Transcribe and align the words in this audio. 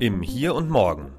Im 0.00 0.22
Hier 0.22 0.54
und 0.54 0.70
Morgen. 0.70 1.12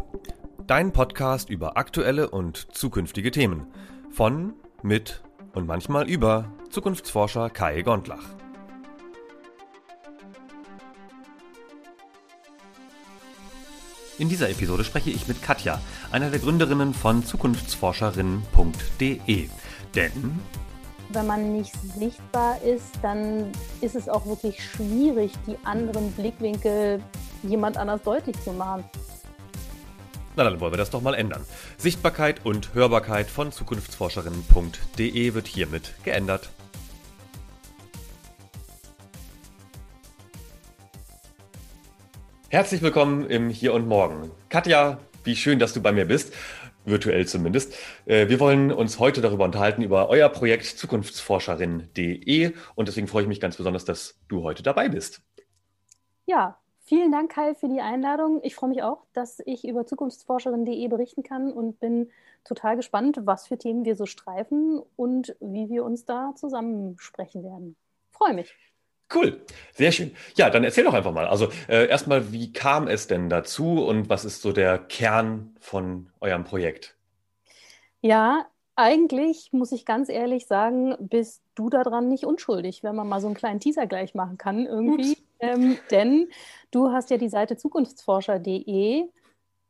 Dein 0.65 0.91
Podcast 0.91 1.51
über 1.51 1.77
aktuelle 1.77 2.31
und 2.31 2.75
zukünftige 2.75 3.29
Themen. 3.29 3.67
Von, 4.09 4.55
mit 4.81 5.21
und 5.53 5.67
manchmal 5.67 6.09
über 6.09 6.51
Zukunftsforscher 6.71 7.51
Kai 7.51 7.83
Gondlach. 7.83 8.23
In 14.17 14.29
dieser 14.29 14.49
Episode 14.49 14.83
spreche 14.83 15.11
ich 15.11 15.27
mit 15.27 15.43
Katja, 15.43 15.79
einer 16.11 16.31
der 16.31 16.39
Gründerinnen 16.39 16.95
von 16.95 17.23
Zukunftsforscherinnen.de. 17.23 19.49
Denn 19.93 20.39
wenn 21.13 21.27
man 21.27 21.53
nicht 21.53 21.75
sichtbar 21.99 22.59
ist, 22.63 22.97
dann 23.03 23.51
ist 23.81 23.95
es 23.95 24.09
auch 24.09 24.25
wirklich 24.25 24.63
schwierig, 24.63 25.33
die 25.45 25.57
anderen 25.65 26.11
Blickwinkel 26.13 27.03
jemand 27.43 27.77
anders 27.77 28.01
deutlich 28.03 28.39
zu 28.41 28.51
machen. 28.53 28.83
Na 30.35 30.43
dann 30.43 30.59
wollen 30.59 30.73
wir 30.73 30.77
das 30.77 30.89
doch 30.89 31.01
mal 31.01 31.13
ändern. 31.13 31.45
Sichtbarkeit 31.77 32.45
und 32.45 32.73
Hörbarkeit 32.73 33.27
von 33.27 33.51
Zukunftsforscherinnen.de 33.51 35.33
wird 35.33 35.47
hiermit 35.47 35.93
geändert. 36.03 36.49
Herzlich 42.49 42.81
willkommen 42.81 43.29
im 43.29 43.49
Hier 43.49 43.73
und 43.73 43.87
Morgen. 43.87 44.31
Katja, 44.49 44.99
wie 45.23 45.35
schön, 45.35 45.59
dass 45.59 45.73
du 45.73 45.81
bei 45.81 45.91
mir 45.91 46.05
bist 46.05 46.33
virtuell 46.85 47.27
zumindest. 47.27 47.75
Äh, 48.05 48.29
wir 48.29 48.39
wollen 48.39 48.71
uns 48.71 48.99
heute 48.99 49.21
darüber 49.21 49.45
unterhalten, 49.45 49.81
über 49.81 50.09
euer 50.09 50.29
Projekt 50.29 50.65
Zukunftsforscherin.de 50.65 52.53
und 52.75 52.87
deswegen 52.87 53.07
freue 53.07 53.23
ich 53.23 53.27
mich 53.27 53.39
ganz 53.39 53.57
besonders, 53.57 53.85
dass 53.85 54.19
du 54.27 54.43
heute 54.43 54.63
dabei 54.63 54.89
bist. 54.89 55.21
Ja, 56.25 56.60
vielen 56.91 57.13
Dank, 57.13 57.31
Kai, 57.31 57.55
für 57.55 57.69
die 57.69 57.79
Einladung. 57.79 58.41
Ich 58.43 58.53
freue 58.53 58.69
mich 58.69 58.83
auch, 58.83 59.05
dass 59.13 59.41
ich 59.45 59.65
über 59.65 59.85
Zukunftsforscherin.de 59.85 60.85
berichten 60.89 61.23
kann 61.23 61.53
und 61.53 61.79
bin 61.79 62.09
total 62.43 62.75
gespannt, 62.75 63.21
was 63.23 63.47
für 63.47 63.57
Themen 63.57 63.85
wir 63.85 63.95
so 63.95 64.05
streifen 64.05 64.81
und 64.97 65.33
wie 65.39 65.69
wir 65.69 65.85
uns 65.85 66.03
da 66.03 66.33
zusammensprechen 66.35 67.45
werden. 67.45 67.77
Freue 68.09 68.33
mich. 68.33 68.53
Cool, 69.15 69.41
sehr 69.73 69.93
schön. 69.93 70.11
Ja, 70.35 70.49
dann 70.49 70.65
erzähl 70.65 70.83
doch 70.83 70.93
einfach 70.93 71.13
mal. 71.13 71.27
Also 71.27 71.47
äh, 71.69 71.87
erstmal, 71.87 72.33
wie 72.33 72.51
kam 72.51 72.89
es 72.89 73.07
denn 73.07 73.29
dazu 73.29 73.85
und 73.85 74.09
was 74.09 74.25
ist 74.25 74.41
so 74.41 74.51
der 74.51 74.77
Kern 74.77 75.55
von 75.61 76.09
eurem 76.19 76.43
Projekt? 76.43 76.97
Ja, 78.01 78.47
eigentlich 78.75 79.53
muss 79.53 79.71
ich 79.71 79.85
ganz 79.85 80.09
ehrlich 80.09 80.45
sagen, 80.45 80.97
bist 80.99 81.41
du 81.55 81.69
daran 81.69 82.09
nicht 82.09 82.25
unschuldig, 82.25 82.83
wenn 82.83 82.97
man 82.97 83.07
mal 83.07 83.21
so 83.21 83.27
einen 83.27 83.35
kleinen 83.35 83.61
Teaser 83.61 83.87
gleich 83.87 84.13
machen 84.13 84.37
kann 84.37 84.65
irgendwie. 84.65 85.15
Ähm, 85.41 85.77
denn 85.89 86.29
du 86.71 86.91
hast 86.91 87.09
ja 87.09 87.17
die 87.17 87.29
Seite 87.29 87.57
zukunftsforscher.de 87.57 89.09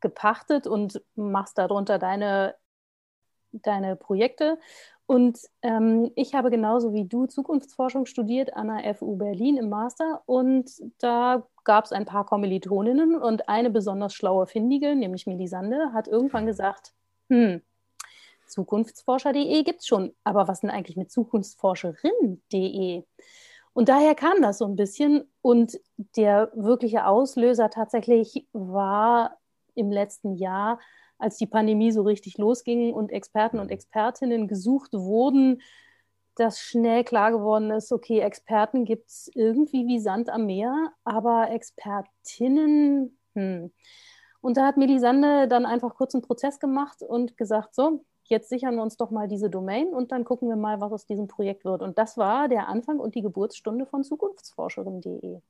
gepachtet 0.02 0.68
und 0.68 1.02
machst 1.16 1.58
darunter 1.58 1.98
deine, 1.98 2.56
deine 3.52 3.96
Projekte. 3.96 4.60
Und 5.06 5.40
ähm, 5.62 6.12
ich 6.16 6.36
habe 6.36 6.50
genauso 6.50 6.94
wie 6.94 7.06
du 7.06 7.26
Zukunftsforschung 7.26 8.06
studiert 8.06 8.54
an 8.56 8.68
der 8.68 8.96
FU 8.96 9.18
Berlin 9.18 9.58
im 9.58 9.70
Master. 9.70 10.22
Und 10.26 10.72
da 11.00 11.46
gab 11.64 11.86
es 11.86 11.92
ein 11.92 12.06
paar 12.06 12.26
Kommilitoninnen 12.26 13.16
und 13.16 13.50
eine 13.50 13.70
besonders 13.70 14.14
schlaue 14.14 14.48
Findige, 14.48 14.96
nämlich 14.96 15.28
Melisande, 15.28 15.92
hat 15.94 16.08
irgendwann 16.08 16.46
gesagt, 16.46 16.94
hm, 17.30 17.62
Zukunftsforscher.de 18.48 19.64
gibt 19.64 19.82
es 19.82 19.88
schon, 19.88 20.14
aber 20.24 20.48
was 20.48 20.62
denn 20.62 20.70
eigentlich 20.70 20.98
mit 20.98 21.12
Zukunftsforscherin.de? 21.12 23.04
Und 23.74 23.90
daher 23.90 24.16
kam 24.16 24.42
das 24.42 24.58
so 24.58 24.66
ein 24.66 24.76
bisschen. 24.76 25.24
Und 25.42 25.80
der 26.16 26.52
wirkliche 26.56 27.06
Auslöser 27.06 27.70
tatsächlich 27.70 28.48
war 28.54 29.38
im 29.76 29.92
letzten 29.92 30.36
Jahr, 30.36 30.80
als 31.18 31.38
die 31.38 31.48
Pandemie 31.48 31.92
so 31.92 32.02
richtig 32.02 32.38
losging 32.38 32.94
und 32.94 33.12
Experten 33.12 33.60
und 33.60 33.72
Expertinnen 33.72 34.48
gesucht 34.48 34.94
wurden, 34.94 35.62
dass 36.36 36.60
schnell 36.60 37.04
klar 37.04 37.32
geworden 37.32 37.72
ist, 37.72 37.92
okay, 37.92 38.20
Experten 38.20 38.86
gibt 38.86 39.10
es 39.10 39.30
irgendwie 39.36 39.86
wie 39.88 40.00
Sand 40.00 40.30
am 40.30 40.46
Meer, 40.46 40.92
aber 41.04 41.52
Expertinnen, 41.52 43.18
hm. 43.36 43.72
Und 44.42 44.58
da 44.58 44.66
hat 44.66 44.78
Melisande 44.78 45.48
dann 45.48 45.66
einfach 45.66 45.96
kurz 45.96 46.16
einen 46.16 46.24
Prozess 46.24 46.60
gemacht 46.60 47.04
und 47.04 47.38
gesagt, 47.38 47.76
so, 47.76 48.04
jetzt 48.32 48.50
sichern 48.50 48.76
wir 48.76 48.82
uns 48.82 48.98
doch 48.98 49.12
mal 49.12 49.28
diese 49.28 49.50
Domain 49.50 49.94
und 49.94 50.12
dann 50.12 50.26
gucken 50.26 50.50
wir 50.50 50.56
mal, 50.56 50.82
was 50.82 50.92
aus 50.92 51.06
diesem 51.06 51.28
Projekt 51.28 51.66
wird. 51.66 51.82
Und 51.84 51.98
das 51.98 52.18
war 52.18 52.48
der 52.48 52.68
Anfang 52.68 53.00
und 53.00 53.14
die 53.14 53.22
Geburtsstunde 53.22 53.86
von 53.86 54.04
Zukunftsforscherin.de. 54.04 55.42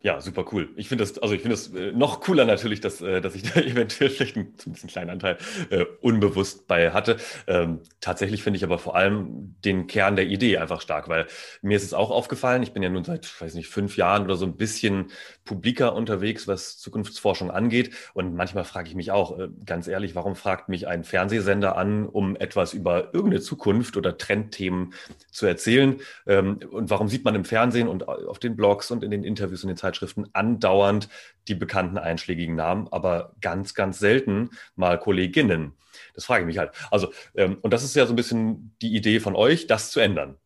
Ja, 0.00 0.20
super 0.20 0.44
cool. 0.52 0.68
Ich 0.76 0.88
finde 0.88 1.02
das, 1.02 1.18
also 1.18 1.34
ich 1.34 1.40
finde 1.40 1.54
es 1.54 1.74
äh, 1.74 1.90
noch 1.90 2.20
cooler 2.20 2.44
natürlich, 2.44 2.80
dass, 2.80 3.00
äh, 3.00 3.20
dass 3.20 3.34
ich 3.34 3.42
da 3.52 3.60
eventuell 3.60 4.10
vielleicht 4.10 4.36
einen, 4.36 4.56
zumindest 4.56 4.84
einen 4.84 4.92
kleinen 4.92 5.10
Anteil 5.10 5.38
äh, 5.70 5.84
unbewusst 6.00 6.68
bei 6.68 6.92
hatte. 6.92 7.16
Ähm, 7.48 7.80
tatsächlich 8.00 8.44
finde 8.44 8.58
ich 8.58 8.64
aber 8.64 8.78
vor 8.78 8.94
allem 8.94 9.56
den 9.64 9.88
Kern 9.88 10.14
der 10.14 10.26
Idee 10.26 10.58
einfach 10.58 10.82
stark, 10.82 11.08
weil 11.08 11.26
mir 11.62 11.76
ist 11.76 11.82
es 11.82 11.94
auch 11.94 12.12
aufgefallen, 12.12 12.62
ich 12.62 12.72
bin 12.72 12.84
ja 12.84 12.90
nun 12.90 13.02
seit, 13.02 13.40
weiß 13.40 13.54
nicht, 13.54 13.68
fünf 13.68 13.96
Jahren 13.96 14.22
oder 14.22 14.36
so 14.36 14.46
ein 14.46 14.56
bisschen 14.56 15.10
publiker 15.44 15.96
unterwegs, 15.96 16.46
was 16.46 16.78
Zukunftsforschung 16.78 17.50
angeht. 17.50 17.92
Und 18.14 18.36
manchmal 18.36 18.64
frage 18.64 18.88
ich 18.88 18.94
mich 18.94 19.10
auch, 19.10 19.36
äh, 19.36 19.48
ganz 19.66 19.88
ehrlich, 19.88 20.14
warum 20.14 20.36
fragt 20.36 20.68
mich 20.68 20.86
ein 20.86 21.02
Fernsehsender 21.02 21.76
an, 21.76 22.06
um 22.06 22.36
etwas 22.36 22.72
über 22.72 23.12
irgendeine 23.14 23.40
Zukunft 23.40 23.96
oder 23.96 24.16
Trendthemen 24.16 24.94
zu 25.32 25.46
erzählen? 25.46 25.96
Ähm, 26.28 26.60
und 26.70 26.88
warum 26.88 27.08
sieht 27.08 27.24
man 27.24 27.34
im 27.34 27.44
Fernsehen 27.44 27.88
und 27.88 28.06
auf 28.06 28.38
den 28.38 28.54
Blogs 28.54 28.92
und 28.92 29.02
in 29.02 29.10
den 29.10 29.24
Interviews 29.24 29.64
und 29.64 29.68
den 29.68 29.76
Zeitungen 29.76 29.87
Zeitschriften 29.88 30.26
andauernd 30.32 31.08
die 31.48 31.54
bekannten 31.54 31.98
einschlägigen 31.98 32.54
Namen, 32.56 32.88
aber 32.90 33.32
ganz, 33.40 33.74
ganz 33.74 33.98
selten 33.98 34.50
mal 34.76 34.98
Kolleginnen. 34.98 35.72
Das 36.14 36.26
frage 36.26 36.42
ich 36.42 36.46
mich 36.46 36.58
halt. 36.58 36.72
Also, 36.90 37.08
ähm, 37.34 37.58
und 37.62 37.72
das 37.72 37.82
ist 37.82 37.96
ja 37.96 38.06
so 38.06 38.12
ein 38.12 38.16
bisschen 38.16 38.76
die 38.82 38.94
Idee 38.94 39.20
von 39.20 39.34
euch, 39.34 39.66
das 39.66 39.90
zu 39.90 40.00
ändern. 40.00 40.36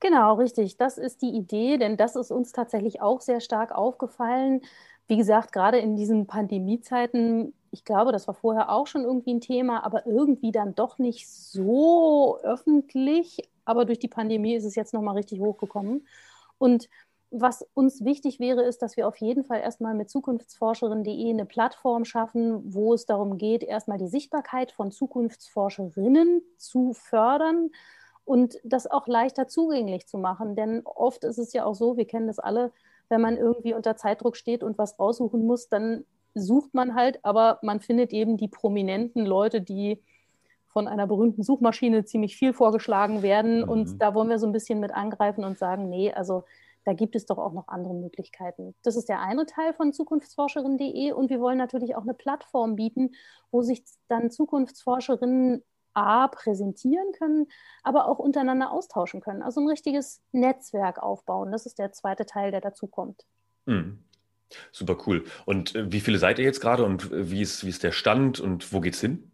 Genau, 0.00 0.34
richtig. 0.34 0.76
Das 0.76 0.98
ist 0.98 1.22
die 1.22 1.30
Idee, 1.30 1.78
denn 1.78 1.96
das 1.96 2.16
ist 2.16 2.30
uns 2.30 2.52
tatsächlich 2.52 3.00
auch 3.00 3.20
sehr 3.20 3.40
stark 3.40 3.72
aufgefallen. 3.72 4.60
Wie 5.06 5.16
gesagt, 5.16 5.52
gerade 5.52 5.78
in 5.78 5.96
diesen 5.96 6.26
Pandemiezeiten, 6.26 7.54
ich 7.70 7.84
glaube, 7.84 8.12
das 8.12 8.26
war 8.26 8.34
vorher 8.34 8.70
auch 8.70 8.86
schon 8.86 9.02
irgendwie 9.02 9.34
ein 9.34 9.40
Thema, 9.40 9.84
aber 9.84 10.06
irgendwie 10.06 10.52
dann 10.52 10.74
doch 10.74 10.98
nicht 10.98 11.28
so 11.28 12.38
öffentlich. 12.42 13.48
Aber 13.64 13.84
durch 13.84 13.98
die 13.98 14.08
Pandemie 14.08 14.54
ist 14.54 14.64
es 14.64 14.74
jetzt 14.74 14.92
nochmal 14.92 15.14
richtig 15.14 15.40
hochgekommen. 15.40 16.06
Und 16.58 16.88
was 17.36 17.66
uns 17.74 18.04
wichtig 18.04 18.38
wäre, 18.38 18.62
ist, 18.62 18.80
dass 18.80 18.96
wir 18.96 19.08
auf 19.08 19.16
jeden 19.16 19.44
Fall 19.44 19.60
erstmal 19.60 19.94
mit 19.94 20.08
zukunftsforscherin.de 20.08 21.30
eine 21.30 21.44
Plattform 21.44 22.04
schaffen, 22.04 22.62
wo 22.72 22.94
es 22.94 23.06
darum 23.06 23.38
geht, 23.38 23.62
erstmal 23.62 23.98
die 23.98 24.08
Sichtbarkeit 24.08 24.70
von 24.70 24.92
Zukunftsforscherinnen 24.92 26.42
zu 26.56 26.92
fördern 26.92 27.70
und 28.24 28.58
das 28.62 28.88
auch 28.88 29.06
leichter 29.08 29.48
zugänglich 29.48 30.06
zu 30.06 30.16
machen. 30.16 30.54
Denn 30.54 30.82
oft 30.84 31.24
ist 31.24 31.38
es 31.38 31.52
ja 31.52 31.64
auch 31.64 31.74
so, 31.74 31.96
wir 31.96 32.06
kennen 32.06 32.28
das 32.28 32.38
alle, 32.38 32.72
wenn 33.08 33.20
man 33.20 33.36
irgendwie 33.36 33.74
unter 33.74 33.96
Zeitdruck 33.96 34.36
steht 34.36 34.62
und 34.62 34.78
was 34.78 34.98
raussuchen 34.98 35.44
muss, 35.44 35.68
dann 35.68 36.04
sucht 36.34 36.72
man 36.72 36.94
halt, 36.94 37.24
aber 37.24 37.58
man 37.62 37.80
findet 37.80 38.12
eben 38.12 38.36
die 38.36 38.48
prominenten 38.48 39.26
Leute, 39.26 39.60
die 39.60 40.00
von 40.68 40.88
einer 40.88 41.06
berühmten 41.06 41.42
Suchmaschine 41.42 42.04
ziemlich 42.04 42.36
viel 42.36 42.52
vorgeschlagen 42.52 43.22
werden. 43.22 43.62
Mhm. 43.62 43.68
Und 43.68 43.98
da 44.02 44.14
wollen 44.14 44.28
wir 44.28 44.38
so 44.38 44.46
ein 44.46 44.52
bisschen 44.52 44.80
mit 44.80 44.92
angreifen 44.92 45.44
und 45.44 45.58
sagen, 45.58 45.88
nee, 45.88 46.12
also 46.12 46.44
da 46.84 46.92
gibt 46.92 47.16
es 47.16 47.26
doch 47.26 47.38
auch 47.38 47.52
noch 47.52 47.68
andere 47.68 47.94
Möglichkeiten. 47.94 48.74
Das 48.82 48.96
ist 48.96 49.08
der 49.08 49.20
eine 49.20 49.46
Teil 49.46 49.72
von 49.74 49.92
zukunftsforscherin.de 49.92 51.12
und 51.12 51.30
wir 51.30 51.40
wollen 51.40 51.58
natürlich 51.58 51.96
auch 51.96 52.02
eine 52.02 52.14
Plattform 52.14 52.76
bieten, 52.76 53.12
wo 53.50 53.62
sich 53.62 53.84
dann 54.08 54.30
Zukunftsforscherinnen 54.30 55.62
A 55.94 56.28
präsentieren 56.28 57.12
können, 57.12 57.46
aber 57.82 58.08
auch 58.08 58.18
untereinander 58.18 58.72
austauschen 58.72 59.20
können. 59.20 59.42
Also 59.42 59.60
ein 59.60 59.68
richtiges 59.68 60.22
Netzwerk 60.32 61.00
aufbauen. 61.02 61.52
Das 61.52 61.66
ist 61.66 61.78
der 61.78 61.92
zweite 61.92 62.26
Teil, 62.26 62.50
der 62.50 62.60
dazu 62.60 62.88
kommt. 62.88 63.24
Mhm. 63.66 64.04
Super 64.72 64.98
cool. 65.06 65.24
Und 65.46 65.74
äh, 65.74 65.90
wie 65.90 66.00
viele 66.00 66.18
seid 66.18 66.38
ihr 66.38 66.44
jetzt 66.44 66.60
gerade 66.60 66.84
und 66.84 67.10
äh, 67.12 67.30
wie 67.30 67.40
ist, 67.40 67.64
wie 67.64 67.70
ist 67.70 67.82
der 67.82 67.92
Stand 67.92 68.40
und 68.40 68.72
wo 68.72 68.80
geht's 68.80 69.00
hin? 69.00 69.30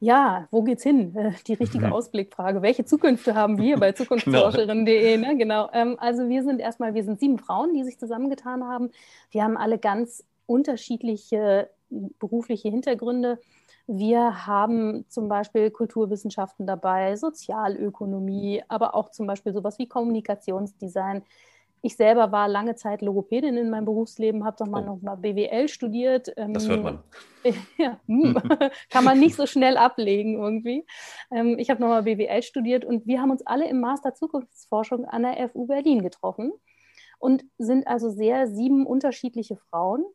Ja, 0.00 0.48
wo 0.50 0.62
geht's 0.62 0.82
hin? 0.82 1.14
Äh, 1.16 1.32
die 1.46 1.54
richtige 1.54 1.86
mhm. 1.86 1.92
Ausblickfrage. 1.92 2.62
Welche 2.62 2.84
Zukünfte 2.84 3.34
haben 3.34 3.58
wir 3.58 3.78
bei 3.78 3.92
genau. 3.92 4.04
zukunftsforscherin.de? 4.04 5.16
Ne? 5.16 5.36
Genau. 5.36 5.70
Ähm, 5.72 5.96
also 5.98 6.28
wir 6.28 6.42
sind 6.42 6.60
erstmal, 6.60 6.94
wir 6.94 7.04
sind 7.04 7.20
sieben 7.20 7.38
Frauen, 7.38 7.74
die 7.74 7.84
sich 7.84 7.98
zusammengetan 7.98 8.64
haben. 8.64 8.90
Wir 9.30 9.44
haben 9.44 9.56
alle 9.56 9.78
ganz 9.78 10.24
unterschiedliche 10.46 11.70
berufliche 12.18 12.68
Hintergründe. 12.68 13.38
Wir 13.86 14.46
haben 14.46 15.04
zum 15.08 15.28
Beispiel 15.28 15.70
Kulturwissenschaften 15.70 16.66
dabei, 16.66 17.16
Sozialökonomie, 17.16 18.62
aber 18.68 18.94
auch 18.94 19.10
zum 19.10 19.26
Beispiel 19.26 19.52
sowas 19.52 19.78
wie 19.78 19.86
Kommunikationsdesign. 19.86 21.22
Ich 21.84 21.96
selber 21.96 22.32
war 22.32 22.48
lange 22.48 22.76
Zeit 22.76 23.02
Logopädin 23.02 23.58
in 23.58 23.68
meinem 23.68 23.84
Berufsleben, 23.84 24.46
habe 24.46 24.56
doch 24.58 24.66
mal 24.66 24.82
oh. 24.84 24.86
noch 24.86 25.02
mal 25.02 25.16
BWL 25.16 25.68
studiert. 25.68 26.32
das 26.34 26.66
hört 26.66 26.82
man. 26.82 27.04
Ja, 27.76 28.00
hm, 28.06 28.40
kann 28.88 29.04
man 29.04 29.20
nicht 29.20 29.36
so 29.36 29.44
schnell 29.44 29.76
ablegen 29.76 30.38
irgendwie. 30.38 30.86
Ähm, 31.30 31.58
ich 31.58 31.68
habe 31.68 31.82
noch 31.82 31.88
mal 31.88 32.04
BWL 32.04 32.42
studiert 32.42 32.86
und 32.86 33.06
wir 33.06 33.20
haben 33.20 33.30
uns 33.30 33.46
alle 33.46 33.68
im 33.68 33.80
Master 33.80 34.14
Zukunftsforschung 34.14 35.04
an 35.04 35.24
der 35.24 35.50
FU 35.50 35.66
Berlin 35.66 36.02
getroffen 36.02 36.52
und 37.18 37.44
sind 37.58 37.86
also 37.86 38.08
sehr 38.08 38.48
sieben 38.48 38.86
unterschiedliche 38.86 39.56
Frauen, 39.56 40.06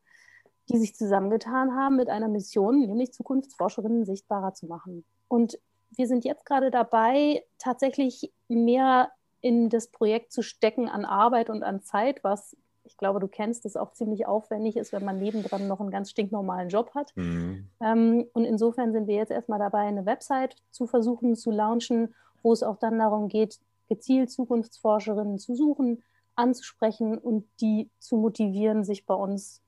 die 0.70 0.80
sich 0.80 0.96
zusammengetan 0.96 1.76
haben 1.76 1.98
mit 1.98 2.10
einer 2.10 2.30
Mission, 2.30 2.80
nämlich 2.80 3.14
Zukunftsforscherinnen 3.14 4.06
sichtbarer 4.06 4.56
zu 4.56 4.66
machen. 4.66 5.06
Und 5.28 5.60
wir 5.96 6.08
sind 6.08 6.26
jetzt 6.26 6.48
gerade 6.48 6.72
dabei, 6.72 7.44
tatsächlich 7.60 8.34
mehr 8.48 9.12
in 9.42 9.70
das 9.70 9.88
Projekt 9.88 10.32
zu 10.32 10.42
stecken 10.42 10.90
an 10.90 11.06
Arbeit 11.06 11.50
und 11.50 11.64
an 11.64 11.82
Zeit, 11.82 12.24
was 12.24 12.56
ich 12.90 12.98
glaube, 12.98 13.20
du 13.20 13.28
kennst 13.28 13.66
es 13.66 13.78
auch 13.78 13.94
ziemlich 13.94 14.26
aufwendig 14.26 14.76
ist, 14.76 14.92
wenn 14.92 15.06
man 15.06 15.20
nebendran 15.20 15.68
noch 15.68 15.80
einen 15.80 15.92
ganz 15.92 16.10
stinknormalen 16.10 16.70
Job 16.70 16.92
hat. 16.96 17.12
Mhm. 17.16 17.70
Ähm, 17.82 18.26
und 18.34 18.46
insofern 18.46 18.92
sind 18.92 19.08
wir 19.08 19.16
jetzt 19.16 19.32
erstmal 19.32 19.60
dabei, 19.60 19.82
eine 19.82 20.08
Website 20.08 20.56
zu 20.72 20.88
versuchen 20.88 21.36
zu 21.36 21.52
launchen, 21.52 22.16
wo 22.42 22.52
es 22.52 22.64
auch 22.64 22.78
dann 22.78 22.98
darum 22.98 23.28
geht, 23.28 23.60
gezielt 23.90 24.32
Zukunftsforscherinnen 24.32 25.38
zu 25.38 25.56
suchen, 25.56 26.04
anzusprechen 26.36 27.18
und 27.18 27.46
die 27.62 27.90
zu 28.00 28.18
motivieren, 28.18 28.84
sich 28.84 29.06
bei 29.06 29.14
uns 29.14 29.62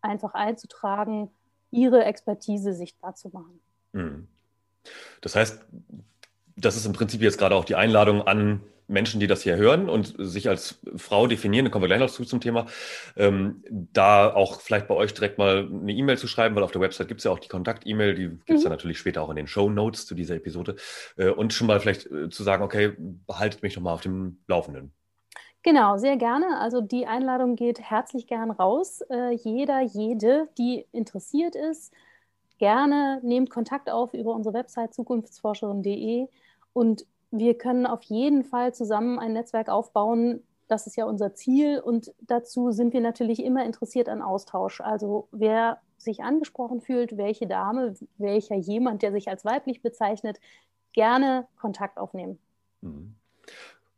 einfach 0.00 0.34
einzutragen, 0.34 1.30
ihre 1.70 2.04
Expertise 2.04 2.72
sichtbar 2.72 3.14
zu 3.14 3.30
machen. 3.30 3.60
Mhm. 3.92 4.28
Das 5.20 5.34
heißt, 5.34 5.60
das 6.56 6.76
ist 6.76 6.86
im 6.86 6.92
Prinzip 6.92 7.20
jetzt 7.20 7.38
gerade 7.38 7.54
auch 7.54 7.64
die 7.64 7.74
Einladung 7.74 8.22
an 8.22 8.60
Menschen, 8.90 9.20
die 9.20 9.26
das 9.26 9.42
hier 9.42 9.56
hören 9.56 9.88
und 9.88 10.14
sich 10.18 10.48
als 10.48 10.80
Frau 10.96 11.26
definieren, 11.26 11.64
da 11.64 11.70
kommen 11.70 11.84
wir 11.84 11.88
gleich 11.88 12.00
noch 12.00 12.10
zu 12.10 12.24
zum 12.24 12.40
Thema, 12.40 12.66
ähm, 13.16 13.62
da 13.70 14.32
auch 14.32 14.60
vielleicht 14.60 14.88
bei 14.88 14.94
euch 14.94 15.14
direkt 15.14 15.38
mal 15.38 15.68
eine 15.70 15.92
E-Mail 15.92 16.18
zu 16.18 16.26
schreiben, 16.26 16.54
weil 16.56 16.62
auf 16.62 16.72
der 16.72 16.80
Website 16.80 17.08
gibt 17.08 17.20
es 17.20 17.24
ja 17.24 17.30
auch 17.30 17.38
die 17.38 17.48
Kontakt-E-Mail, 17.48 18.14
die 18.14 18.28
gibt 18.28 18.50
es 18.50 18.58
mhm. 18.58 18.62
dann 18.64 18.72
natürlich 18.72 18.98
später 18.98 19.22
auch 19.22 19.30
in 19.30 19.36
den 19.36 19.46
Show 19.46 19.70
Notes 19.70 20.06
zu 20.06 20.14
dieser 20.14 20.36
Episode 20.36 20.76
äh, 21.16 21.28
und 21.28 21.52
schon 21.52 21.66
mal 21.66 21.80
vielleicht 21.80 22.06
äh, 22.06 22.28
zu 22.28 22.42
sagen, 22.42 22.62
okay, 22.62 22.92
behaltet 23.26 23.62
mich 23.62 23.74
doch 23.74 23.82
mal 23.82 23.92
auf 23.92 24.02
dem 24.02 24.38
Laufenden. 24.48 24.92
Genau, 25.62 25.98
sehr 25.98 26.16
gerne. 26.16 26.58
Also 26.58 26.80
die 26.80 27.06
Einladung 27.06 27.54
geht 27.54 27.80
herzlich 27.80 28.26
gern 28.26 28.50
raus. 28.50 29.02
Äh, 29.10 29.34
jeder, 29.34 29.82
jede, 29.82 30.48
die 30.56 30.86
interessiert 30.90 31.54
ist, 31.54 31.92
gerne 32.58 33.20
nehmt 33.22 33.50
Kontakt 33.50 33.90
auf 33.90 34.14
über 34.14 34.34
unsere 34.34 34.54
Website 34.54 34.94
zukunftsforscherin.de 34.94 36.28
und 36.72 37.04
wir 37.30 37.56
können 37.56 37.86
auf 37.86 38.02
jeden 38.02 38.44
Fall 38.44 38.74
zusammen 38.74 39.18
ein 39.18 39.32
Netzwerk 39.32 39.68
aufbauen. 39.68 40.42
Das 40.68 40.86
ist 40.86 40.96
ja 40.96 41.04
unser 41.04 41.34
Ziel 41.34 41.80
und 41.80 42.12
dazu 42.20 42.70
sind 42.70 42.92
wir 42.92 43.00
natürlich 43.00 43.44
immer 43.44 43.64
interessiert 43.64 44.08
an 44.08 44.22
Austausch. 44.22 44.80
Also 44.80 45.28
wer 45.32 45.80
sich 45.98 46.22
angesprochen 46.22 46.80
fühlt, 46.80 47.16
welche 47.16 47.46
Dame, 47.46 47.94
welcher 48.18 48.56
jemand, 48.56 49.02
der 49.02 49.12
sich 49.12 49.28
als 49.28 49.44
weiblich 49.44 49.82
bezeichnet, 49.82 50.38
gerne 50.92 51.46
Kontakt 51.56 51.98
aufnehmen. 51.98 52.38
Mhm. 52.80 53.14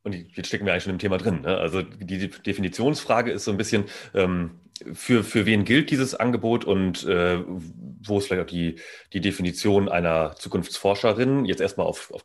Und 0.04 0.14
jetzt 0.36 0.48
stecken 0.48 0.66
wir 0.66 0.72
eigentlich 0.72 0.84
schon 0.84 0.92
im 0.94 0.98
Thema 0.98 1.16
drin. 1.16 1.42
Ne? 1.42 1.56
Also 1.56 1.82
die 1.82 2.28
Definitionsfrage 2.28 3.30
ist 3.30 3.44
so 3.44 3.52
ein 3.52 3.56
bisschen, 3.56 3.84
ähm, 4.14 4.58
für, 4.94 5.22
für 5.22 5.46
wen 5.46 5.64
gilt 5.64 5.90
dieses 5.90 6.14
Angebot 6.14 6.64
und 6.64 7.04
äh, 7.04 7.38
wo 7.46 8.18
ist 8.18 8.26
vielleicht 8.26 8.42
auch 8.42 8.50
die, 8.50 8.80
die 9.12 9.20
Definition 9.20 9.88
einer 9.88 10.34
Zukunftsforscherin, 10.34 11.44
jetzt 11.44 11.60
erstmal 11.60 11.86
auf, 11.86 12.10
auf 12.12 12.24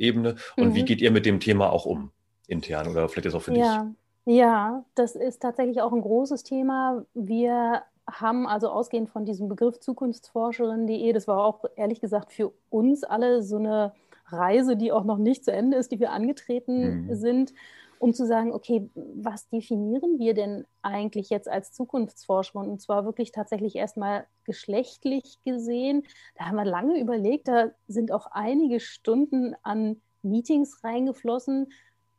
Geschlechterebene 0.00 0.36
und 0.56 0.70
mhm. 0.70 0.74
wie 0.74 0.84
geht 0.84 1.00
ihr 1.00 1.10
mit 1.10 1.26
dem 1.26 1.40
Thema 1.40 1.70
auch 1.70 1.86
um, 1.86 2.10
intern 2.48 2.88
oder 2.88 3.08
vielleicht 3.08 3.26
ist 3.26 3.34
auch 3.34 3.42
für 3.42 3.54
ja. 3.54 3.84
dich? 3.84 4.36
Ja, 4.36 4.84
das 4.94 5.16
ist 5.16 5.40
tatsächlich 5.40 5.80
auch 5.80 5.92
ein 5.92 6.02
großes 6.02 6.42
Thema. 6.42 7.04
Wir 7.14 7.82
haben 8.06 8.46
also 8.46 8.68
ausgehend 8.68 9.08
von 9.10 9.24
diesem 9.24 9.48
Begriff 9.48 9.78
Zukunftsforscherin.de, 9.80 11.12
das 11.12 11.28
war 11.28 11.44
auch 11.44 11.64
ehrlich 11.76 12.00
gesagt 12.00 12.32
für 12.32 12.52
uns 12.68 13.04
alle 13.04 13.42
so 13.42 13.56
eine 13.56 13.92
Reise, 14.26 14.76
die 14.76 14.92
auch 14.92 15.04
noch 15.04 15.18
nicht 15.18 15.44
zu 15.44 15.52
Ende 15.52 15.76
ist, 15.76 15.90
die 15.90 16.00
wir 16.00 16.12
angetreten 16.12 17.06
mhm. 17.06 17.14
sind, 17.14 17.54
um 18.00 18.14
zu 18.14 18.26
sagen, 18.26 18.52
okay, 18.52 18.88
was 18.94 19.50
definieren 19.50 20.18
wir 20.18 20.32
denn 20.32 20.64
eigentlich 20.80 21.28
jetzt 21.28 21.48
als 21.48 21.70
Zukunftsforscherin? 21.72 22.70
Und 22.70 22.80
zwar 22.80 23.04
wirklich 23.04 23.30
tatsächlich 23.30 23.76
erstmal 23.76 24.26
geschlechtlich 24.44 25.38
gesehen. 25.44 26.04
Da 26.34 26.46
haben 26.46 26.56
wir 26.56 26.64
lange 26.64 26.98
überlegt, 26.98 27.46
da 27.46 27.72
sind 27.88 28.10
auch 28.10 28.26
einige 28.32 28.80
Stunden 28.80 29.54
an 29.62 30.00
Meetings 30.22 30.82
reingeflossen, 30.82 31.72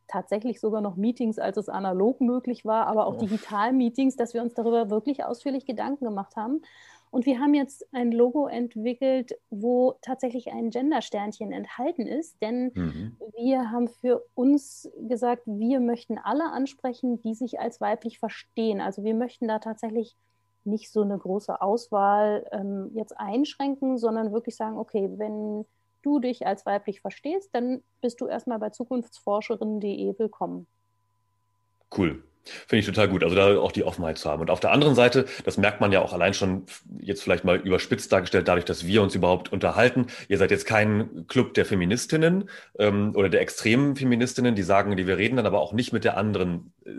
tatsächlich 0.08 0.60
sogar 0.60 0.82
noch 0.82 0.98
Meetings, 0.98 1.40
als 1.40 1.58
es 1.58 1.68
analog 1.68 2.22
möglich 2.22 2.64
war, 2.64 2.86
aber 2.86 3.08
auch 3.08 3.16
oh. 3.16 3.20
Digital-Meetings, 3.20 4.16
dass 4.16 4.36
wir 4.36 4.44
uns 4.44 4.54
darüber 4.54 4.92
wirklich 4.92 5.26
ausführlich 5.26 5.66
Gedanken 5.66 6.06
gemacht 6.06 6.36
haben. 6.36 6.62
Und 7.12 7.26
wir 7.26 7.40
haben 7.40 7.54
jetzt 7.54 7.86
ein 7.94 8.14
Logo 8.14 8.48
entwickelt, 8.48 9.38
wo 9.50 9.96
tatsächlich 10.02 10.48
ein 10.54 10.70
Gender-Sternchen 10.70 11.52
enthalten 11.52 12.08
ist, 12.08 12.42
denn 12.42 12.72
mhm. 12.74 13.18
wir 13.36 13.70
haben 13.70 13.90
für 13.90 14.24
uns 14.34 14.90
gesagt, 15.08 15.44
wir 15.46 15.82
möchten 15.82 16.18
alle 16.18 16.46
ansprechen, 16.46 17.22
die 17.22 17.36
sich 17.36 17.60
als 17.60 17.82
weiblich 17.82 18.18
verstehen. 18.18 18.80
Also 18.80 19.04
wir 19.04 19.14
möchten 19.14 19.50
da 19.50 19.60
tatsächlich 19.60 20.16
nicht 20.64 20.90
so 20.90 21.02
eine 21.02 21.18
große 21.18 21.62
Auswahl 21.62 22.48
ähm, 22.54 22.92
jetzt 22.94 23.20
einschränken, 23.20 23.98
sondern 23.98 24.32
wirklich 24.32 24.56
sagen, 24.56 24.78
okay, 24.78 25.10
wenn 25.18 25.66
du 26.04 26.20
dich 26.20 26.48
als 26.48 26.66
weiblich 26.66 27.02
verstehst, 27.02 27.50
dann 27.54 27.84
bist 28.00 28.22
du 28.22 28.28
erstmal 28.28 28.60
bei 28.60 28.70
zukunftsforscherinnen.de 28.70 30.18
willkommen. 30.18 30.66
Cool. 31.96 32.24
Finde 32.44 32.80
ich 32.80 32.86
total 32.86 33.08
gut, 33.08 33.24
also 33.24 33.36
da 33.36 33.58
auch 33.60 33.72
die 33.72 33.84
Offenheit 33.84 34.18
zu 34.18 34.30
haben. 34.30 34.42
Und 34.42 34.50
auf 34.50 34.60
der 34.60 34.72
anderen 34.72 34.96
Seite, 34.96 35.26
das 35.46 35.58
merkt 35.58 35.80
man 35.80 35.92
ja 35.92 36.02
auch 36.02 36.14
allein 36.14 36.34
schon 36.34 36.66
jetzt 37.00 37.22
vielleicht 37.22 37.44
mal 37.44 37.58
überspitzt 37.58 38.12
dargestellt, 38.12 38.48
dadurch, 38.48 38.66
dass 38.66 38.88
wir 38.88 39.02
uns 39.02 39.14
überhaupt 39.14 39.52
unterhalten. 39.52 40.08
Ihr 40.28 40.38
seid 40.38 40.52
jetzt 40.52 40.66
kein 40.66 41.28
Club 41.28 41.54
der 41.54 41.66
Feministinnen 41.66 42.50
ähm, 42.80 43.14
oder 43.16 43.30
der 43.30 43.42
extremen 43.42 43.96
Feministinnen, 43.96 44.56
die 44.56 44.64
sagen, 44.64 44.96
die 44.98 45.08
wir 45.08 45.18
reden 45.18 45.38
dann 45.38 45.46
aber 45.46 45.62
auch 45.62 45.74
nicht 45.74 45.94
mit 45.94 46.04
der 46.04 46.18
anderen 46.18 46.74
äh, 46.86 46.92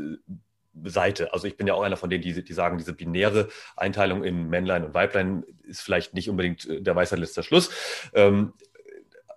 Seite. 0.85 1.33
Also 1.33 1.47
ich 1.47 1.57
bin 1.57 1.67
ja 1.67 1.75
auch 1.75 1.83
einer 1.83 1.97
von 1.97 2.09
denen, 2.09 2.23
die, 2.23 2.45
die 2.45 2.53
sagen, 2.53 2.79
diese 2.79 2.93
binäre 2.93 3.49
Einteilung 3.77 4.25
in 4.25 4.49
Männlein 4.49 4.85
und 4.85 4.95
Weiblein 4.95 5.45
ist 5.65 5.83
vielleicht 5.83 6.15
nicht 6.15 6.31
unbedingt 6.31 6.69
äh, 6.69 6.81
der 6.81 6.95
Weisheit 6.95 7.19
letzter 7.19 7.43
Schluss. 7.43 7.71
Ähm, 8.15 8.53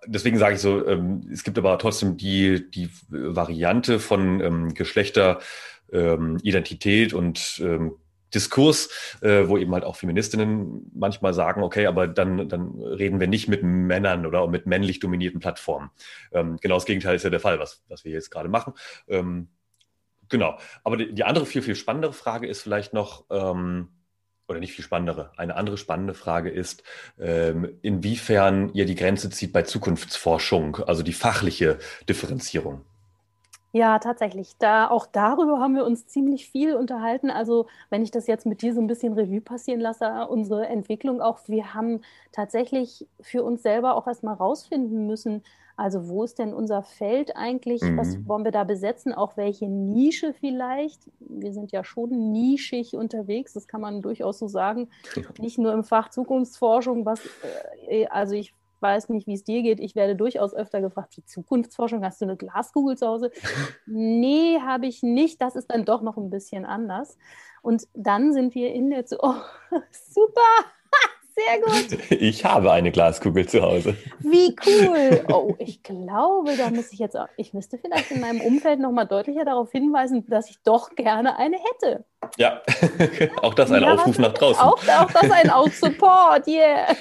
deswegen 0.06 0.38
sage 0.38 0.54
ich 0.54 0.60
so, 0.60 0.86
ähm, 0.86 1.28
es 1.32 1.44
gibt 1.44 1.58
aber 1.58 1.78
trotzdem 1.78 2.16
die, 2.16 2.70
die 2.70 2.90
Variante 3.08 3.98
von 3.98 4.40
ähm, 4.40 4.74
Geschlechter 4.74 5.40
ähm, 5.92 6.38
Identität 6.42 7.12
und 7.12 7.60
ähm, 7.64 7.96
Diskurs, 8.34 8.90
äh, 9.22 9.48
wo 9.48 9.56
eben 9.56 9.72
halt 9.72 9.84
auch 9.84 9.96
Feministinnen 9.96 10.90
manchmal 10.94 11.32
sagen, 11.32 11.62
okay, 11.62 11.86
aber 11.86 12.08
dann, 12.08 12.48
dann 12.48 12.80
reden 12.82 13.20
wir 13.20 13.28
nicht 13.28 13.48
mit 13.48 13.62
Männern 13.62 14.26
oder 14.26 14.46
mit 14.48 14.66
männlich 14.66 15.00
dominierten 15.00 15.40
Plattformen. 15.40 15.90
Ähm, 16.32 16.58
genau 16.60 16.74
das 16.74 16.86
Gegenteil 16.86 17.16
ist 17.16 17.22
ja 17.22 17.30
der 17.30 17.40
Fall, 17.40 17.58
was, 17.58 17.84
was 17.88 18.04
wir 18.04 18.12
jetzt 18.12 18.30
gerade 18.30 18.48
machen. 18.48 18.74
Ähm, 19.08 19.48
genau. 20.28 20.58
Aber 20.82 20.96
die, 20.96 21.14
die, 21.14 21.24
andere 21.24 21.46
viel, 21.46 21.62
viel 21.62 21.76
spannendere 21.76 22.12
Frage 22.12 22.46
ist 22.46 22.62
vielleicht 22.62 22.92
noch, 22.92 23.24
ähm, 23.30 23.88
oder 24.48 24.60
nicht 24.60 24.74
viel 24.74 24.84
spannendere, 24.84 25.32
eine 25.36 25.56
andere 25.56 25.78
spannende 25.78 26.14
Frage 26.14 26.50
ist, 26.50 26.82
ähm, 27.18 27.78
inwiefern 27.82 28.72
ihr 28.74 28.86
die 28.86 28.94
Grenze 28.94 29.30
zieht 29.30 29.52
bei 29.52 29.62
Zukunftsforschung, 29.62 30.76
also 30.76 31.02
die 31.02 31.12
fachliche 31.12 31.78
Differenzierung. 32.08 32.84
Ja, 33.76 33.98
tatsächlich. 33.98 34.56
Da, 34.58 34.88
auch 34.88 35.04
darüber 35.04 35.60
haben 35.60 35.74
wir 35.74 35.84
uns 35.84 36.06
ziemlich 36.06 36.48
viel 36.48 36.76
unterhalten. 36.76 37.28
Also, 37.28 37.66
wenn 37.90 38.02
ich 38.02 38.10
das 38.10 38.26
jetzt 38.26 38.46
mit 38.46 38.62
dir 38.62 38.72
so 38.72 38.80
ein 38.80 38.86
bisschen 38.86 39.12
Revue 39.12 39.42
passieren 39.42 39.80
lasse, 39.80 40.26
unsere 40.28 40.66
Entwicklung 40.66 41.20
auch, 41.20 41.40
wir 41.46 41.74
haben 41.74 42.00
tatsächlich 42.32 43.06
für 43.20 43.44
uns 43.44 43.62
selber 43.62 43.94
auch 43.96 44.06
erstmal 44.06 44.34
rausfinden 44.34 45.06
müssen, 45.06 45.42
also 45.76 46.08
wo 46.08 46.24
ist 46.24 46.38
denn 46.38 46.54
unser 46.54 46.82
Feld 46.82 47.36
eigentlich? 47.36 47.82
Mhm. 47.82 47.98
Was 47.98 48.26
wollen 48.26 48.44
wir 48.44 48.50
da 48.50 48.64
besetzen? 48.64 49.12
Auch 49.12 49.36
welche 49.36 49.68
Nische 49.68 50.32
vielleicht? 50.32 51.10
Wir 51.20 51.52
sind 51.52 51.70
ja 51.70 51.84
schon 51.84 52.32
nischig 52.32 52.96
unterwegs, 52.96 53.52
das 53.52 53.68
kann 53.68 53.82
man 53.82 54.00
durchaus 54.00 54.38
so 54.38 54.48
sagen. 54.48 54.88
Nicht 55.38 55.58
nur 55.58 55.74
im 55.74 55.84
Fach 55.84 56.08
Zukunftsforschung, 56.08 57.04
was, 57.04 57.20
äh, 57.88 58.06
also 58.06 58.34
ich 58.36 58.54
weiß 58.80 59.08
nicht, 59.08 59.26
wie 59.26 59.34
es 59.34 59.44
dir 59.44 59.62
geht. 59.62 59.80
Ich 59.80 59.94
werde 59.94 60.16
durchaus 60.16 60.54
öfter 60.54 60.80
gefragt, 60.80 61.16
wie 61.16 61.24
Zukunftsforschung, 61.24 62.04
hast 62.04 62.20
du 62.20 62.24
eine 62.26 62.36
Glaskugel 62.36 62.96
zu 62.96 63.06
Hause? 63.06 63.30
nee, 63.86 64.58
habe 64.60 64.86
ich 64.86 65.02
nicht. 65.02 65.40
Das 65.40 65.56
ist 65.56 65.70
dann 65.70 65.84
doch 65.84 66.02
noch 66.02 66.16
ein 66.16 66.30
bisschen 66.30 66.64
anders. 66.64 67.16
Und 67.62 67.88
dann 67.94 68.32
sind 68.32 68.54
wir 68.54 68.72
in 68.72 68.90
der, 68.90 69.06
Zu 69.06 69.18
oh, 69.22 69.34
super, 69.90 70.40
sehr 71.36 71.60
gut. 71.60 71.98
Ich 72.10 72.44
habe 72.44 72.72
eine 72.72 72.90
Glaskugel 72.90 73.46
zu 73.46 73.62
Hause. 73.62 73.96
Wie 74.20 74.56
cool. 74.66 75.24
Oh, 75.32 75.54
ich 75.58 75.82
glaube, 75.82 76.56
da 76.56 76.70
muss 76.70 76.92
ich 76.92 76.98
jetzt 76.98 77.16
auch, 77.16 77.28
ich 77.36 77.52
müsste 77.52 77.78
vielleicht 77.78 78.10
in 78.10 78.20
meinem 78.20 78.40
Umfeld 78.40 78.80
nochmal 78.80 79.06
deutlicher 79.06 79.44
darauf 79.44 79.70
hinweisen, 79.70 80.24
dass 80.28 80.48
ich 80.48 80.56
doch 80.62 80.94
gerne 80.94 81.36
eine 81.38 81.56
hätte. 81.56 82.04
Ja, 82.38 82.62
auch 83.42 83.54
das 83.54 83.70
ein 83.70 83.82
ja, 83.82 83.94
Aufruf 83.94 84.18
nach 84.18 84.32
draußen. 84.32 84.62
Auch, 84.62 84.78
auch 84.78 85.10
das 85.10 85.30
ein 85.30 85.50
Out-Support, 85.50 86.46
yeah. 86.46 86.94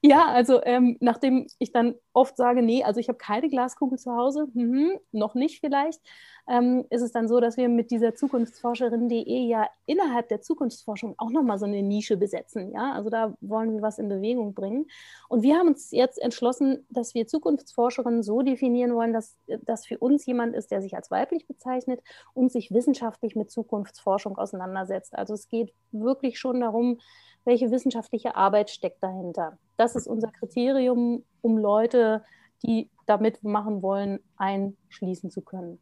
ja, 0.00 0.26
also 0.26 0.62
ähm, 0.64 0.96
nachdem 1.00 1.46
ich 1.58 1.72
dann 1.72 1.94
oft 2.12 2.36
sage, 2.36 2.62
nee, 2.62 2.82
also 2.82 3.00
ich 3.00 3.08
habe 3.08 3.18
keine 3.18 3.48
Glaskugel 3.48 3.98
zu 3.98 4.12
Hause, 4.12 4.48
mhm, 4.54 4.98
noch 5.12 5.34
nicht 5.34 5.60
vielleicht, 5.60 6.00
ähm, 6.48 6.84
ist 6.90 7.02
es 7.02 7.12
dann 7.12 7.28
so, 7.28 7.38
dass 7.38 7.56
wir 7.56 7.68
mit 7.68 7.90
dieser 7.90 8.14
Zukunftsforscherin.de 8.14 9.46
ja 9.46 9.68
innerhalb 9.86 10.28
der 10.28 10.40
Zukunftsforschung 10.40 11.14
auch 11.18 11.30
nochmal 11.30 11.58
so 11.58 11.66
eine 11.66 11.82
Nische 11.82 12.16
besetzen. 12.16 12.72
Ja? 12.72 12.92
Also 12.94 13.10
da 13.10 13.34
wollen 13.40 13.72
wir 13.72 13.82
was 13.82 13.98
in 13.98 14.08
Bewegung 14.08 14.54
bringen. 14.54 14.86
Und 15.28 15.42
wir 15.42 15.56
haben 15.56 15.68
uns 15.68 15.92
jetzt 15.92 16.20
entschlossen, 16.20 16.84
dass 16.90 17.14
wir 17.14 17.28
Zukunftsforscherin 17.28 18.22
so 18.22 18.42
definieren 18.42 18.94
wollen, 18.94 19.12
dass 19.12 19.36
das 19.62 19.86
für 19.86 19.98
uns 19.98 20.26
jemand 20.26 20.56
ist, 20.56 20.72
der 20.72 20.82
sich 20.82 20.96
als 20.96 21.10
weiblich 21.10 21.46
bezeichnet 21.46 22.00
und 22.34 22.50
sich 22.50 22.72
wissenschaftlich 22.72 23.36
mit 23.36 23.50
Zukunftsforschung 23.50 24.36
auseinandersetzt. 24.36 25.16
Also 25.16 25.34
es 25.34 25.48
geht 25.48 25.72
wirklich 25.92 26.40
schon 26.40 26.60
darum, 26.60 26.98
welche 27.44 27.70
wissenschaftliche 27.70 28.36
Arbeit 28.36 28.70
steckt 28.70 29.02
dahinter. 29.02 29.58
Das 29.76 29.96
ist 29.96 30.06
unser 30.06 30.30
Kriterium, 30.30 31.24
um 31.42 31.58
Leute, 31.58 32.24
die 32.62 32.88
da 33.06 33.16
mitmachen 33.16 33.82
wollen, 33.82 34.20
einschließen 34.36 35.30
zu 35.30 35.40
können. 35.40 35.78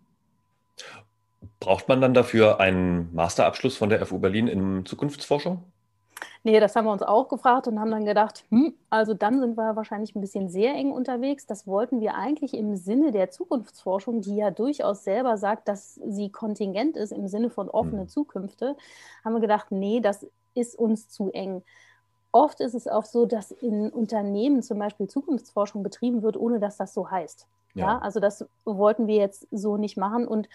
Braucht 1.61 1.89
man 1.89 2.01
dann 2.01 2.15
dafür 2.15 2.61
einen 2.61 3.13
Masterabschluss 3.15 3.77
von 3.77 3.91
der 3.91 4.05
FU 4.07 4.19
Berlin 4.19 4.49
in 4.49 4.87
Zukunftsforschung? 4.87 5.65
Nee, 6.45 6.61
das 6.61 6.77
haben 6.77 6.87
wir 6.87 6.93
uns 6.93 7.03
auch 7.03 7.29
gefragt 7.29 7.67
und 7.67 7.81
haben 7.81 7.91
dann 7.91 8.05
gedacht, 8.05 8.45
hm, 8.51 8.75
also 8.91 9.13
dann 9.13 9.41
sind 9.41 9.57
wir 9.57 9.77
wahrscheinlich 9.77 10.15
ein 10.15 10.21
bisschen 10.21 10.49
sehr 10.49 10.75
eng 10.75 10.93
unterwegs. 10.93 11.47
Das 11.47 11.67
wollten 11.67 12.01
wir 12.01 12.15
eigentlich 12.15 12.55
im 12.55 12.77
Sinne 12.77 13.13
der 13.13 13.31
Zukunftsforschung, 13.31 14.21
die 14.21 14.37
ja 14.37 14.51
durchaus 14.51 15.05
selber 15.05 15.37
sagt, 15.37 15.69
dass 15.69 15.97
sie 15.97 16.31
kontingent 16.31 16.97
ist 16.97 17.13
im 17.13 17.27
Sinne 17.29 17.51
von 17.51 17.69
offene 17.69 18.03
hm. 18.03 18.09
Zukünfte, 18.09 18.77
haben 19.25 19.35
wir 19.35 19.41
gedacht, 19.41 19.67
nee, 19.71 20.01
das 20.01 20.27
ist 20.55 20.79
uns 20.79 21.09
zu 21.09 21.31
eng. 21.33 21.63
Oft 22.33 22.61
ist 22.61 22.75
es 22.75 22.87
auch 22.87 23.05
so, 23.05 23.27
dass 23.27 23.51
in 23.51 23.91
Unternehmen 23.91 24.63
zum 24.63 24.79
Beispiel 24.79 25.09
Zukunftsforschung 25.09 25.83
betrieben 25.83 26.23
wird, 26.23 26.37
ohne 26.37 26.61
dass 26.61 26.77
das 26.77 26.93
so 26.93 27.11
heißt. 27.11 27.47
Ja. 27.75 27.87
ja. 27.87 27.99
also 27.99 28.21
das 28.21 28.47
wollten 28.65 29.07
wir 29.07 29.17
jetzt 29.17 29.47
so 29.51 29.77
nicht 29.77 29.97
machen. 29.97 30.27
Und 30.27 30.49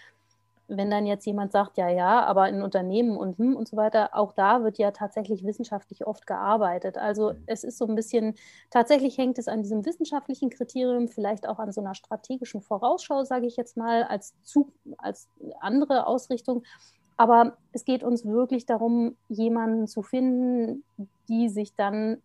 wenn 0.68 0.90
dann 0.90 1.06
jetzt 1.06 1.26
jemand 1.26 1.52
sagt, 1.52 1.76
ja, 1.76 1.88
ja, 1.88 2.22
aber 2.24 2.48
in 2.48 2.62
Unternehmen 2.62 3.16
und 3.16 3.38
hm 3.38 3.54
und 3.54 3.68
so 3.68 3.76
weiter, 3.76 4.10
auch 4.12 4.32
da 4.32 4.62
wird 4.64 4.78
ja 4.78 4.92
tatsächlich 4.92 5.44
wissenschaftlich 5.44 6.06
oft 6.06 6.26
gearbeitet. 6.26 6.96
Also 6.96 7.32
mhm. 7.32 7.42
es 7.46 7.64
ist 7.64 7.78
so 7.78 7.86
ein 7.86 7.94
bisschen, 7.94 8.34
tatsächlich 8.70 9.18
hängt 9.18 9.38
es 9.38 9.48
an 9.48 9.62
diesem 9.62 9.84
wissenschaftlichen 9.84 10.50
Kriterium, 10.50 11.08
vielleicht 11.08 11.46
auch 11.46 11.58
an 11.58 11.72
so 11.72 11.80
einer 11.80 11.94
strategischen 11.94 12.62
Vorausschau, 12.62 13.24
sage 13.24 13.46
ich 13.46 13.56
jetzt 13.56 13.76
mal, 13.76 14.04
als, 14.04 14.34
zu, 14.42 14.72
als 14.98 15.28
andere 15.60 16.06
Ausrichtung. 16.06 16.62
Aber 17.16 17.56
es 17.72 17.84
geht 17.84 18.02
uns 18.02 18.24
wirklich 18.24 18.66
darum, 18.66 19.16
jemanden 19.28 19.86
zu 19.86 20.02
finden, 20.02 20.82
die 21.28 21.48
sich 21.48 21.74
dann 21.74 22.20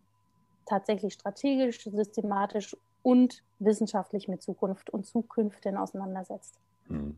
tatsächlich 0.66 1.14
strategisch, 1.14 1.82
systematisch 1.84 2.76
und 3.02 3.42
wissenschaftlich 3.58 4.28
mit 4.28 4.42
Zukunft 4.42 4.90
und 4.90 5.06
Zukünften 5.06 5.76
auseinandersetzt. 5.76 6.58
Mhm. 6.88 7.16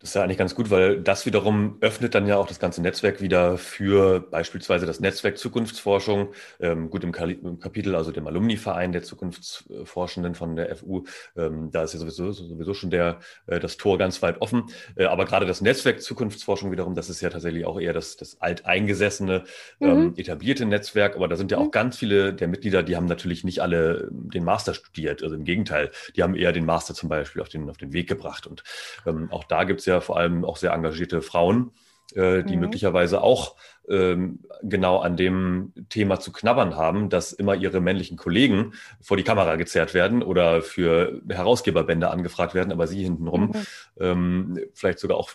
Das 0.00 0.10
ist 0.10 0.14
ja 0.14 0.22
eigentlich 0.22 0.38
ganz 0.38 0.54
gut, 0.54 0.70
weil 0.70 1.00
das 1.00 1.26
wiederum 1.26 1.76
öffnet 1.80 2.14
dann 2.14 2.28
ja 2.28 2.36
auch 2.36 2.46
das 2.46 2.60
ganze 2.60 2.80
Netzwerk 2.80 3.20
wieder 3.20 3.58
für 3.58 4.20
beispielsweise 4.20 4.86
das 4.86 5.00
Netzwerk 5.00 5.38
Zukunftsforschung. 5.38 6.28
Ähm, 6.60 6.88
gut, 6.88 7.02
im, 7.02 7.10
Kapitel, 7.10 7.96
also 7.96 8.12
dem 8.12 8.28
Alumni-Verein 8.28 8.92
der 8.92 9.02
Zukunftsforschenden 9.02 10.36
von 10.36 10.54
der 10.54 10.76
FU, 10.76 11.02
ähm, 11.36 11.72
da 11.72 11.82
ist 11.82 11.94
ja 11.94 11.98
sowieso, 11.98 12.30
sowieso 12.30 12.74
schon 12.74 12.90
der, 12.90 13.18
äh, 13.48 13.58
das 13.58 13.76
Tor 13.76 13.98
ganz 13.98 14.22
weit 14.22 14.40
offen. 14.40 14.66
Äh, 14.94 15.06
aber 15.06 15.24
gerade 15.24 15.46
das 15.46 15.62
Netzwerk 15.62 16.00
Zukunftsforschung 16.00 16.70
wiederum, 16.70 16.94
das 16.94 17.10
ist 17.10 17.20
ja 17.20 17.30
tatsächlich 17.30 17.66
auch 17.66 17.80
eher 17.80 17.92
das, 17.92 18.16
das 18.16 18.40
alteingesessene, 18.40 19.42
ähm, 19.80 20.00
mhm. 20.00 20.14
etablierte 20.16 20.64
Netzwerk. 20.64 21.16
Aber 21.16 21.26
da 21.26 21.34
sind 21.34 21.50
ja 21.50 21.58
auch 21.58 21.66
mhm. 21.66 21.72
ganz 21.72 21.98
viele 21.98 22.32
der 22.34 22.46
Mitglieder, 22.46 22.84
die 22.84 22.94
haben 22.94 23.06
natürlich 23.06 23.42
nicht 23.42 23.62
alle 23.62 24.08
den 24.12 24.44
Master 24.44 24.74
studiert. 24.74 25.24
Also 25.24 25.34
im 25.34 25.42
Gegenteil, 25.42 25.90
die 26.14 26.22
haben 26.22 26.36
eher 26.36 26.52
den 26.52 26.66
Master 26.66 26.94
zum 26.94 27.08
Beispiel 27.08 27.42
auf 27.42 27.48
den, 27.48 27.68
auf 27.68 27.78
den 27.78 27.92
Weg 27.92 28.08
gebracht. 28.08 28.46
Und 28.46 28.62
ähm, 29.04 29.28
auch 29.32 29.42
da 29.42 29.64
gibt 29.64 29.80
es 29.80 29.87
ja 29.88 30.00
vor 30.00 30.16
allem 30.16 30.44
auch 30.44 30.56
sehr 30.56 30.72
engagierte 30.72 31.22
Frauen, 31.22 31.72
äh, 32.14 32.44
die 32.44 32.54
mhm. 32.54 32.62
möglicherweise 32.62 33.22
auch 33.22 33.56
ähm, 33.88 34.40
genau 34.62 34.98
an 34.98 35.16
dem 35.16 35.72
Thema 35.88 36.20
zu 36.20 36.32
knabbern 36.32 36.76
haben, 36.76 37.08
dass 37.08 37.32
immer 37.32 37.54
ihre 37.54 37.80
männlichen 37.80 38.16
Kollegen 38.16 38.74
vor 39.00 39.16
die 39.16 39.24
Kamera 39.24 39.56
gezerrt 39.56 39.94
werden 39.94 40.22
oder 40.22 40.62
für 40.62 41.20
Herausgeberbände 41.28 42.10
angefragt 42.10 42.54
werden, 42.54 42.72
aber 42.72 42.86
sie 42.86 43.02
hintenrum 43.02 43.48
mhm. 43.48 43.54
ähm, 43.98 44.60
vielleicht 44.74 44.98
sogar 44.98 45.18
auch 45.18 45.30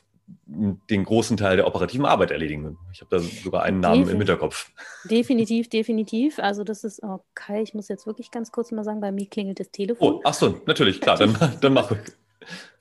den 0.46 1.04
großen 1.04 1.38
Teil 1.38 1.58
der 1.58 1.68
operativen 1.68 2.06
Arbeit 2.06 2.32
erledigen. 2.32 2.78
Ich 2.94 3.02
habe 3.02 3.10
da 3.10 3.20
sogar 3.20 3.64
einen 3.64 3.82
Namen 3.82 4.06
definitiv, 4.06 4.14
im 4.14 4.20
Hinterkopf. 4.20 4.72
Definitiv, 5.06 5.70
definitiv. 5.70 6.40
Also 6.40 6.64
das 6.64 6.84
ist, 6.84 7.04
okay, 7.04 7.62
ich 7.62 7.74
muss 7.74 7.88
jetzt 7.88 8.08
wirklich 8.08 8.32
ganz 8.32 8.52
kurz 8.52 8.72
mal 8.72 8.84
sagen, 8.84 9.02
bei 9.02 9.12
mir 9.12 9.28
klingelt 9.28 9.60
das 9.60 9.72
Telefon. 9.72 10.16
Oh, 10.16 10.22
ach 10.24 10.34
so, 10.34 10.62
natürlich, 10.66 11.02
klar, 11.02 11.18
dann, 11.18 11.36
dann 11.62 11.74
mach 11.74 11.92
ich. 11.92 11.98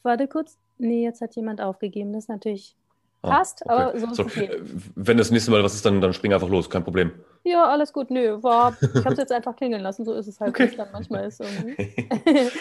Warte 0.02 0.28
kurz. 0.28 0.56
Nee, 0.78 1.04
jetzt 1.04 1.20
hat 1.20 1.36
jemand 1.36 1.60
aufgegeben. 1.60 2.12
Das 2.12 2.24
ist 2.24 2.28
natürlich 2.28 2.76
ah, 3.22 3.30
passt, 3.30 3.62
okay. 3.64 3.72
aber 3.72 3.98
so, 3.98 4.14
so 4.14 4.22
okay. 4.24 4.50
Wenn 4.94 5.16
das 5.16 5.30
nächste 5.30 5.50
Mal 5.50 5.62
was 5.62 5.74
ist, 5.74 5.84
dann, 5.84 6.00
dann 6.00 6.12
spring 6.12 6.32
einfach 6.32 6.48
los, 6.48 6.68
kein 6.68 6.84
Problem. 6.84 7.12
Ja, 7.44 7.64
alles 7.64 7.92
gut. 7.92 8.10
Nö, 8.10 8.42
war, 8.42 8.76
ich 8.80 9.04
habe 9.04 9.12
es 9.12 9.18
jetzt 9.18 9.32
einfach 9.32 9.56
klingeln 9.56 9.82
lassen. 9.82 10.04
So 10.04 10.14
ist 10.14 10.28
es 10.28 10.40
halt, 10.40 10.50
okay. 10.50 10.64
wie 10.64 10.68
es 10.68 10.76
dann 10.76 10.88
manchmal 10.92 11.26
ist. 11.26 11.42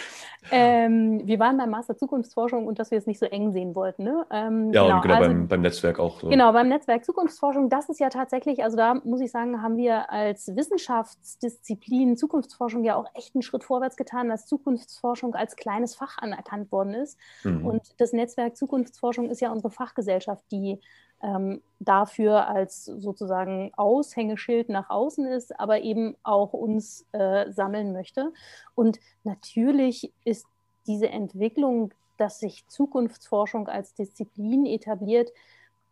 ähm, 0.50 1.22
wir 1.24 1.38
waren 1.38 1.56
beim 1.56 1.70
Master 1.70 1.96
Zukunftsforschung 1.96 2.66
und 2.66 2.78
dass 2.78 2.90
wir 2.90 2.98
es 2.98 3.06
nicht 3.06 3.20
so 3.20 3.26
eng 3.26 3.52
sehen 3.52 3.74
wollten. 3.74 4.04
Ne? 4.04 4.26
Ähm, 4.30 4.72
ja, 4.72 4.82
genau, 4.82 4.96
und 4.96 5.02
genau 5.02 5.14
also, 5.14 5.28
beim, 5.28 5.48
beim 5.48 5.60
Netzwerk 5.60 5.98
auch. 5.98 6.20
So. 6.20 6.28
Genau, 6.28 6.52
beim 6.52 6.68
Netzwerk 6.68 7.04
Zukunftsforschung, 7.04 7.68
das 7.68 7.88
ist 7.88 8.00
ja 8.00 8.08
tatsächlich, 8.08 8.64
also 8.64 8.76
da 8.76 8.94
muss 8.94 9.20
ich 9.20 9.30
sagen, 9.30 9.62
haben 9.62 9.76
wir 9.76 10.10
als 10.10 10.54
Wissenschaftsdisziplin 10.56 12.16
Zukunftsforschung 12.16 12.84
ja 12.84 12.96
auch 12.96 13.06
echt 13.14 13.34
einen 13.34 13.42
Schritt 13.42 13.64
vorwärts 13.64 13.96
getan, 13.96 14.28
dass 14.28 14.46
Zukunftsforschung 14.46 15.34
als 15.34 15.54
kleines 15.56 15.94
Fach 15.94 16.18
anerkannt 16.18 16.72
worden 16.72 16.94
ist. 16.94 17.18
Mhm. 17.44 17.64
Und 17.64 17.82
das 17.98 18.12
Netzwerk 18.12 18.56
Zukunftsforschung 18.56 19.30
ist 19.30 19.40
ja 19.40 19.52
unsere 19.52 19.70
Fachgesellschaft, 19.70 20.44
die 20.50 20.80
ähm, 21.22 21.62
dafür 21.78 22.48
als 22.48 22.84
sozusagen 22.84 23.72
Aushängeschild 23.76 24.68
nach 24.68 24.90
außen 24.90 25.26
ist, 25.26 25.58
aber 25.58 25.80
eben 25.80 26.16
auch 26.22 26.52
uns 26.52 27.06
äh, 27.12 27.50
sammeln 27.50 27.92
möchte. 27.92 28.32
Und 28.74 28.98
natürlich 29.24 30.12
ist 30.24 30.46
diese 30.86 31.08
Entwicklung, 31.08 31.92
dass 32.18 32.40
sich 32.40 32.66
Zukunftsforschung 32.68 33.68
als 33.68 33.94
Disziplin 33.94 34.66
etabliert, 34.66 35.30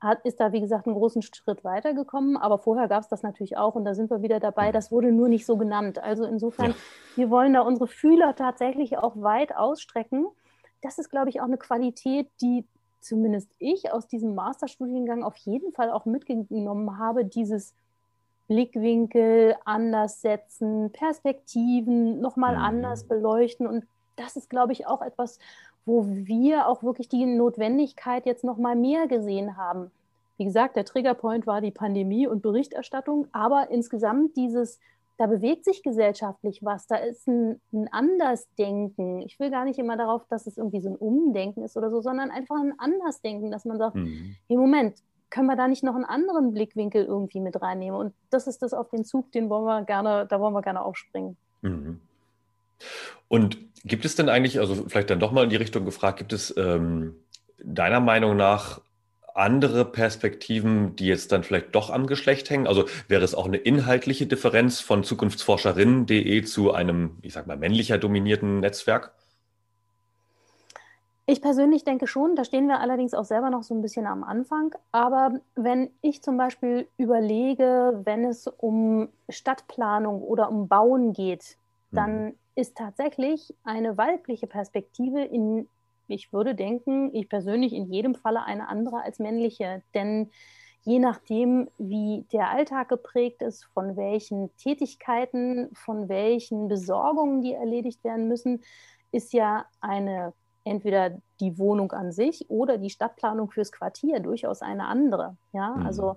hat, 0.00 0.25
ist 0.25 0.40
da, 0.40 0.52
wie 0.52 0.60
gesagt, 0.60 0.87
einen 0.87 0.96
großen 0.96 1.22
Schritt 1.22 1.62
weitergekommen. 1.62 2.37
Aber 2.37 2.58
vorher 2.58 2.88
gab 2.88 3.02
es 3.02 3.08
das 3.08 3.22
natürlich 3.22 3.56
auch 3.56 3.75
und 3.75 3.84
da 3.84 3.94
sind 3.94 4.10
wir 4.10 4.22
wieder 4.22 4.40
dabei. 4.40 4.72
Das 4.72 4.90
wurde 4.90 5.12
nur 5.12 5.28
nicht 5.28 5.44
so 5.44 5.56
genannt. 5.56 5.99
Also 5.99 6.25
insofern, 6.25 6.70
ja. 6.70 6.76
wir 7.16 7.30
wollen 7.30 7.52
da 7.52 7.60
unsere 7.60 7.87
Fühler 7.87 8.34
tatsächlich 8.34 8.96
auch 8.96 9.20
weit 9.20 9.54
ausstrecken. 9.54 10.26
Das 10.80 10.99
ist, 10.99 11.10
glaube 11.10 11.28
ich, 11.28 11.40
auch 11.40 11.46
eine 11.46 11.58
Qualität, 11.58 12.28
die 12.40 12.64
zumindest 13.00 13.50
ich 13.59 13.92
aus 13.92 14.07
diesem 14.07 14.35
Masterstudiengang 14.35 15.23
auf 15.23 15.37
jeden 15.37 15.73
Fall 15.73 15.90
auch 15.90 16.04
mitgenommen 16.04 16.99
habe, 16.99 17.25
dieses 17.25 17.75
Blickwinkel 18.49 19.54
anders 19.64 20.23
setzen, 20.23 20.90
Perspektiven 20.90 22.21
nochmal 22.21 22.57
mhm. 22.57 22.62
anders 22.62 23.04
beleuchten. 23.04 23.66
Und 23.66 23.87
das 24.16 24.37
ist, 24.37 24.50
glaube 24.50 24.73
ich, 24.73 24.87
auch 24.87 25.02
etwas, 25.02 25.38
wo 25.87 26.07
wir 26.07 26.66
auch 26.66 26.83
wirklich 26.83 27.09
die 27.09 27.25
Notwendigkeit 27.26 28.26
jetzt 28.26 28.45
nochmal 28.45 28.76
mehr 28.76 29.07
gesehen 29.07 29.57
haben. 29.57 29.90
Wie 30.37 30.45
gesagt, 30.45 30.76
der 30.76 30.85
Triggerpoint 30.85 31.47
war 31.47 31.61
die 31.61 31.71
Pandemie 31.71 32.26
und 32.26 32.42
Berichterstattung, 32.42 33.28
aber 33.33 33.71
insgesamt 33.71 34.37
dieses 34.37 34.80
da 35.20 35.26
bewegt 35.26 35.66
sich 35.66 35.82
gesellschaftlich 35.82 36.60
was, 36.62 36.86
da 36.86 36.96
ist 36.96 37.28
ein, 37.28 37.60
ein 37.74 37.88
Andersdenken. 37.92 39.20
Ich 39.20 39.38
will 39.38 39.50
gar 39.50 39.66
nicht 39.66 39.78
immer 39.78 39.98
darauf, 39.98 40.22
dass 40.30 40.46
es 40.46 40.56
irgendwie 40.56 40.80
so 40.80 40.88
ein 40.88 40.96
Umdenken 40.96 41.62
ist 41.62 41.76
oder 41.76 41.90
so, 41.90 42.00
sondern 42.00 42.30
einfach 42.30 42.56
ein 42.56 42.72
Andersdenken, 42.78 43.50
dass 43.50 43.66
man 43.66 43.76
sagt, 43.76 43.96
mhm. 43.96 44.34
hey 44.48 44.56
Moment, 44.56 44.94
können 45.28 45.46
wir 45.46 45.56
da 45.56 45.68
nicht 45.68 45.84
noch 45.84 45.94
einen 45.94 46.06
anderen 46.06 46.54
Blickwinkel 46.54 47.04
irgendwie 47.04 47.40
mit 47.40 47.60
reinnehmen? 47.60 48.00
Und 48.00 48.14
das 48.30 48.46
ist 48.46 48.62
das 48.62 48.72
auf 48.72 48.88
den 48.88 49.04
Zug, 49.04 49.30
den 49.32 49.50
wollen 49.50 49.66
wir 49.66 49.84
gerne, 49.84 50.26
da 50.26 50.40
wollen 50.40 50.54
wir 50.54 50.62
gerne 50.62 50.80
aufspringen. 50.80 51.36
Mhm. 51.60 52.00
Und 53.28 53.58
gibt 53.84 54.06
es 54.06 54.16
denn 54.16 54.30
eigentlich, 54.30 54.58
also 54.58 54.74
vielleicht 54.74 55.10
dann 55.10 55.20
doch 55.20 55.32
mal 55.32 55.44
in 55.44 55.50
die 55.50 55.56
Richtung 55.56 55.84
gefragt, 55.84 56.16
gibt 56.16 56.32
es 56.32 56.56
ähm, 56.56 57.14
deiner 57.62 58.00
Meinung 58.00 58.38
nach 58.38 58.80
andere 59.40 59.85
Perspektiven, 59.85 60.94
die 60.97 61.06
jetzt 61.06 61.32
dann 61.32 61.42
vielleicht 61.42 61.75
doch 61.75 61.90
am 61.90 62.06
Geschlecht 62.06 62.50
hängen? 62.50 62.66
Also 62.66 62.85
wäre 63.09 63.25
es 63.25 63.35
auch 63.35 63.47
eine 63.47 63.56
inhaltliche 63.56 64.26
Differenz 64.26 64.80
von 64.80 65.02
zukunftsforscherinnen.de 65.04 66.42
zu 66.42 66.73
einem, 66.73 67.16
ich 67.23 67.32
sag 67.32 67.47
mal, 67.47 67.56
männlicher 67.56 67.99
dominierten 67.99 68.61
Netzwerk? 68.61 69.12
Ich 71.26 71.40
persönlich 71.40 71.85
denke 71.85 72.09
schon, 72.09 72.35
da 72.35 72.44
stehen 72.44 72.66
wir 72.66 72.80
allerdings 72.80 73.14
auch 73.14 73.25
selber 73.25 73.50
noch 73.50 73.62
so 73.62 73.73
ein 73.73 73.82
bisschen 73.82 74.06
am 74.06 74.25
Anfang. 74.25 74.75
Aber 74.90 75.40
wenn 75.54 75.90
ich 76.02 76.23
zum 76.23 76.37
Beispiel 76.37 76.88
überlege, 76.97 78.00
wenn 78.04 78.25
es 78.25 78.49
um 78.49 79.09
Stadtplanung 79.28 80.23
oder 80.23 80.50
um 80.50 80.66
Bauen 80.66 81.12
geht, 81.12 81.56
dann 81.92 82.25
mhm. 82.25 82.35
ist 82.56 82.76
tatsächlich 82.76 83.54
eine 83.64 83.97
weibliche 83.97 84.49
Perspektive 84.49 85.23
in 85.23 85.68
ich 86.11 86.33
würde 86.33 86.55
denken, 86.55 87.14
ich 87.14 87.29
persönlich 87.29 87.73
in 87.73 87.87
jedem 87.93 88.14
Falle 88.14 88.43
eine 88.45 88.69
andere 88.69 89.02
als 89.02 89.19
männliche. 89.19 89.83
Denn 89.95 90.31
je 90.83 90.99
nachdem, 90.99 91.69
wie 91.79 92.25
der 92.33 92.50
Alltag 92.50 92.88
geprägt 92.88 93.43
ist, 93.43 93.64
von 93.64 93.97
welchen 93.97 94.55
Tätigkeiten, 94.57 95.71
von 95.75 96.09
welchen 96.09 96.69
Besorgungen, 96.69 97.43
die 97.43 97.52
erledigt 97.52 98.02
werden 98.05 98.29
müssen, 98.29 98.62
ist 99.12 99.33
ja 99.33 99.67
eine 99.81 100.33
entweder 100.64 101.19
die 101.40 101.59
Wohnung 101.59 101.93
an 101.93 102.12
sich 102.12 102.49
oder 102.50 102.76
die 102.76 102.90
Stadtplanung 102.90 103.50
fürs 103.50 103.73
Quartier 103.73 104.21
durchaus 104.21 104.62
eine 104.62 104.87
andere. 104.87 105.37
Ja, 105.52 105.71
mhm. 105.71 105.87
also 105.87 106.17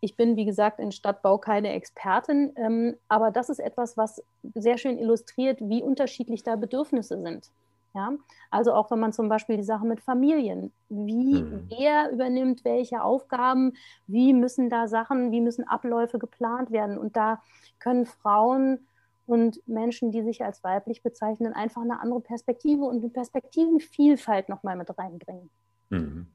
ich 0.00 0.16
bin, 0.16 0.36
wie 0.36 0.44
gesagt, 0.44 0.78
in 0.78 0.92
Stadtbau 0.92 1.38
keine 1.38 1.72
Expertin, 1.72 2.52
ähm, 2.56 2.96
aber 3.08 3.30
das 3.30 3.48
ist 3.48 3.58
etwas, 3.58 3.96
was 3.96 4.22
sehr 4.54 4.78
schön 4.78 4.98
illustriert, 4.98 5.58
wie 5.60 5.82
unterschiedlich 5.82 6.42
da 6.42 6.56
Bedürfnisse 6.56 7.20
sind. 7.20 7.50
Ja? 7.94 8.12
Also 8.50 8.72
auch 8.72 8.90
wenn 8.90 9.00
man 9.00 9.12
zum 9.12 9.28
Beispiel 9.28 9.56
die 9.56 9.62
Sache 9.62 9.86
mit 9.86 10.00
Familien, 10.00 10.72
wie 10.88 11.42
mhm. 11.42 11.68
wer 11.68 12.10
übernimmt 12.10 12.64
welche 12.64 13.02
Aufgaben, 13.02 13.74
wie 14.06 14.32
müssen 14.32 14.70
da 14.70 14.88
Sachen, 14.88 15.30
wie 15.30 15.40
müssen 15.40 15.66
Abläufe 15.66 16.18
geplant 16.18 16.70
werden. 16.70 16.98
Und 16.98 17.16
da 17.16 17.42
können 17.78 18.06
Frauen 18.06 18.86
und 19.26 19.60
Menschen, 19.66 20.10
die 20.10 20.22
sich 20.22 20.42
als 20.42 20.64
weiblich 20.64 21.02
bezeichnen, 21.02 21.52
einfach 21.52 21.82
eine 21.82 22.00
andere 22.00 22.20
Perspektive 22.20 22.84
und 22.84 23.02
eine 23.02 23.10
Perspektivenvielfalt 23.10 24.48
nochmal 24.48 24.76
mit 24.76 24.96
reinbringen. 24.96 25.50
Mhm. 25.90 26.28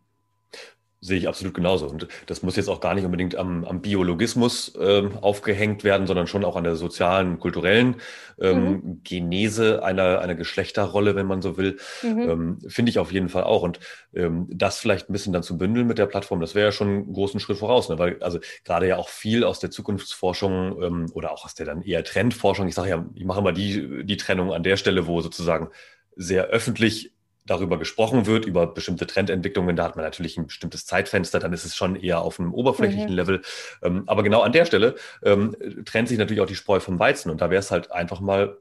Sehe 1.04 1.18
ich 1.18 1.28
absolut 1.28 1.54
genauso. 1.54 1.88
Und 1.88 2.08
das 2.28 2.44
muss 2.44 2.56
jetzt 2.56 2.70
auch 2.70 2.80
gar 2.80 2.94
nicht 2.94 3.04
unbedingt 3.04 3.36
am, 3.36 3.66
am 3.66 3.82
Biologismus 3.82 4.74
äh, 4.76 5.04
aufgehängt 5.20 5.84
werden, 5.84 6.08
sondern 6.08 6.28
schon 6.28 6.46
auch 6.46 6.56
an 6.56 6.64
der 6.64 6.78
sozialen, 6.78 7.40
kulturellen 7.40 7.98
ähm, 8.40 8.64
mhm. 8.64 9.02
Genese 9.04 9.84
einer, 9.84 10.22
einer 10.22 10.36
Geschlechterrolle, 10.36 11.16
wenn 11.16 11.26
man 11.26 11.42
so 11.42 11.58
will. 11.58 11.78
Mhm. 12.04 12.30
Ähm, 12.30 12.60
Finde 12.68 12.90
ich 12.90 13.00
auf 13.00 13.12
jeden 13.12 13.28
Fall 13.28 13.44
auch. 13.44 13.64
Und 13.64 13.82
ähm, 14.14 14.48
das 14.50 14.80
vielleicht 14.80 15.10
ein 15.10 15.14
bisschen 15.14 15.34
dann 15.34 15.44
zu 15.44 15.58
bündeln 15.58 15.88
mit 15.88 15.98
der 15.98 16.06
Plattform, 16.06 16.40
das 16.40 16.56
wäre 16.56 16.68
ja 16.68 16.72
schon 16.72 16.88
einen 16.88 17.14
großen 17.14 17.42
Schritt 17.42 17.58
voraus. 17.58 17.90
Ne? 17.90 18.00
Weil 18.00 18.18
also 18.22 18.40
gerade 18.64 18.88
ja 18.88 18.96
auch 18.96 19.10
viel 19.10 19.44
aus 19.44 19.60
der 19.60 19.72
Zukunftsforschung 19.72 20.82
ähm, 20.82 21.12
oder 21.14 21.34
auch 21.34 21.44
aus 21.44 21.54
der 21.54 21.66
dann 21.66 21.82
eher 21.82 22.06
Trendforschung, 22.06 22.70
ich 22.70 22.76
sage 22.76 22.90
ja, 22.90 23.06
ich 23.14 23.26
mache 23.26 23.40
immer 23.40 23.52
die, 23.52 24.06
die 24.06 24.18
Trennung 24.18 24.54
an 24.54 24.64
der 24.64 24.78
Stelle, 24.78 25.06
wo 25.06 25.20
sozusagen 25.20 25.68
sehr 26.16 26.46
öffentlich 26.46 27.12
darüber 27.46 27.78
gesprochen 27.78 28.26
wird, 28.26 28.46
über 28.46 28.68
bestimmte 28.68 29.06
Trendentwicklungen, 29.06 29.76
da 29.76 29.84
hat 29.84 29.96
man 29.96 30.06
natürlich 30.06 30.38
ein 30.38 30.48
bestimmtes 30.48 30.86
Zeitfenster, 30.86 31.40
dann 31.40 31.54
ist 31.54 31.66
es 31.66 31.76
schon 31.76 31.96
eher 31.96 32.22
auf 32.22 32.40
einem 32.40 32.54
oberflächlichen 32.54 33.10
mhm. 33.10 33.16
Level. 33.16 33.42
Ähm, 33.82 34.04
aber 34.08 34.24
genau 34.24 34.42
an 34.42 34.54
der 34.54 34.66
Stelle 34.66 34.96
ähm, 35.24 35.56
trennt 35.86 36.08
sich 36.08 36.18
natürlich 36.18 36.42
auch 36.42 36.48
die 36.48 36.56
Spreu 36.56 36.80
vom 36.80 37.00
Weizen 37.00 37.30
und 37.30 37.42
da 37.42 37.50
wäre 37.50 37.60
es 37.60 37.72
halt 37.72 37.92
einfach 37.92 38.20
mal 38.22 38.58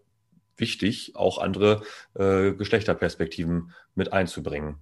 wichtig, 0.57 1.15
auch 1.17 1.39
andere 1.39 1.83
äh, 2.15 2.53
Geschlechterperspektiven 2.53 3.73
mit 3.95 4.13
einzubringen. 4.13 4.77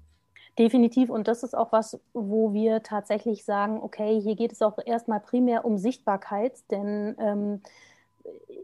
Definitiv. 0.58 1.10
Und 1.10 1.28
das 1.28 1.42
ist 1.42 1.56
auch 1.56 1.72
was, 1.72 2.00
wo 2.12 2.52
wir 2.52 2.82
tatsächlich 2.82 3.44
sagen, 3.44 3.80
okay, 3.80 4.20
hier 4.20 4.36
geht 4.36 4.52
es 4.52 4.62
auch 4.62 4.78
erstmal 4.84 5.20
primär 5.20 5.64
um 5.64 5.78
Sichtbarkeit, 5.78 6.52
denn 6.70 7.16
ähm, 7.18 7.62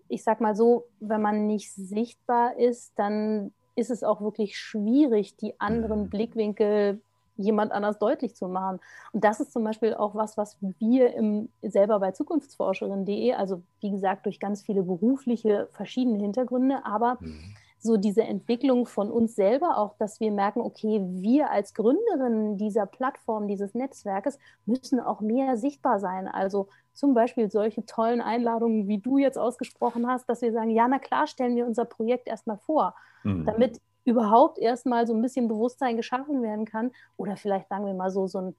ich 0.09 0.23
sag 0.23 0.40
mal 0.40 0.55
so, 0.55 0.88
wenn 1.00 1.23
man 1.23 1.47
nicht 1.47 1.73
sichtbar 1.73 2.59
ist, 2.59 2.93
dann 2.97 3.52
ist 3.76 3.90
es 3.90 4.02
auch 4.02 4.21
wirklich 4.21 4.59
schwierig, 4.59 5.37
die 5.37 5.61
anderen 5.61 6.04
mhm. 6.04 6.11
Blickwinkel 6.11 7.00
jemand 7.37 7.73
anders 7.73 7.99
deutlich 7.99 8.35
zu 8.35 8.49
machen. 8.49 8.80
Und 9.12 9.23
das 9.23 9.40
ist 9.40 9.52
zum 9.52 9.62
Beispiel 9.62 9.95
auch 9.95 10.14
was, 10.14 10.37
was 10.37 10.56
wir 10.78 11.14
im, 11.14 11.50
selber 11.62 12.00
bei 12.00 12.12
Zukunftsforscherin.de, 12.12 13.35
also 13.35 13.62
wie 13.80 13.90
gesagt, 13.90 14.26
durch 14.26 14.40
ganz 14.40 14.62
viele 14.62 14.83
berufliche 14.83 15.68
verschiedene 15.73 16.18
Hintergründe, 16.18 16.85
aber 16.85 17.18
mhm. 17.21 17.54
So 17.87 17.97
diese 17.97 18.23
Entwicklung 18.23 18.87
von 18.87 19.11
uns 19.11 19.35
selber 19.35 19.78
auch, 19.78 19.95
dass 19.97 20.21
wir 20.21 20.31
merken, 20.31 20.61
okay, 20.61 21.00
wir 21.02 21.50
als 21.50 21.73
Gründerinnen 21.73 22.59
dieser 22.59 22.87
Plattform, 22.87 23.49
dieses 23.49 23.75
Netzwerkes 23.75 24.38
müssen 24.66 25.00
auch 25.00 25.21
mehr 25.21 25.57
sichtbar 25.57 26.00
sein. 26.00 26.28
Also 26.28 26.69
zum 26.93 27.14
Beispiel 27.14 27.50
solche 27.50 27.87
tollen 27.87 28.21
Einladungen, 28.21 28.88
wie 28.88 28.99
du 28.99 29.19
jetzt 29.19 29.38
ausgesprochen 29.38 30.07
hast, 30.07 30.28
dass 30.28 30.43
wir 30.43 30.52
sagen, 30.52 30.71
ja, 30.71 30.88
na 30.88 30.99
klar, 30.99 31.26
stellen 31.26 31.57
wir 31.57 31.66
unser 31.66 31.85
Projekt 31.85 32.26
erstmal 32.26 32.59
vor, 32.59 32.95
mhm. 33.23 33.47
damit 33.47 33.81
überhaupt 34.05 34.59
erstmal 34.59 35.07
so 35.07 35.14
ein 35.14 35.23
bisschen 35.23 35.49
Bewusstsein 35.49 35.97
geschaffen 35.97 36.43
werden 36.43 36.64
kann 36.64 36.93
oder 37.16 37.37
vielleicht 37.37 37.69
sagen 37.69 37.87
wir 37.87 37.95
mal 37.95 38.11
so, 38.11 38.26
so 38.26 38.38
ein 38.38 38.57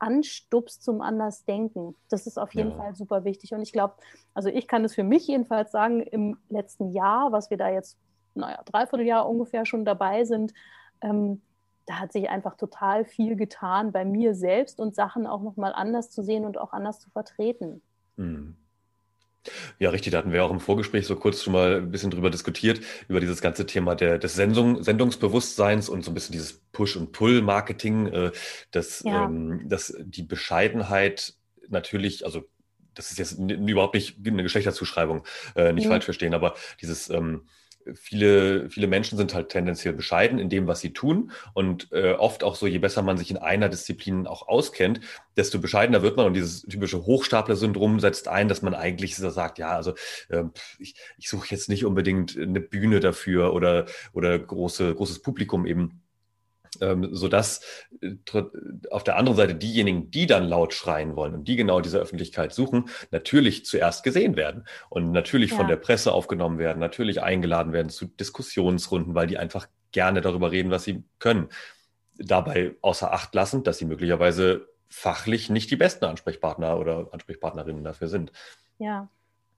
Anstups 0.00 0.80
zum 0.80 1.02
Andersdenken. 1.02 1.94
Das 2.08 2.26
ist 2.26 2.38
auf 2.38 2.54
jeden 2.54 2.70
ja. 2.70 2.76
Fall 2.76 2.94
super 2.94 3.24
wichtig. 3.24 3.52
Und 3.52 3.62
ich 3.62 3.72
glaube, 3.72 3.94
also 4.34 4.48
ich 4.48 4.66
kann 4.66 4.84
es 4.84 4.94
für 4.94 5.04
mich 5.04 5.26
jedenfalls 5.26 5.72
sagen, 5.72 6.00
im 6.00 6.38
letzten 6.48 6.90
Jahr, 6.90 7.32
was 7.32 7.50
wir 7.50 7.58
da 7.58 7.68
jetzt, 7.68 7.98
naja, 8.34 8.62
dreiviertel 8.64 9.06
Jahr 9.06 9.28
ungefähr 9.28 9.66
schon 9.66 9.84
dabei 9.84 10.24
sind, 10.24 10.52
ähm, 11.00 11.40
da 11.86 11.98
hat 11.98 12.12
sich 12.12 12.28
einfach 12.28 12.56
total 12.56 13.04
viel 13.04 13.36
getan 13.36 13.90
bei 13.90 14.04
mir 14.04 14.34
selbst 14.34 14.78
und 14.78 14.94
Sachen 14.94 15.26
auch 15.26 15.42
nochmal 15.42 15.72
anders 15.72 16.10
zu 16.10 16.22
sehen 16.22 16.44
und 16.44 16.58
auch 16.58 16.72
anders 16.72 17.00
zu 17.00 17.10
vertreten. 17.10 17.82
Mhm. 18.16 18.56
Ja, 19.78 19.90
richtig. 19.90 20.12
Da 20.12 20.18
hatten 20.18 20.32
wir 20.32 20.44
auch 20.44 20.50
im 20.50 20.60
Vorgespräch 20.60 21.06
so 21.06 21.16
kurz 21.16 21.42
schon 21.42 21.54
mal 21.54 21.76
ein 21.76 21.90
bisschen 21.90 22.10
drüber 22.10 22.30
diskutiert, 22.30 22.80
über 23.08 23.20
dieses 23.20 23.40
ganze 23.40 23.66
Thema 23.66 23.94
der, 23.94 24.18
des 24.18 24.34
Sendung, 24.34 24.82
Sendungsbewusstseins 24.82 25.88
und 25.88 26.04
so 26.04 26.10
ein 26.10 26.14
bisschen 26.14 26.32
dieses 26.32 26.60
Push- 26.72 26.96
und 26.96 27.12
Pull-Marketing, 27.12 28.06
äh, 28.08 28.32
dass, 28.70 29.02
ja. 29.02 29.24
ähm, 29.24 29.68
dass 29.68 29.96
die 29.98 30.22
Bescheidenheit 30.22 31.34
natürlich, 31.68 32.24
also 32.24 32.44
das 32.94 33.10
ist 33.10 33.18
jetzt 33.18 33.38
überhaupt 33.38 33.94
nicht 33.94 34.18
eine 34.26 34.42
Geschlechterzuschreibung, 34.42 35.24
äh, 35.56 35.72
nicht 35.72 35.86
mhm. 35.86 35.90
falsch 35.90 36.04
verstehen, 36.04 36.34
aber 36.34 36.54
dieses 36.80 37.08
ähm, 37.08 37.46
viele, 37.94 38.68
viele 38.70 38.86
Menschen 38.86 39.16
sind 39.16 39.34
halt 39.34 39.48
tendenziell 39.48 39.94
bescheiden 39.94 40.38
in 40.38 40.48
dem, 40.48 40.66
was 40.66 40.80
sie 40.80 40.92
tun. 40.92 41.32
Und 41.54 41.88
äh, 41.92 42.12
oft 42.12 42.44
auch 42.44 42.54
so, 42.54 42.66
je 42.66 42.78
besser 42.78 43.02
man 43.02 43.16
sich 43.16 43.30
in 43.30 43.36
einer 43.36 43.68
Disziplin 43.68 44.26
auch 44.26 44.48
auskennt, 44.48 45.00
desto 45.36 45.58
bescheidener 45.58 46.02
wird 46.02 46.16
man. 46.16 46.26
Und 46.26 46.34
dieses 46.34 46.62
typische 46.62 47.04
Hochstapler-Syndrom 47.04 48.00
setzt 48.00 48.28
ein, 48.28 48.48
dass 48.48 48.62
man 48.62 48.74
eigentlich 48.74 49.16
so 49.16 49.30
sagt, 49.30 49.58
ja, 49.58 49.70
also 49.70 49.94
äh, 50.28 50.44
ich, 50.78 50.94
ich 51.18 51.28
suche 51.28 51.48
jetzt 51.50 51.68
nicht 51.68 51.84
unbedingt 51.84 52.36
eine 52.36 52.60
Bühne 52.60 53.00
dafür 53.00 53.52
oder, 53.54 53.86
oder 54.12 54.38
große, 54.38 54.94
großes 54.94 55.20
Publikum 55.20 55.66
eben 55.66 55.99
ähm, 56.80 57.08
sodass 57.12 57.60
äh, 58.00 58.14
auf 58.90 59.04
der 59.04 59.16
anderen 59.16 59.36
Seite 59.36 59.54
diejenigen, 59.54 60.10
die 60.10 60.26
dann 60.26 60.48
laut 60.48 60.72
schreien 60.72 61.16
wollen 61.16 61.34
und 61.34 61.48
die 61.48 61.56
genau 61.56 61.80
diese 61.80 61.98
Öffentlichkeit 61.98 62.52
suchen, 62.52 62.88
natürlich 63.10 63.64
zuerst 63.64 64.04
gesehen 64.04 64.36
werden 64.36 64.64
und 64.88 65.10
natürlich 65.10 65.50
ja. 65.50 65.56
von 65.56 65.68
der 65.68 65.76
Presse 65.76 66.12
aufgenommen 66.12 66.58
werden, 66.58 66.78
natürlich 66.78 67.22
eingeladen 67.22 67.72
werden 67.72 67.88
zu 67.88 68.06
Diskussionsrunden, 68.06 69.14
weil 69.14 69.26
die 69.26 69.38
einfach 69.38 69.66
gerne 69.92 70.20
darüber 70.20 70.52
reden, 70.52 70.70
was 70.70 70.84
sie 70.84 71.02
können. 71.18 71.48
Dabei 72.16 72.76
außer 72.82 73.12
Acht 73.12 73.34
lassen, 73.34 73.64
dass 73.64 73.78
sie 73.78 73.86
möglicherweise 73.86 74.68
fachlich 74.88 75.50
nicht 75.50 75.70
die 75.70 75.76
besten 75.76 76.04
Ansprechpartner 76.04 76.78
oder 76.78 77.08
Ansprechpartnerinnen 77.12 77.84
dafür 77.84 78.08
sind. 78.08 78.32
Ja, 78.78 79.08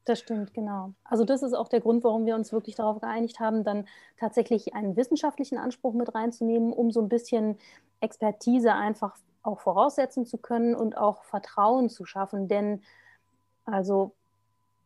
das 0.04 0.18
stimmt, 0.18 0.52
genau. 0.52 0.92
Also 1.04 1.24
das 1.24 1.42
ist 1.42 1.54
auch 1.54 1.68
der 1.68 1.80
Grund, 1.80 2.02
warum 2.02 2.26
wir 2.26 2.34
uns 2.34 2.52
wirklich 2.52 2.74
darauf 2.74 3.00
geeinigt 3.00 3.38
haben, 3.38 3.62
dann 3.62 3.86
tatsächlich 4.18 4.74
einen 4.74 4.96
wissenschaftlichen 4.96 5.58
Anspruch 5.58 5.94
mit 5.94 6.14
reinzunehmen, 6.14 6.72
um 6.72 6.90
so 6.90 7.00
ein 7.00 7.08
bisschen 7.08 7.56
Expertise 8.00 8.72
einfach 8.72 9.16
auch 9.44 9.60
voraussetzen 9.60 10.26
zu 10.26 10.38
können 10.38 10.74
und 10.74 10.96
auch 10.96 11.24
Vertrauen 11.24 11.88
zu 11.88 12.04
schaffen. 12.04 12.48
Denn 12.48 12.82
also 13.64 14.12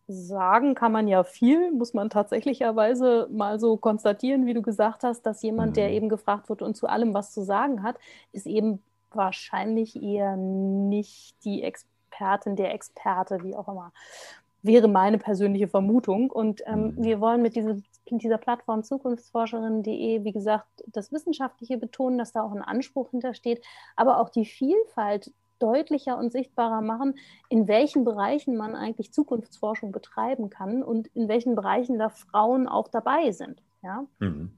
sagen 0.07 0.75
kann 0.75 0.93
man 0.93 1.09
ja 1.09 1.25
viel, 1.25 1.73
muss 1.73 1.95
man 1.95 2.11
tatsächlicherweise 2.11 3.29
mal 3.31 3.59
so 3.59 3.77
konstatieren, 3.77 4.47
wie 4.47 4.55
du 4.55 4.63
gesagt 4.63 5.03
hast, 5.03 5.23
dass 5.23 5.43
jemand, 5.43 5.77
der 5.77 5.89
mhm. 5.89 5.95
eben 5.95 6.09
gefragt 6.09 6.49
wird 6.49 6.63
und 6.63 6.77
zu 6.77 6.87
allem 6.89 7.15
was 7.15 7.33
zu 7.33 7.43
sagen 7.43 7.83
hat, 7.83 7.97
ist 8.33 8.47
eben 8.47 8.83
wahrscheinlich 9.11 10.01
eher 10.01 10.37
nicht 10.37 11.35
die 11.45 11.63
Expertin, 11.63 12.55
der 12.57 12.75
Experte, 12.75 13.43
wie 13.43 13.57
auch 13.57 13.69
immer 13.69 13.93
wäre 14.67 14.89
meine 14.89 15.19
persönliche 15.19 15.69
Vermutung. 15.69 16.31
Und 16.31 16.63
ähm, 16.67 16.95
mhm. 16.97 17.05
wir 17.05 17.21
wollen 17.21 17.43
mit 17.43 17.57
diese, 17.57 17.83
dieser 18.11 18.39
Plattform 18.39 18.83
zukunftsforscherin.de, 18.83 20.25
wie 20.25 20.33
gesagt, 20.33 20.85
das 20.87 21.13
Wissenschaftliche 21.13 21.79
betonen, 21.79 22.19
dass 22.19 22.33
da 22.33 22.43
auch 22.43 22.53
ein 22.53 22.63
Anspruch 22.63 23.11
hintersteht, 23.11 23.65
aber 23.97 24.21
auch 24.21 24.29
die 24.29 24.45
Vielfalt 24.45 25.33
deutlicher 25.59 26.19
und 26.19 26.33
sichtbarer 26.33 26.83
machen, 26.83 27.15
in 27.49 27.67
welchen 27.67 28.05
Bereichen 28.05 28.57
man 28.57 28.75
eigentlich 28.75 29.13
Zukunftsforschung 29.13 29.93
betreiben 29.93 30.51
kann 30.51 30.83
und 30.83 31.09
in 31.09 31.29
welchen 31.29 31.55
Bereichen 31.55 31.99
da 31.99 32.11
Frauen 32.11 32.69
auch 32.69 32.89
dabei 32.89 33.33
sind. 33.33 33.63
Ja? 33.83 34.05
Mhm. 34.19 34.51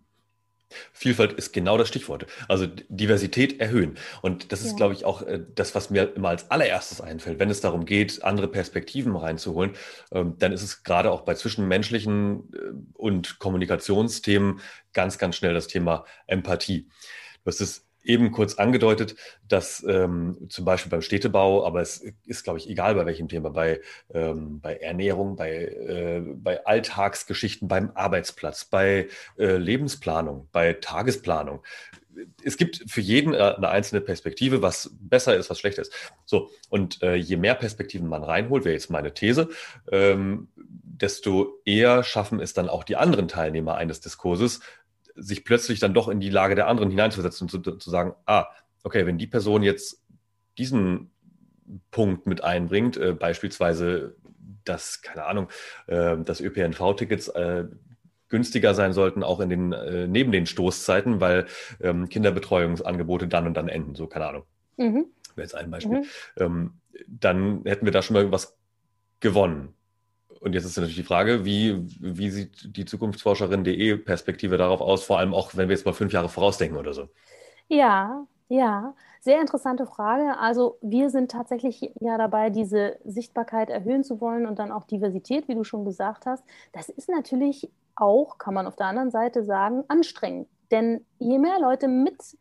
Vielfalt 0.92 1.32
ist 1.32 1.52
genau 1.52 1.78
das 1.78 1.88
Stichwort. 1.88 2.26
Also 2.48 2.66
Diversität 2.88 3.60
erhöhen. 3.60 3.96
Und 4.22 4.52
das 4.52 4.60
ist, 4.60 4.72
ja. 4.72 4.76
glaube 4.76 4.94
ich, 4.94 5.04
auch 5.04 5.22
äh, 5.22 5.40
das, 5.54 5.74
was 5.74 5.90
mir 5.90 6.14
immer 6.14 6.28
als 6.28 6.50
allererstes 6.50 7.00
einfällt. 7.00 7.38
Wenn 7.38 7.50
es 7.50 7.60
darum 7.60 7.84
geht, 7.84 8.22
andere 8.22 8.48
Perspektiven 8.48 9.16
reinzuholen, 9.16 9.72
ähm, 10.12 10.34
dann 10.38 10.52
ist 10.52 10.62
es 10.62 10.82
gerade 10.82 11.10
auch 11.10 11.22
bei 11.22 11.34
zwischenmenschlichen 11.34 12.52
äh, 12.52 12.58
und 12.94 13.38
Kommunikationsthemen 13.38 14.60
ganz, 14.92 15.18
ganz 15.18 15.36
schnell 15.36 15.54
das 15.54 15.68
Thema 15.68 16.04
Empathie. 16.26 16.88
Du 17.44 17.46
hast 17.46 17.60
es 17.60 17.87
eben 18.08 18.32
kurz 18.32 18.54
angedeutet, 18.54 19.14
dass 19.46 19.84
ähm, 19.86 20.48
zum 20.48 20.64
Beispiel 20.64 20.90
beim 20.90 21.02
Städtebau, 21.02 21.64
aber 21.64 21.80
es 21.80 22.04
ist, 22.24 22.42
glaube 22.42 22.58
ich, 22.58 22.68
egal 22.68 22.94
bei 22.94 23.06
welchem 23.06 23.28
Thema, 23.28 23.50
bei, 23.50 23.80
ähm, 24.12 24.60
bei 24.60 24.76
Ernährung, 24.76 25.36
bei, 25.36 25.52
äh, 25.52 26.22
bei 26.24 26.64
Alltagsgeschichten, 26.66 27.68
beim 27.68 27.92
Arbeitsplatz, 27.94 28.64
bei 28.64 29.08
äh, 29.38 29.56
Lebensplanung, 29.56 30.48
bei 30.52 30.72
Tagesplanung, 30.72 31.62
es 32.42 32.56
gibt 32.56 32.84
für 32.86 33.00
jeden 33.00 33.34
äh, 33.34 33.38
eine 33.38 33.68
einzelne 33.68 34.00
Perspektive, 34.00 34.62
was 34.62 34.90
besser 35.00 35.36
ist, 35.36 35.50
was 35.50 35.58
schlechter 35.60 35.82
ist. 35.82 35.92
So, 36.24 36.50
und 36.68 37.02
äh, 37.02 37.14
je 37.14 37.36
mehr 37.36 37.54
Perspektiven 37.54 38.08
man 38.08 38.24
reinholt, 38.24 38.64
wäre 38.64 38.74
jetzt 38.74 38.90
meine 38.90 39.14
These, 39.14 39.48
ähm, 39.90 40.48
desto 40.56 41.60
eher 41.64 42.02
schaffen 42.02 42.40
es 42.40 42.54
dann 42.54 42.68
auch 42.68 42.84
die 42.84 42.96
anderen 42.96 43.28
Teilnehmer 43.28 43.76
eines 43.76 44.00
Diskurses, 44.00 44.60
sich 45.18 45.44
plötzlich 45.44 45.80
dann 45.80 45.94
doch 45.94 46.08
in 46.08 46.20
die 46.20 46.30
Lage 46.30 46.54
der 46.54 46.68
anderen 46.68 46.90
hineinzusetzen 46.90 47.48
und 47.48 47.64
zu, 47.64 47.76
zu 47.76 47.90
sagen, 47.90 48.14
ah, 48.26 48.46
okay, 48.82 49.06
wenn 49.06 49.18
die 49.18 49.26
Person 49.26 49.62
jetzt 49.62 50.02
diesen 50.56 51.10
Punkt 51.90 52.26
mit 52.26 52.42
einbringt, 52.42 52.96
äh, 52.96 53.12
beispielsweise 53.12 54.16
dass, 54.64 55.02
keine 55.02 55.24
Ahnung, 55.24 55.48
äh, 55.86 56.16
dass 56.18 56.40
ÖPNV-Tickets 56.40 57.28
äh, 57.28 57.64
günstiger 58.28 58.74
sein 58.74 58.92
sollten, 58.92 59.22
auch 59.22 59.40
in 59.40 59.48
den, 59.48 59.72
äh, 59.72 60.06
neben 60.06 60.32
den 60.32 60.46
Stoßzeiten, 60.46 61.20
weil 61.20 61.46
ähm, 61.80 62.08
Kinderbetreuungsangebote 62.08 63.26
dann 63.26 63.46
und 63.46 63.54
dann 63.54 63.68
enden, 63.68 63.94
so 63.94 64.06
keine 64.06 64.26
Ahnung. 64.26 64.42
Mhm. 64.76 65.06
Wäre 65.34 65.44
jetzt 65.44 65.54
ein 65.54 65.70
Beispiel. 65.70 66.00
Mhm. 66.00 66.06
Ähm, 66.36 66.72
dann 67.06 67.62
hätten 67.64 67.86
wir 67.86 67.92
da 67.92 68.02
schon 68.02 68.14
mal 68.14 68.30
was 68.30 68.56
gewonnen. 69.20 69.74
Und 70.40 70.54
jetzt 70.54 70.64
ist 70.64 70.76
natürlich 70.76 70.96
die 70.96 71.02
Frage, 71.02 71.44
wie, 71.44 71.84
wie 72.00 72.30
sieht 72.30 72.76
die 72.76 72.84
Zukunftsforscherin.de 72.84 73.96
Perspektive 73.96 74.56
darauf 74.56 74.80
aus, 74.80 75.04
vor 75.04 75.18
allem 75.18 75.34
auch, 75.34 75.56
wenn 75.56 75.68
wir 75.68 75.76
jetzt 75.76 75.84
mal 75.84 75.92
fünf 75.92 76.12
Jahre 76.12 76.28
vorausdenken 76.28 76.78
oder 76.78 76.92
so? 76.92 77.08
Ja, 77.68 78.26
ja, 78.48 78.94
sehr 79.20 79.40
interessante 79.40 79.86
Frage. 79.86 80.38
Also 80.38 80.78
wir 80.80 81.10
sind 81.10 81.30
tatsächlich 81.30 81.92
ja 82.00 82.16
dabei, 82.16 82.50
diese 82.50 82.98
Sichtbarkeit 83.04 83.68
erhöhen 83.68 84.04
zu 84.04 84.20
wollen 84.20 84.46
und 84.46 84.58
dann 84.58 84.72
auch 84.72 84.84
Diversität, 84.84 85.48
wie 85.48 85.54
du 85.54 85.64
schon 85.64 85.84
gesagt 85.84 86.24
hast. 86.24 86.44
Das 86.72 86.88
ist 86.88 87.08
natürlich 87.08 87.70
auch, 87.94 88.38
kann 88.38 88.54
man 88.54 88.66
auf 88.66 88.76
der 88.76 88.86
anderen 88.86 89.10
Seite 89.10 89.44
sagen, 89.44 89.84
anstrengend. 89.88 90.48
Denn 90.70 91.04
je 91.18 91.38
mehr 91.38 91.58
Leute 91.60 91.88
mit 91.88 92.38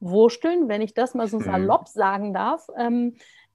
wursteln, 0.00 0.68
wenn 0.68 0.82
ich 0.82 0.92
das 0.92 1.14
mal 1.14 1.28
so 1.28 1.38
mhm. 1.38 1.44
salopp 1.44 1.88
sagen 1.88 2.34
darf, 2.34 2.68
ähm, 2.76 3.14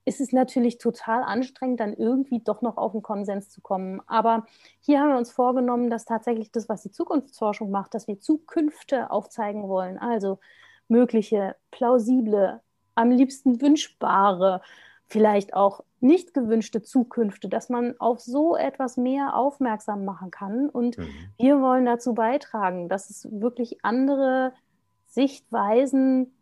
ist 0.10 0.19
es 0.19 0.32
natürlich 0.34 0.80
total 0.80 1.22
anstrengend, 1.22 1.80
dann 1.80 1.93
irgendwie 1.93 2.39
doch 2.39 2.63
noch 2.63 2.78
auf 2.78 2.93
einen 2.93 3.04
Konsens 3.04 3.50
zu 3.50 3.62
kommen. 3.62 4.02
Aber 4.08 4.48
hier 4.80 5.00
haben 5.00 5.10
wir 5.10 5.17
uns 5.19 5.32
vorgenommen, 5.32 5.91
dass 5.91 6.06
tatsächlich 6.06 6.52
das, 6.52 6.67
was 6.67 6.82
die 6.82 6.89
Zukunftsforschung 6.89 7.69
macht, 7.69 7.93
dass 7.93 8.08
wir 8.08 8.19
Zukünfte 8.19 9.12
aufzeigen 9.12 9.67
wollen. 9.69 10.00
Also 10.00 10.39
mögliche, 10.88 11.56
plausible, 11.69 12.60
am 12.95 13.12
liebsten 13.12 13.62
wünschbare, 13.62 14.62
vielleicht 15.06 15.54
auch 15.54 15.84
nicht 16.00 16.34
gewünschte 16.34 16.82
Zukünfte, 16.82 17.48
dass 17.48 17.69
man 17.69 17.93
auf 18.00 18.19
so 18.19 18.56
etwas 18.56 18.98
mehr 18.98 19.36
aufmerksam 19.36 20.06
machen 20.06 20.32
kann. 20.32 20.69
Und 20.69 20.98
mhm. 20.98 21.08
wir 21.38 21.62
wollen 21.62 21.86
dazu 21.86 22.15
beitragen, 22.15 22.89
dass 22.89 23.12
es 23.12 23.28
wirklich 23.32 23.86
andere 23.86 24.54
Sichtweisen 25.06 26.34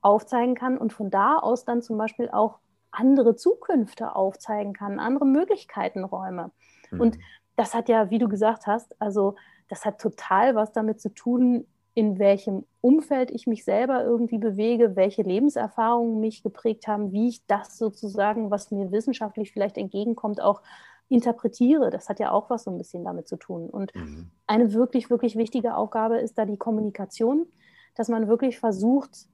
aufzeigen 0.00 0.54
kann 0.54 0.78
und 0.78 0.92
von 0.92 1.10
da 1.10 1.38
aus 1.38 1.64
dann 1.64 1.82
zum 1.82 1.98
Beispiel 1.98 2.28
auch 2.30 2.60
andere 2.96 3.36
Zukünfte 3.36 4.16
aufzeigen 4.16 4.72
kann, 4.72 4.98
andere 4.98 5.26
Möglichkeitenräume. 5.26 6.50
Mhm. 6.90 7.00
Und 7.00 7.18
das 7.56 7.74
hat 7.74 7.88
ja, 7.88 8.10
wie 8.10 8.18
du 8.18 8.28
gesagt 8.28 8.66
hast, 8.66 9.00
also 9.00 9.36
das 9.68 9.84
hat 9.84 10.00
total 10.00 10.54
was 10.54 10.72
damit 10.72 11.00
zu 11.00 11.10
tun, 11.10 11.66
in 11.94 12.18
welchem 12.18 12.64
Umfeld 12.82 13.30
ich 13.30 13.46
mich 13.46 13.64
selber 13.64 14.04
irgendwie 14.04 14.38
bewege, 14.38 14.96
welche 14.96 15.22
Lebenserfahrungen 15.22 16.20
mich 16.20 16.42
geprägt 16.42 16.86
haben, 16.86 17.10
wie 17.10 17.28
ich 17.28 17.46
das 17.46 17.78
sozusagen, 17.78 18.50
was 18.50 18.70
mir 18.70 18.92
wissenschaftlich 18.92 19.50
vielleicht 19.50 19.78
entgegenkommt, 19.78 20.42
auch 20.42 20.60
interpretiere. 21.08 21.88
Das 21.90 22.08
hat 22.08 22.20
ja 22.20 22.32
auch 22.32 22.50
was 22.50 22.64
so 22.64 22.70
ein 22.70 22.78
bisschen 22.78 23.04
damit 23.04 23.28
zu 23.28 23.36
tun. 23.36 23.70
Und 23.70 23.94
mhm. 23.94 24.30
eine 24.46 24.74
wirklich, 24.74 25.08
wirklich 25.08 25.36
wichtige 25.36 25.74
Aufgabe 25.74 26.18
ist 26.18 26.36
da 26.36 26.44
die 26.44 26.58
Kommunikation, 26.58 27.46
dass 27.94 28.08
man 28.08 28.28
wirklich 28.28 28.58
versucht, 28.58 29.26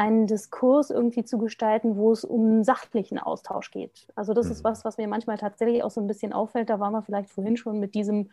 einen 0.00 0.26
Diskurs 0.26 0.88
irgendwie 0.88 1.24
zu 1.24 1.36
gestalten, 1.36 1.96
wo 1.96 2.12
es 2.12 2.24
um 2.24 2.40
einen 2.46 2.64
sachlichen 2.64 3.18
Austausch 3.18 3.70
geht. 3.70 4.08
Also 4.14 4.32
das 4.32 4.46
mhm. 4.46 4.52
ist 4.52 4.64
was, 4.64 4.84
was 4.84 4.96
mir 4.96 5.06
manchmal 5.06 5.36
tatsächlich 5.36 5.82
auch 5.82 5.90
so 5.90 6.00
ein 6.00 6.06
bisschen 6.06 6.32
auffällt. 6.32 6.70
Da 6.70 6.80
waren 6.80 6.92
wir 6.92 7.02
vielleicht 7.02 7.28
vorhin 7.28 7.58
schon 7.58 7.78
mit 7.80 7.94
diesem 7.94 8.30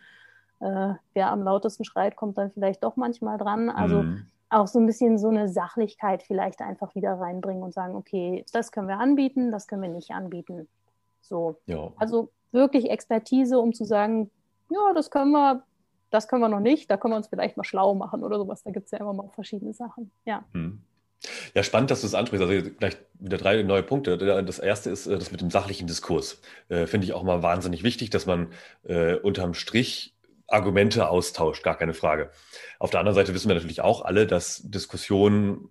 äh, 0.60 0.94
wer 1.14 1.30
am 1.30 1.44
lautesten 1.44 1.84
schreit, 1.84 2.16
kommt 2.16 2.38
dann 2.38 2.52
vielleicht 2.52 2.84
doch 2.84 2.96
manchmal 2.96 3.38
dran. 3.38 3.70
Also 3.70 4.04
mhm. 4.04 4.28
auch 4.50 4.68
so 4.68 4.80
ein 4.80 4.86
bisschen 4.86 5.18
so 5.18 5.28
eine 5.28 5.50
Sachlichkeit 5.50 6.24
vielleicht 6.24 6.62
einfach 6.62 6.96
wieder 6.96 7.14
reinbringen 7.20 7.64
und 7.64 7.74
sagen, 7.74 7.96
okay, 7.96 8.46
das 8.54 8.72
können 8.72 8.88
wir 8.88 9.00
anbieten, 9.00 9.52
das 9.52 9.68
können 9.68 9.82
wir 9.82 9.90
nicht 9.90 10.12
anbieten. 10.12 10.70
So. 11.22 11.58
Ja. 11.66 11.92
Also 11.98 12.30
wirklich 12.54 12.90
Expertise, 12.90 13.60
um 13.60 13.74
zu 13.74 13.84
sagen, 13.84 14.32
ja, 14.70 14.94
das 14.94 15.12
können 15.12 15.32
wir, 15.32 15.64
das 16.12 16.30
können 16.30 16.42
wir 16.42 16.50
noch 16.50 16.62
nicht, 16.62 16.90
da 16.90 16.96
können 16.96 17.14
wir 17.14 17.18
uns 17.18 17.28
vielleicht 17.28 17.58
mal 17.58 17.64
schlau 17.66 17.94
machen 17.94 18.24
oder 18.24 18.38
sowas. 18.38 18.64
Da 18.64 18.72
gibt 18.72 18.86
es 18.86 18.92
ja 18.92 19.00
immer 19.00 19.14
mal 19.14 19.30
verschiedene 19.36 19.74
Sachen. 19.74 20.12
Ja. 20.24 20.46
Mhm. 20.54 20.82
Ja, 21.56 21.64
spannend, 21.64 21.92
dass 21.92 22.02
du 22.02 22.08
es 22.08 22.14
ansprichst. 22.14 22.48
Also 22.48 22.70
gleich 22.78 22.98
wieder 23.20 23.38
drei 23.38 23.64
neue 23.64 23.84
Punkte. 23.84 24.18
Das 24.18 24.60
erste 24.60 24.90
ist 24.90 25.08
äh, 25.08 25.18
das 25.18 25.32
mit 25.32 25.42
dem 25.42 25.50
sachlichen 25.50 25.88
Diskurs. 25.88 26.42
Äh, 26.70 26.86
Finde 26.86 27.06
ich 27.06 27.14
auch 27.14 27.24
mal 27.24 27.44
wahnsinnig 27.44 27.84
wichtig, 27.84 28.10
dass 28.10 28.26
man 28.26 28.52
äh, 28.84 29.16
unterm 29.16 29.54
Strich 29.54 30.14
Argumente 30.48 31.10
austauscht, 31.10 31.64
gar 31.64 31.78
keine 31.78 31.94
Frage. 31.94 32.32
Auf 32.80 32.90
der 32.90 33.02
anderen 33.02 33.16
Seite 33.16 33.34
wissen 33.34 33.50
wir 33.50 33.56
natürlich 33.56 33.82
auch 33.82 34.06
alle, 34.06 34.26
dass 34.26 34.62
Diskussionen 34.64 35.70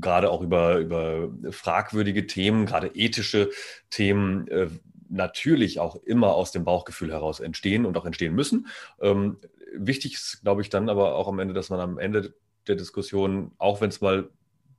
gerade 0.00 0.30
auch 0.30 0.42
über, 0.42 0.78
über 0.78 1.30
fragwürdige 1.50 2.26
Themen, 2.26 2.66
gerade 2.66 2.88
ethische 2.88 3.50
Themen, 3.90 4.46
äh, 4.48 4.68
natürlich 5.08 5.80
auch 5.80 5.96
immer 6.04 6.34
aus 6.34 6.52
dem 6.52 6.64
Bauchgefühl 6.64 7.10
heraus 7.10 7.40
entstehen 7.40 7.86
und 7.86 7.96
auch 7.96 8.04
entstehen 8.04 8.34
müssen. 8.34 8.66
Ähm, 9.00 9.38
wichtig 9.72 10.14
ist, 10.14 10.42
glaube 10.42 10.60
ich, 10.60 10.68
dann 10.68 10.90
aber 10.90 11.14
auch 11.14 11.28
am 11.28 11.38
Ende, 11.38 11.54
dass 11.54 11.70
man 11.70 11.80
am 11.80 11.98
Ende 11.98 12.34
der 12.66 12.76
Diskussion, 12.76 13.52
auch 13.56 13.80
wenn 13.80 13.88
es 13.88 14.02
mal 14.02 14.28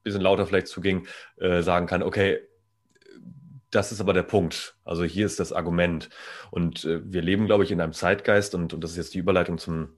bisschen 0.09 0.21
lauter 0.21 0.45
vielleicht 0.45 0.67
zuging, 0.67 1.07
äh, 1.37 1.61
sagen 1.61 1.87
kann, 1.87 2.03
okay, 2.03 2.39
das 3.71 3.91
ist 3.91 4.01
aber 4.01 4.13
der 4.13 4.23
Punkt. 4.23 4.75
Also 4.83 5.03
hier 5.03 5.25
ist 5.25 5.39
das 5.39 5.53
Argument. 5.53 6.09
Und 6.51 6.85
äh, 6.85 7.01
wir 7.03 7.21
leben, 7.21 7.45
glaube 7.45 7.63
ich, 7.63 7.71
in 7.71 7.81
einem 7.81 7.93
Zeitgeist 7.93 8.55
und, 8.55 8.73
und 8.73 8.83
das 8.83 8.91
ist 8.91 8.97
jetzt 8.97 9.13
die 9.13 9.19
Überleitung 9.19 9.57
zum 9.57 9.89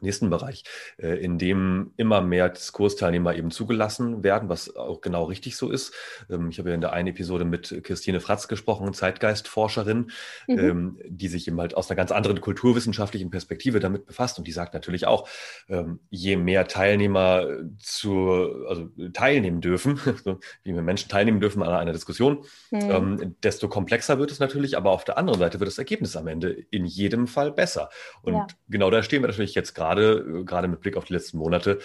nächsten 0.00 0.30
Bereich, 0.30 0.64
äh, 0.98 1.22
in 1.22 1.38
dem 1.38 1.92
immer 1.96 2.20
mehr 2.20 2.48
Diskursteilnehmer 2.48 3.34
eben 3.34 3.50
zugelassen 3.50 4.22
werden, 4.22 4.48
was 4.48 4.74
auch 4.76 5.00
genau 5.00 5.24
richtig 5.24 5.56
so 5.56 5.70
ist. 5.70 5.94
Ähm, 6.30 6.48
ich 6.50 6.58
habe 6.58 6.70
ja 6.70 6.74
in 6.74 6.80
der 6.80 6.92
einen 6.92 7.08
Episode 7.08 7.44
mit 7.44 7.80
Christine 7.82 8.20
Fratz 8.20 8.48
gesprochen, 8.48 8.92
Zeitgeistforscherin, 8.92 10.10
mhm. 10.46 10.58
Ähm, 10.58 10.98
die 11.06 11.28
sich 11.28 11.48
eben 11.48 11.60
halt 11.60 11.76
aus 11.76 11.90
einer 11.90 11.96
ganz 11.96 12.12
anderen 12.12 12.40
kulturwissenschaftlichen 12.40 13.30
Perspektive 13.30 13.80
damit 13.80 14.06
befasst 14.06 14.38
und 14.38 14.46
die 14.46 14.52
sagt 14.52 14.74
natürlich 14.74 15.06
auch, 15.06 15.28
ähm, 15.68 16.00
je 16.10 16.36
mehr 16.36 16.66
Teilnehmer 16.66 17.46
zu, 17.78 18.66
also 18.68 18.88
teilnehmen 19.12 19.60
dürfen, 19.60 20.00
wie 20.62 20.72
mehr 20.72 20.82
Menschen 20.82 21.08
teilnehmen 21.08 21.40
dürfen 21.40 21.62
an 21.62 21.74
einer 21.74 21.92
Diskussion, 21.92 22.44
mhm. 22.70 23.36
desto 23.42 23.68
komplexer 23.68 24.18
wird 24.18 24.30
es 24.30 24.38
natürlich, 24.38 24.76
aber 24.76 24.90
auf 24.90 25.04
der 25.04 25.18
anderen 25.18 25.38
Seite 25.38 25.60
wird 25.60 25.68
das 25.68 25.78
Ergebnis 25.78 26.16
am 26.16 26.26
Ende 26.26 26.50
in 26.70 26.84
jedem 26.84 27.26
Fall 27.26 27.52
besser. 27.52 27.88
Und 28.22 28.34
ja. 28.34 28.46
genau 28.68 28.90
da 28.90 29.02
stehen 29.02 29.22
wir 29.22 29.28
natürlich 29.28 29.54
jetzt 29.54 29.74
gerade 29.74 29.83
gerade, 29.84 30.44
gerade 30.44 30.68
mit 30.68 30.80
Blick 30.80 30.96
auf 30.96 31.04
die 31.04 31.12
letzten 31.12 31.38
Monate, 31.38 31.78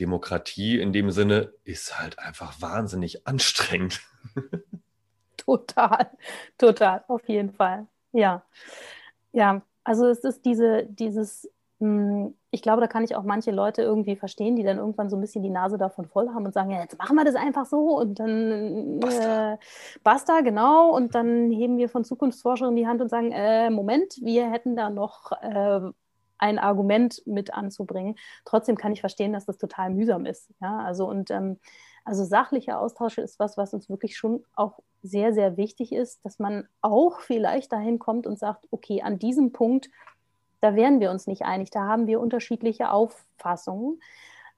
Demokratie 0.00 0.80
in 0.80 0.92
dem 0.92 1.10
Sinne 1.12 1.52
ist 1.62 2.00
halt 2.00 2.18
einfach 2.18 2.60
wahnsinnig 2.60 3.26
anstrengend. 3.26 4.00
Total, 5.36 6.10
total, 6.56 7.04
auf 7.06 7.28
jeden 7.28 7.52
Fall. 7.52 7.86
Ja. 8.12 8.42
Ja, 9.32 9.60
also 9.82 10.06
es 10.06 10.20
ist 10.20 10.46
diese, 10.46 10.86
dieses, 10.86 11.50
hm, 11.80 12.34
ich 12.50 12.62
glaube, 12.62 12.80
da 12.80 12.86
kann 12.86 13.04
ich 13.04 13.14
auch 13.14 13.24
manche 13.24 13.50
Leute 13.50 13.82
irgendwie 13.82 14.16
verstehen, 14.16 14.56
die 14.56 14.62
dann 14.62 14.78
irgendwann 14.78 15.10
so 15.10 15.16
ein 15.16 15.20
bisschen 15.20 15.42
die 15.42 15.50
Nase 15.50 15.76
davon 15.76 16.06
voll 16.06 16.30
haben 16.30 16.46
und 16.46 16.54
sagen, 16.54 16.70
ja, 16.70 16.80
jetzt 16.80 16.96
machen 16.96 17.16
wir 17.16 17.26
das 17.26 17.34
einfach 17.34 17.66
so 17.66 17.98
und 17.98 18.20
dann 18.20 19.00
basta, 19.00 19.52
äh, 19.52 19.58
basta 20.02 20.40
genau. 20.40 20.96
Und 20.96 21.14
dann 21.14 21.50
heben 21.50 21.76
wir 21.76 21.90
von 21.90 22.04
Zukunftsforschern 22.04 22.74
die 22.74 22.86
Hand 22.86 23.02
und 23.02 23.10
sagen, 23.10 23.30
äh, 23.32 23.68
Moment, 23.68 24.14
wir 24.22 24.50
hätten 24.50 24.76
da 24.76 24.88
noch 24.88 25.32
äh, 25.42 25.90
ein 26.44 26.58
Argument 26.58 27.22
mit 27.24 27.54
anzubringen. 27.54 28.16
Trotzdem 28.44 28.76
kann 28.76 28.92
ich 28.92 29.00
verstehen, 29.00 29.32
dass 29.32 29.46
das 29.46 29.56
total 29.56 29.90
mühsam 29.90 30.26
ist. 30.26 30.50
Ja, 30.60 30.78
also 30.78 31.08
und 31.08 31.30
ähm, 31.30 31.58
also 32.04 32.22
sachlicher 32.22 32.80
Austausch 32.80 33.16
ist 33.16 33.38
was, 33.38 33.56
was 33.56 33.72
uns 33.72 33.88
wirklich 33.88 34.16
schon 34.18 34.44
auch 34.54 34.78
sehr, 35.02 35.32
sehr 35.32 35.56
wichtig 35.56 35.92
ist, 35.92 36.22
dass 36.24 36.38
man 36.38 36.68
auch 36.82 37.20
vielleicht 37.20 37.72
dahin 37.72 37.98
kommt 37.98 38.26
und 38.26 38.38
sagt, 38.38 38.66
okay, 38.70 39.00
an 39.00 39.18
diesem 39.18 39.52
Punkt, 39.52 39.88
da 40.60 40.74
wären 40.74 41.00
wir 41.00 41.10
uns 41.10 41.26
nicht 41.26 41.42
einig, 41.42 41.70
da 41.70 41.84
haben 41.84 42.06
wir 42.06 42.20
unterschiedliche 42.20 42.90
Auffassungen. 42.90 44.02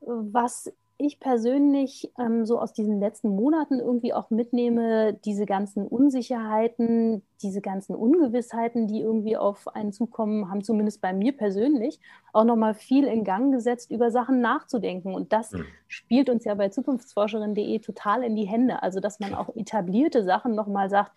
Was 0.01 0.73
ich 0.99 1.21
persönlich 1.21 2.11
ähm, 2.19 2.47
so 2.47 2.59
aus 2.59 2.73
diesen 2.73 3.01
letzten 3.01 3.29
Monaten 3.29 3.81
irgendwie 3.81 4.15
auch 4.15 4.31
mitnehme, 4.31 5.13
diese 5.25 5.45
ganzen 5.45 5.87
Unsicherheiten, 5.87 7.23
diese 7.43 7.61
ganzen 7.61 7.95
Ungewissheiten, 7.95 8.87
die 8.87 9.01
irgendwie 9.01 9.37
auf 9.37 9.69
einen 9.69 9.93
zukommen, 9.93 10.51
haben 10.51 10.65
zumindest 10.65 11.03
bei 11.03 11.13
mir 11.13 11.37
persönlich 11.37 12.01
auch 12.33 12.45
nochmal 12.45 12.75
viel 12.75 13.05
in 13.05 13.25
Gang 13.25 13.53
gesetzt, 13.53 13.91
über 13.91 14.11
Sachen 14.11 14.41
nachzudenken. 14.41 15.15
Und 15.15 15.33
das 15.33 15.53
mhm. 15.53 15.67
spielt 15.87 16.31
uns 16.31 16.45
ja 16.45 16.55
bei 16.55 16.71
zukunftsforscherin.de 16.71 17.79
total 17.81 18.23
in 18.23 18.35
die 18.35 18.47
Hände. 18.47 18.83
Also, 18.83 19.01
dass 19.01 19.21
man 19.21 19.35
auch 19.35 19.55
etablierte 19.55 20.25
Sachen 20.25 20.55
nochmal 20.55 20.89
sagt, 20.89 21.13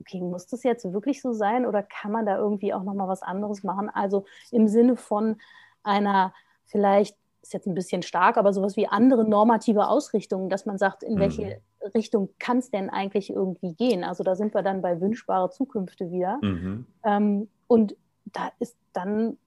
okay, 0.00 0.20
muss 0.20 0.46
das 0.46 0.62
jetzt 0.62 0.90
wirklich 0.92 1.20
so 1.20 1.32
sein 1.32 1.66
oder 1.66 1.82
kann 1.82 2.12
man 2.12 2.24
da 2.24 2.38
irgendwie 2.38 2.72
auch 2.72 2.82
nochmal 2.82 3.08
was 3.08 3.22
anderes 3.22 3.62
machen? 3.62 3.90
Also 3.90 4.24
im 4.50 4.68
Sinne 4.68 4.96
von 4.96 5.36
einer 5.82 6.32
vielleicht 6.66 7.16
ist 7.48 7.54
jetzt 7.54 7.66
ein 7.66 7.74
bisschen 7.74 8.02
stark, 8.02 8.36
aber 8.36 8.52
sowas 8.52 8.76
wie 8.76 8.86
andere 8.86 9.26
normative 9.26 9.88
Ausrichtungen, 9.88 10.50
dass 10.50 10.66
man 10.66 10.76
sagt, 10.76 11.02
in 11.02 11.14
mhm. 11.14 11.18
welche 11.18 11.60
Richtung 11.94 12.28
kann 12.38 12.58
es 12.58 12.70
denn 12.70 12.90
eigentlich 12.90 13.30
irgendwie 13.30 13.74
gehen? 13.74 14.04
Also 14.04 14.22
da 14.22 14.36
sind 14.36 14.54
wir 14.54 14.62
dann 14.62 14.82
bei 14.82 15.00
wünschbare 15.00 15.50
Zukünfte 15.50 16.10
wieder. 16.10 16.38
Mhm. 16.42 16.86
Ähm, 17.04 17.48
und 17.66 17.96
da 18.26 18.52
ist 18.58 18.76
dann 18.92 19.38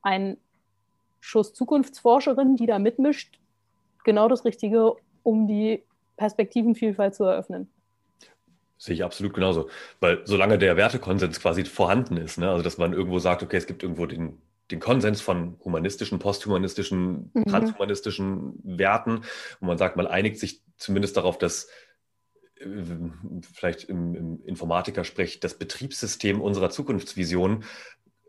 ein 0.00 0.38
Schuss 1.20 1.52
Zukunftsforscherin, 1.52 2.56
die 2.56 2.66
da 2.66 2.78
mitmischt, 2.78 3.38
genau 4.02 4.28
das 4.28 4.46
Richtige, 4.46 4.94
um 5.22 5.46
die 5.46 5.82
Perspektivenvielfalt 6.16 7.14
zu 7.14 7.24
eröffnen. 7.24 7.70
Sehe 8.78 8.94
ich 8.94 9.04
absolut 9.04 9.34
genauso. 9.34 9.68
Weil 10.00 10.22
solange 10.24 10.56
der 10.56 10.78
Wertekonsens 10.78 11.38
quasi 11.38 11.64
vorhanden 11.66 12.16
ist, 12.16 12.38
ne? 12.38 12.50
also 12.50 12.64
dass 12.64 12.78
man 12.78 12.94
irgendwo 12.94 13.18
sagt, 13.18 13.42
okay, 13.42 13.58
es 13.58 13.66
gibt 13.66 13.82
irgendwo 13.82 14.06
den, 14.06 14.38
den 14.72 14.80
Konsens 14.80 15.20
von 15.20 15.58
humanistischen, 15.64 16.18
posthumanistischen, 16.18 17.30
mhm. 17.34 17.44
transhumanistischen 17.44 18.54
Werten, 18.64 19.20
wo 19.60 19.66
man 19.66 19.78
sagt, 19.78 19.96
man 19.96 20.06
einigt 20.06 20.38
sich 20.38 20.62
zumindest 20.78 21.16
darauf, 21.16 21.38
dass 21.38 21.68
äh, 22.56 22.66
vielleicht 23.54 23.84
im, 23.84 24.14
im 24.14 24.44
Informatiker-Sprech 24.44 25.40
das 25.40 25.54
Betriebssystem 25.58 26.40
unserer 26.40 26.70
Zukunftsvision 26.70 27.64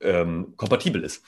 ähm, 0.02 0.54
kompatibel 0.58 1.04
ist. 1.04 1.24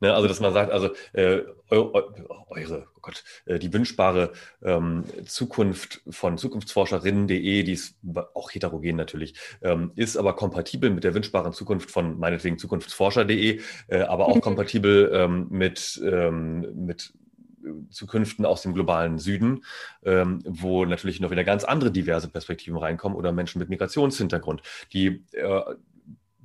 Ne? 0.00 0.14
Also, 0.14 0.28
dass 0.28 0.40
man 0.40 0.52
sagt, 0.52 0.72
also 0.72 0.90
äh, 1.12 1.42
eure, 1.68 2.86
oh 2.96 3.00
Gott, 3.00 3.22
äh, 3.46 3.58
die 3.58 3.72
wünschbare 3.72 4.32
ähm, 4.62 5.04
Zukunft 5.26 6.02
von 6.08 6.38
zukunftsforscherinnen.de, 6.38 7.62
die 7.62 7.72
ist 7.72 7.96
auch 8.34 8.50
heterogen 8.52 8.96
natürlich, 8.96 9.34
ähm, 9.62 9.92
ist 9.94 10.16
aber 10.16 10.34
kompatibel 10.34 10.90
mit 10.90 11.04
der 11.04 11.14
wünschbaren 11.14 11.52
Zukunft 11.52 11.90
von 11.90 12.18
meinetwegen 12.18 12.58
zukunftsforscher.de, 12.58 13.60
äh, 13.88 14.00
aber 14.02 14.26
auch 14.26 14.36
mhm. 14.36 14.40
kompatibel 14.40 15.10
ähm, 15.12 15.46
mit, 15.50 16.00
ähm, 16.04 16.84
mit 16.86 17.12
Zukünften 17.90 18.46
aus 18.46 18.62
dem 18.62 18.72
globalen 18.72 19.18
Süden, 19.18 19.64
ähm, 20.02 20.42
wo 20.46 20.86
natürlich 20.86 21.20
noch 21.20 21.30
wieder 21.30 21.44
ganz 21.44 21.64
andere 21.64 21.90
diverse 21.90 22.28
Perspektiven 22.28 22.78
reinkommen 22.78 23.18
oder 23.18 23.32
Menschen 23.32 23.58
mit 23.58 23.68
Migrationshintergrund, 23.68 24.62
die 24.92 25.24
äh, 25.32 25.60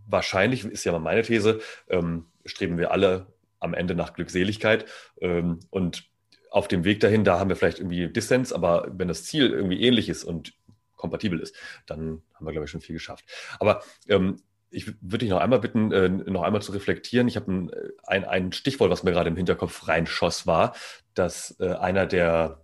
wahrscheinlich, 0.08 0.65
ist 0.65 0.84
ja 0.84 0.91
mal 0.91 1.00
meine 1.00 1.24
These, 1.24 1.62
ähm, 1.89 2.26
streben 2.46 2.78
wir 2.78 2.91
alle 2.91 3.28
am 3.65 3.73
Ende 3.73 3.95
nach 3.95 4.13
Glückseligkeit. 4.13 4.86
Ähm, 5.19 5.60
und 5.69 6.06
auf 6.49 6.69
dem 6.69 6.86
Weg 6.86 7.01
dahin, 7.01 7.25
da 7.25 7.38
haben 7.38 7.49
wir 7.49 7.58
vielleicht 7.58 7.80
irgendwie 7.80 8.08
Dissens, 8.08 8.54
aber 8.54 8.88
wenn 8.89 9.10
das 9.10 9.25
Ziel 9.25 9.49
irgendwie 9.51 9.82
ähnlich 9.82 10.08
ist 10.08 10.23
und 10.23 10.54
kompatibel 10.95 11.39
ist, 11.39 11.54
dann 11.86 12.21
haben 12.34 12.45
wir, 12.45 12.54
glaube 12.54 12.65
ich, 12.65 12.71
schon 12.71 12.82
viel 12.82 12.95
geschafft. 12.95 13.25
Aber 13.60 13.84
ähm, 14.08 14.38
ich 14.69 14.88
würde 14.88 15.19
dich 15.19 15.30
noch 15.30 15.39
einmal 15.39 15.60
bitten, 15.60 15.91
äh, 15.91 16.10
noch 16.10 16.43
einmal 16.43 16.62
zu 16.62 16.71
reflektieren. 16.71 17.28
Ich 17.28 17.36
habe 17.36 17.51
ein, 17.51 17.71
ein, 18.04 18.25
ein, 18.25 18.51
Stichwort, 18.51 18.89
was 18.89 19.04
mir 19.04 19.12
gerade 19.12 19.30
im 19.30 19.36
Hinterkopf 19.36 19.88
reinschoss, 19.88 20.47
war, 20.47 20.75
dass 21.13 21.56
äh, 21.60 21.73
einer 21.73 22.06
der, 22.06 22.62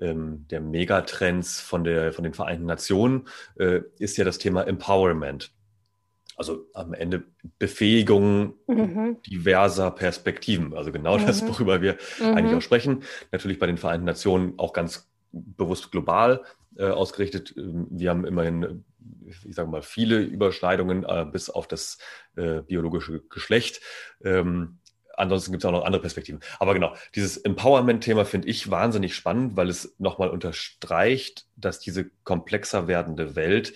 ähm, 0.00 0.46
der 0.48 0.60
Megatrends 0.60 1.60
von, 1.60 1.84
der, 1.84 2.12
von 2.12 2.24
den 2.24 2.34
Vereinten 2.34 2.66
Nationen 2.66 3.28
äh, 3.58 3.80
ist 3.98 4.16
ja 4.16 4.24
das 4.24 4.38
Thema 4.38 4.66
Empowerment 4.66 5.52
also 6.38 6.66
am 6.72 6.94
Ende 6.94 7.24
Befähigung 7.58 8.54
mhm. 8.66 9.16
diverser 9.26 9.90
Perspektiven. 9.90 10.72
Also 10.74 10.92
genau 10.92 11.18
mhm. 11.18 11.26
das, 11.26 11.46
worüber 11.46 11.82
wir 11.82 11.98
mhm. 12.20 12.34
eigentlich 12.34 12.56
auch 12.56 12.62
sprechen. 12.62 13.02
Natürlich 13.32 13.58
bei 13.58 13.66
den 13.66 13.76
Vereinten 13.76 14.06
Nationen 14.06 14.54
auch 14.58 14.72
ganz 14.72 15.10
bewusst 15.32 15.90
global 15.90 16.42
äh, 16.76 16.84
ausgerichtet. 16.84 17.54
Ähm, 17.56 17.88
wir 17.90 18.10
haben 18.10 18.24
immerhin, 18.24 18.84
ich 19.44 19.54
sage 19.54 19.68
mal, 19.68 19.82
viele 19.82 20.20
Überschneidungen 20.20 21.04
äh, 21.04 21.26
bis 21.30 21.50
auf 21.50 21.66
das 21.66 21.98
äh, 22.36 22.62
biologische 22.62 23.20
Geschlecht. 23.28 23.80
Ähm, 24.22 24.78
ansonsten 25.16 25.50
gibt 25.50 25.64
es 25.64 25.68
auch 25.68 25.72
noch 25.72 25.84
andere 25.84 26.02
Perspektiven. 26.02 26.40
Aber 26.60 26.74
genau, 26.74 26.94
dieses 27.14 27.36
Empowerment-Thema 27.36 28.24
finde 28.24 28.48
ich 28.48 28.70
wahnsinnig 28.70 29.14
spannend, 29.14 29.56
weil 29.56 29.68
es 29.68 29.94
nochmal 29.98 30.30
unterstreicht, 30.30 31.46
dass 31.56 31.80
diese 31.80 32.10
komplexer 32.24 32.86
werdende 32.86 33.34
Welt 33.34 33.74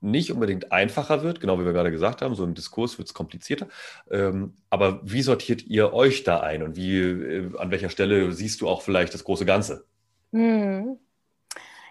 nicht 0.00 0.32
unbedingt 0.32 0.70
einfacher 0.72 1.22
wird, 1.22 1.40
genau 1.40 1.58
wie 1.58 1.64
wir 1.64 1.72
gerade 1.72 1.90
gesagt 1.90 2.22
haben, 2.22 2.34
so 2.34 2.44
im 2.44 2.54
Diskurs 2.54 2.98
wird 2.98 3.08
es 3.08 3.14
komplizierter. 3.14 3.68
Ähm, 4.10 4.54
aber 4.70 5.00
wie 5.02 5.22
sortiert 5.22 5.66
ihr 5.66 5.92
euch 5.92 6.24
da 6.24 6.40
ein 6.40 6.62
und 6.62 6.76
wie, 6.76 6.98
äh, 6.98 7.58
an 7.58 7.70
welcher 7.70 7.90
Stelle 7.90 8.32
siehst 8.32 8.60
du 8.60 8.68
auch 8.68 8.82
vielleicht 8.82 9.14
das 9.14 9.24
große 9.24 9.44
Ganze? 9.44 9.84
Hm. 10.32 10.98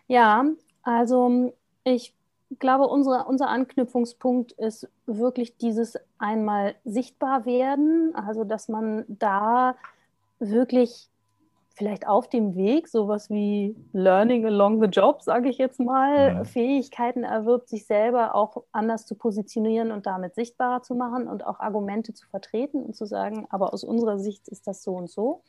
Ja, 0.08 0.46
also 0.84 1.54
ich 1.84 2.14
glaube, 2.60 2.88
unsere, 2.88 3.26
unser 3.26 3.50
Anknüpfungspunkt 3.50 4.54
ist 4.54 4.88
wirklich 5.06 5.58
dieses 5.58 5.98
einmal 6.18 6.76
sichtbar 6.86 7.46
werden, 7.46 8.14
also 8.16 8.46
dass 8.46 8.70
man 8.70 9.04
da 9.08 9.76
wirklich 10.40 11.10
vielleicht 11.78 12.08
auf 12.08 12.28
dem 12.28 12.56
Weg 12.56 12.88
sowas 12.88 13.30
wie 13.30 13.76
Learning 13.94 14.46
along 14.46 14.82
the 14.82 14.88
job, 14.88 15.22
sage 15.22 15.48
ich 15.48 15.60
jetzt 15.60 15.80
mal, 15.80 16.28
ja. 16.34 16.44
Fähigkeiten 16.44 17.24
erwirbt, 17.24 17.70
sich 17.70 17.86
selber 17.86 18.34
auch 18.34 18.64
anders 18.72 19.06
zu 19.06 19.14
positionieren 19.16 19.92
und 19.92 20.08
damit 20.08 20.34
sichtbarer 20.34 20.82
zu 20.82 20.96
machen 20.96 21.28
und 21.28 21.46
auch 21.46 21.60
Argumente 21.60 22.14
zu 22.16 22.28
vertreten 22.28 22.84
und 22.84 22.96
zu 22.96 23.06
sagen, 23.06 23.46
aber 23.50 23.74
aus 23.74 23.84
unserer 23.84 24.18
Sicht 24.18 24.48
ist 24.48 24.66
das 24.66 24.84
so 24.84 24.96
und 24.96 25.10
so. 25.10 25.44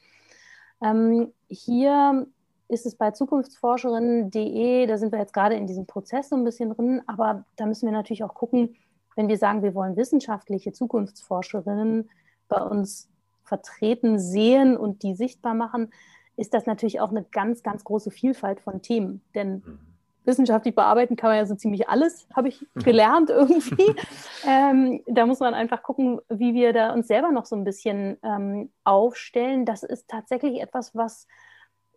Ähm, 0.82 1.32
hier 1.48 2.26
ist 2.68 2.84
es 2.84 2.94
bei 2.94 3.10
zukunftsforscherinnen.de, 3.10 4.86
da 4.86 4.98
sind 4.98 5.12
wir 5.12 5.18
jetzt 5.18 5.32
gerade 5.32 5.54
in 5.54 5.66
diesem 5.66 5.86
Prozess 5.86 6.28
so 6.28 6.36
ein 6.36 6.44
bisschen 6.44 6.74
drin, 6.74 7.00
aber 7.06 7.44
da 7.56 7.64
müssen 7.64 7.86
wir 7.86 7.92
natürlich 7.92 8.22
auch 8.22 8.34
gucken, 8.34 8.76
wenn 9.16 9.28
wir 9.28 9.38
sagen, 9.38 9.62
wir 9.62 9.74
wollen 9.74 9.96
wissenschaftliche 9.96 10.72
Zukunftsforscherinnen 10.72 12.10
bei 12.48 12.60
uns 12.60 13.08
vertreten 13.48 14.18
sehen 14.18 14.76
und 14.76 15.02
die 15.02 15.14
sichtbar 15.14 15.54
machen, 15.54 15.90
ist 16.37 16.54
das 16.54 16.66
natürlich 16.66 17.00
auch 17.00 17.11
eine 17.11 17.24
ganz, 17.24 17.62
ganz 17.62 17.82
große 17.82 18.11
Vielfalt 18.11 18.61
von 18.61 18.80
Themen. 18.80 19.22
Denn 19.34 19.54
mhm. 19.54 19.78
wissenschaftlich 20.24 20.74
bearbeiten 20.74 21.16
kann 21.16 21.30
man 21.30 21.38
ja 21.38 21.46
so 21.46 21.56
ziemlich 21.56 21.88
alles, 21.88 22.28
habe 22.34 22.48
ich 22.48 22.64
gelernt 22.74 23.30
irgendwie. 23.30 23.94
ähm, 24.46 25.02
da 25.06 25.26
muss 25.26 25.40
man 25.40 25.54
einfach 25.54 25.82
gucken, 25.82 26.20
wie 26.28 26.54
wir 26.54 26.72
da 26.72 26.92
uns 26.92 27.08
selber 27.08 27.32
noch 27.32 27.44
so 27.44 27.56
ein 27.56 27.64
bisschen 27.64 28.18
ähm, 28.22 28.70
aufstellen. 28.84 29.64
Das 29.64 29.82
ist 29.82 30.08
tatsächlich 30.08 30.61
etwas, 30.61 30.94
was 30.94 31.26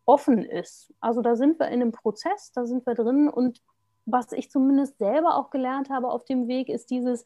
offen 0.05 0.43
ist. 0.43 0.91
Also 0.99 1.21
da 1.21 1.35
sind 1.35 1.59
wir 1.59 1.67
in 1.67 1.81
einem 1.81 1.91
Prozess, 1.91 2.51
da 2.51 2.65
sind 2.65 2.85
wir 2.87 2.95
drin 2.95 3.29
und 3.29 3.61
was 4.05 4.31
ich 4.31 4.49
zumindest 4.49 4.97
selber 4.97 5.35
auch 5.35 5.51
gelernt 5.51 5.89
habe 5.89 6.09
auf 6.09 6.25
dem 6.25 6.47
Weg, 6.47 6.69
ist 6.69 6.89
dieses, 6.89 7.23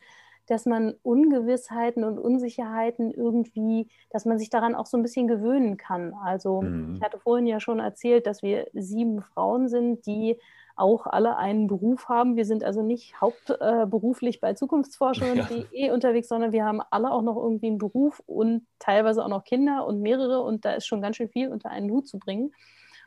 dass 0.48 0.66
man 0.66 0.94
Ungewissheiten 1.04 2.04
und 2.04 2.20
Unsicherheiten 2.20 3.12
irgendwie, 3.12 3.88
dass 4.10 4.26
man 4.26 4.38
sich 4.38 4.50
daran 4.50 4.76
auch 4.76 4.86
so 4.86 4.98
ein 4.98 5.04
bisschen 5.04 5.28
gewöhnen 5.28 5.78
kann. 5.78 6.14
Also 6.14 6.62
mhm. 6.62 6.96
ich 6.96 7.02
hatte 7.04 7.20
vorhin 7.20 7.48
ja 7.48 7.60
schon 7.60 7.80
erzählt, 7.80 8.28
dass 8.28 8.44
wir 8.44 8.68
sieben 8.74 9.22
Frauen 9.22 9.68
sind, 9.68 10.06
die 10.06 10.38
auch 10.76 11.08
alle 11.08 11.38
einen 11.38 11.68
Beruf 11.68 12.10
haben. 12.10 12.36
Wir 12.36 12.46
sind 12.46 12.64
also 12.64 12.82
nicht 12.82 13.20
hauptberuflich 13.22 14.38
äh, 14.38 14.40
bei 14.42 14.54
Zukunftsforschung.de 14.54 15.66
ja. 15.72 15.94
unterwegs, 15.94 16.28
sondern 16.28 16.52
wir 16.52 16.66
haben 16.66 16.82
alle 16.92 17.12
auch 17.12 17.22
noch 17.22 17.38
irgendwie 17.38 17.68
einen 17.68 17.78
Beruf 17.78 18.22
und 18.26 18.66
teilweise 18.80 19.24
auch 19.24 19.30
noch 19.30 19.46
Kinder 19.46 19.86
und 19.88 20.02
mehrere 20.02 20.42
und 20.42 20.66
da 20.66 20.74
ist 20.74 20.86
schon 20.86 21.02
ganz 21.02 21.16
schön 21.16 21.30
viel 21.30 21.50
unter 21.50 21.70
einen 21.70 21.90
Hut 21.92 22.08
zu 22.08 22.20
bringen. 22.20 22.54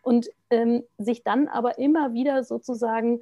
Und 0.03 0.31
ähm, 0.49 0.85
sich 0.97 1.23
dann 1.25 1.49
aber 1.49 1.79
immer 1.79 2.15
wieder 2.15 2.43
sozusagen 2.43 3.21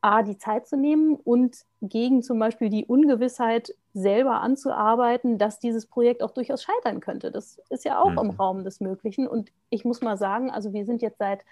A, 0.00 0.22
die 0.22 0.38
Zeit 0.38 0.66
zu 0.66 0.76
nehmen 0.76 1.16
und 1.16 1.56
gegen 1.82 2.22
zum 2.22 2.38
Beispiel 2.38 2.68
die 2.68 2.84
Ungewissheit 2.84 3.74
selber 3.94 4.40
anzuarbeiten, 4.40 5.38
dass 5.38 5.58
dieses 5.58 5.86
Projekt 5.86 6.22
auch 6.22 6.30
durchaus 6.30 6.62
scheitern 6.62 7.00
könnte. 7.00 7.30
Das 7.30 7.58
ist 7.70 7.84
ja 7.84 8.00
auch 8.00 8.10
mhm. 8.10 8.18
im 8.18 8.30
Raum 8.30 8.64
des 8.64 8.80
Möglichen. 8.80 9.26
Und 9.26 9.50
ich 9.70 9.84
muss 9.84 10.02
mal 10.02 10.16
sagen, 10.16 10.50
also 10.50 10.72
wir 10.72 10.84
sind 10.84 11.02
jetzt 11.02 11.18
seit 11.18 11.44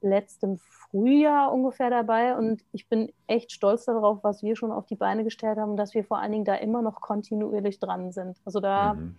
letztem 0.00 0.58
Frühjahr 0.58 1.52
ungefähr 1.52 1.90
dabei 1.90 2.36
und 2.36 2.62
ich 2.72 2.88
bin 2.88 3.12
echt 3.26 3.52
stolz 3.52 3.86
darauf, 3.86 4.22
was 4.22 4.42
wir 4.42 4.54
schon 4.54 4.70
auf 4.70 4.86
die 4.86 4.96
Beine 4.96 5.24
gestellt 5.24 5.56
haben, 5.56 5.76
dass 5.76 5.94
wir 5.94 6.04
vor 6.04 6.18
allen 6.18 6.32
Dingen 6.32 6.44
da 6.44 6.56
immer 6.56 6.82
noch 6.82 7.00
kontinuierlich 7.00 7.78
dran 7.78 8.12
sind. 8.12 8.36
Also 8.44 8.60
da, 8.60 8.94
mhm. 8.94 9.16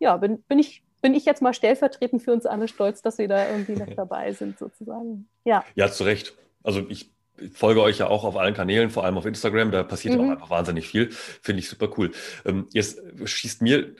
ja, 0.00 0.16
bin, 0.16 0.42
bin 0.42 0.58
ich 0.58 0.82
bin 1.02 1.14
ich 1.14 1.24
jetzt 1.24 1.42
mal 1.42 1.52
stellvertretend 1.52 2.22
für 2.22 2.32
uns 2.32 2.46
alle 2.46 2.68
stolz, 2.68 3.02
dass 3.02 3.18
wir 3.18 3.28
da 3.28 3.48
irgendwie 3.50 3.72
noch 3.72 3.92
dabei 3.96 4.32
sind, 4.32 4.58
sozusagen. 4.58 5.28
Ja. 5.44 5.64
Ja, 5.74 5.90
zu 5.90 6.04
Recht. 6.04 6.34
Also 6.62 6.88
ich 6.88 7.10
ich 7.42 7.52
folge 7.56 7.82
euch 7.82 7.98
ja 7.98 8.08
auch 8.08 8.24
auf 8.24 8.36
allen 8.36 8.54
Kanälen, 8.54 8.90
vor 8.90 9.04
allem 9.04 9.18
auf 9.18 9.26
Instagram, 9.26 9.70
da 9.70 9.82
passiert 9.82 10.14
mhm. 10.14 10.20
auch 10.20 10.30
einfach 10.32 10.50
wahnsinnig 10.50 10.88
viel. 10.88 11.10
Finde 11.10 11.60
ich 11.60 11.68
super 11.68 11.90
cool. 11.96 12.12
Ähm, 12.44 12.68
jetzt 12.72 13.00
schießt 13.24 13.62
mir 13.62 13.78
äh, 13.78 13.94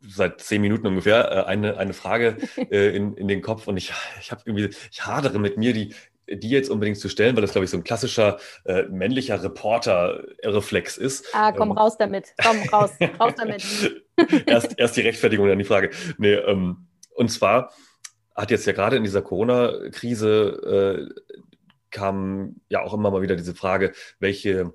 seit 0.00 0.40
zehn 0.40 0.60
Minuten 0.60 0.86
ungefähr 0.86 1.30
äh, 1.30 1.44
eine, 1.44 1.76
eine 1.78 1.92
Frage 1.92 2.36
äh, 2.70 2.94
in, 2.94 3.14
in 3.14 3.28
den 3.28 3.42
Kopf 3.42 3.66
und 3.66 3.76
ich, 3.76 3.92
ich 4.20 4.30
habe 4.30 4.42
irgendwie, 4.44 4.70
ich 4.90 5.06
hadere 5.06 5.38
mit 5.38 5.56
mir, 5.56 5.72
die, 5.72 5.94
die 6.28 6.48
jetzt 6.48 6.70
unbedingt 6.70 6.98
zu 6.98 7.08
stellen, 7.08 7.36
weil 7.36 7.42
das, 7.42 7.52
glaube 7.52 7.64
ich, 7.64 7.70
so 7.70 7.76
ein 7.76 7.84
klassischer 7.84 8.38
äh, 8.64 8.84
männlicher 8.84 9.42
Reporter-Reflex 9.42 10.96
ist. 10.96 11.26
Ah, 11.34 11.52
komm 11.52 11.70
ähm, 11.70 11.78
raus 11.78 11.96
damit. 11.98 12.34
Komm 12.42 12.56
raus, 12.70 12.90
raus 13.20 13.32
damit. 13.36 13.64
erst, 14.46 14.78
erst 14.78 14.96
die 14.96 15.02
Rechtfertigung, 15.02 15.48
dann 15.48 15.58
die 15.58 15.64
Frage. 15.64 15.90
Nee, 16.18 16.34
ähm, 16.34 16.86
und 17.14 17.30
zwar 17.30 17.72
hat 18.34 18.50
jetzt 18.50 18.66
ja 18.66 18.72
gerade 18.72 18.96
in 18.96 19.04
dieser 19.04 19.22
Corona-Krise 19.22 21.10
äh, 21.14 21.34
kam 21.94 22.56
ja 22.68 22.82
auch 22.82 22.92
immer 22.92 23.10
mal 23.10 23.22
wieder 23.22 23.36
diese 23.36 23.54
Frage, 23.54 23.92
welche 24.18 24.74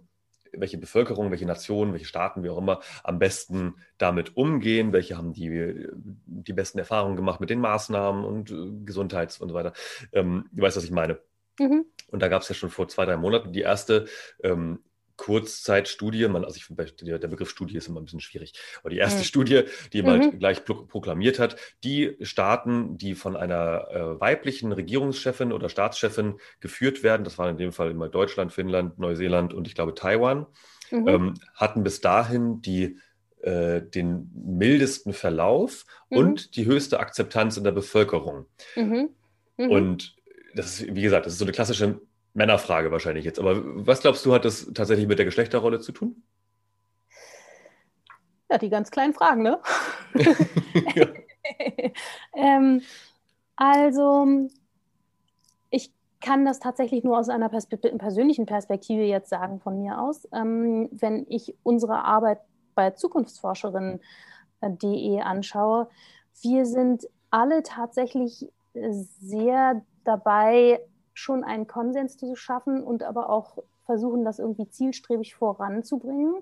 welche 0.51 0.79
Bevölkerung, 0.79 1.29
welche 1.29 1.45
Nationen, 1.45 1.93
welche 1.93 2.07
Staaten, 2.07 2.43
wie 2.43 2.49
auch 2.49 2.57
immer, 2.57 2.79
am 3.03 3.19
besten 3.19 3.75
damit 3.99 4.35
umgehen, 4.35 4.93
welche 4.93 5.15
haben 5.15 5.31
die, 5.31 5.87
die 5.93 6.53
besten 6.53 6.79
Erfahrungen 6.79 7.15
gemacht 7.15 7.39
mit 7.39 7.51
den 7.51 7.59
Maßnahmen 7.59 8.23
und 8.23 8.49
äh, 8.49 8.83
Gesundheits 8.83 9.39
und 9.39 9.49
so 9.49 9.55
weiter. 9.55 9.73
Ähm, 10.11 10.49
du 10.51 10.63
weißt, 10.63 10.77
was 10.77 10.83
ich 10.83 10.91
meine. 10.91 11.19
Mhm. 11.59 11.85
Und 12.07 12.21
da 12.21 12.29
gab 12.29 12.41
es 12.41 12.49
ja 12.49 12.55
schon 12.55 12.69
vor 12.69 12.87
zwei, 12.87 13.05
drei 13.05 13.17
Monaten 13.17 13.53
die 13.53 13.61
erste 13.61 14.05
ähm, 14.43 14.79
Kurzzeitstudie, 15.19 16.29
man, 16.29 16.45
also 16.45 16.55
ich 16.55 16.63
finde, 16.63 16.85
der, 16.85 17.27
Begriff 17.27 17.49
Studie 17.49 17.75
ist 17.75 17.89
immer 17.89 17.99
ein 17.99 18.05
bisschen 18.05 18.21
schwierig, 18.21 18.53
aber 18.79 18.89
die 18.89 18.97
erste 18.97 19.19
mhm. 19.19 19.25
Studie, 19.25 19.63
die 19.91 19.97
jemand 19.97 20.33
mhm. 20.33 20.39
gleich 20.39 20.63
proklamiert 20.63 21.39
hat, 21.39 21.57
die 21.83 22.15
Staaten, 22.21 22.97
die 22.97 23.15
von 23.15 23.35
einer 23.35 23.89
äh, 23.91 24.19
weiblichen 24.21 24.71
Regierungschefin 24.71 25.51
oder 25.51 25.67
Staatschefin 25.67 26.39
geführt 26.61 27.03
werden, 27.03 27.25
das 27.25 27.37
waren 27.37 27.49
in 27.49 27.57
dem 27.57 27.73
Fall 27.73 27.91
immer 27.91 28.07
Deutschland, 28.07 28.53
Finnland, 28.53 28.97
Neuseeland 28.97 29.53
und 29.53 29.67
ich 29.67 29.75
glaube 29.75 29.93
Taiwan, 29.93 30.45
mhm. 30.89 31.07
ähm, 31.09 31.33
hatten 31.53 31.83
bis 31.83 31.99
dahin 31.99 32.61
die 32.61 32.97
äh, 33.41 33.81
den 33.81 34.31
mildesten 34.33 35.11
Verlauf 35.11 35.85
mhm. 36.09 36.17
und 36.17 36.55
die 36.55 36.65
höchste 36.65 37.01
Akzeptanz 37.01 37.57
in 37.57 37.65
der 37.65 37.73
Bevölkerung. 37.73 38.45
Mhm. 38.77 39.09
Mhm. 39.57 39.69
Und 39.69 40.15
das 40.55 40.79
ist, 40.79 40.95
wie 40.95 41.01
gesagt, 41.01 41.25
das 41.25 41.33
ist 41.33 41.39
so 41.39 41.45
eine 41.45 41.51
klassische 41.51 41.99
Männerfrage 42.33 42.91
wahrscheinlich 42.91 43.25
jetzt. 43.25 43.39
Aber 43.39 43.61
was 43.63 44.01
glaubst 44.01 44.25
du, 44.25 44.33
hat 44.33 44.45
das 44.45 44.71
tatsächlich 44.73 45.07
mit 45.07 45.19
der 45.19 45.25
Geschlechterrolle 45.25 45.79
zu 45.79 45.91
tun? 45.91 46.23
Ja, 48.49 48.57
die 48.57 48.69
ganz 48.69 48.91
kleinen 48.91 49.13
Fragen, 49.13 49.43
ne? 49.43 49.59
ähm, 52.35 52.81
also, 53.55 54.27
ich 55.69 55.91
kann 56.21 56.45
das 56.45 56.59
tatsächlich 56.59 57.03
nur 57.03 57.17
aus 57.17 57.29
einer 57.29 57.49
Perspe 57.49 57.77
persönlichen 57.77 58.45
Perspektive 58.45 59.03
jetzt 59.03 59.29
sagen 59.29 59.59
von 59.59 59.81
mir 59.81 59.99
aus. 59.99 60.27
Ähm, 60.31 60.89
wenn 60.91 61.25
ich 61.29 61.55
unsere 61.63 62.03
Arbeit 62.03 62.39
bei 62.75 62.91
Zukunftsforscherin.de 62.91 65.21
anschaue, 65.21 65.89
wir 66.41 66.65
sind 66.65 67.07
alle 67.31 67.63
tatsächlich 67.63 68.49
sehr 68.73 69.81
dabei, 70.03 70.79
schon 71.19 71.43
einen 71.43 71.67
Konsens 71.67 72.17
zu 72.17 72.35
schaffen 72.35 72.83
und 72.83 73.03
aber 73.03 73.29
auch 73.29 73.57
versuchen, 73.85 74.23
das 74.23 74.39
irgendwie 74.39 74.69
zielstrebig 74.69 75.35
voranzubringen. 75.35 76.35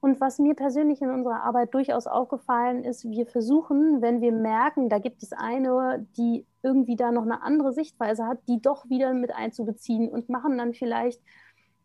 Und 0.00 0.20
was 0.20 0.38
mir 0.38 0.54
persönlich 0.54 1.02
in 1.02 1.10
unserer 1.10 1.42
Arbeit 1.42 1.74
durchaus 1.74 2.06
aufgefallen 2.06 2.84
ist, 2.84 3.04
wir 3.04 3.26
versuchen, 3.26 4.00
wenn 4.00 4.22
wir 4.22 4.32
merken, 4.32 4.88
da 4.88 4.98
gibt 4.98 5.22
es 5.22 5.32
eine, 5.32 6.06
die 6.16 6.46
irgendwie 6.62 6.96
da 6.96 7.12
noch 7.12 7.22
eine 7.22 7.42
andere 7.42 7.72
Sichtweise 7.72 8.26
hat, 8.26 8.38
die 8.48 8.62
doch 8.62 8.88
wieder 8.88 9.12
mit 9.12 9.34
einzubeziehen 9.34 10.08
und 10.08 10.30
machen 10.30 10.56
dann 10.56 10.72
vielleicht, 10.72 11.20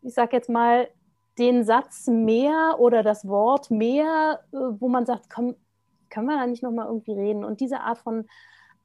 ich 0.02 0.14
sage 0.14 0.38
jetzt 0.38 0.50
mal, 0.50 0.88
den 1.38 1.66
Satz 1.66 2.08
mehr 2.08 2.78
oder 2.80 3.04
das 3.04 3.28
Wort 3.28 3.70
mehr, 3.70 4.40
äh, 4.54 4.58
wo 4.80 4.88
man 4.88 5.06
sagt, 5.06 5.30
komm, 5.30 5.56
können 6.10 6.28
wir 6.28 6.38
da 6.38 6.48
nicht 6.48 6.64
nochmal 6.64 6.88
irgendwie 6.88 7.14
reden? 7.14 7.44
Und 7.44 7.60
diese 7.60 7.82
Art 7.82 7.98
von 7.98 8.26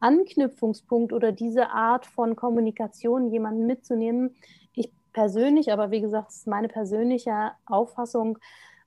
Anknüpfungspunkt 0.00 1.12
oder 1.12 1.32
diese 1.32 1.70
Art 1.70 2.06
von 2.06 2.36
Kommunikation 2.36 3.30
jemanden 3.30 3.66
mitzunehmen. 3.66 4.34
Ich 4.74 4.90
persönlich, 5.12 5.72
aber 5.72 5.90
wie 5.90 6.00
gesagt, 6.00 6.28
das 6.28 6.36
ist 6.38 6.46
meine 6.46 6.68
persönliche 6.68 7.52
Auffassung, 7.66 8.38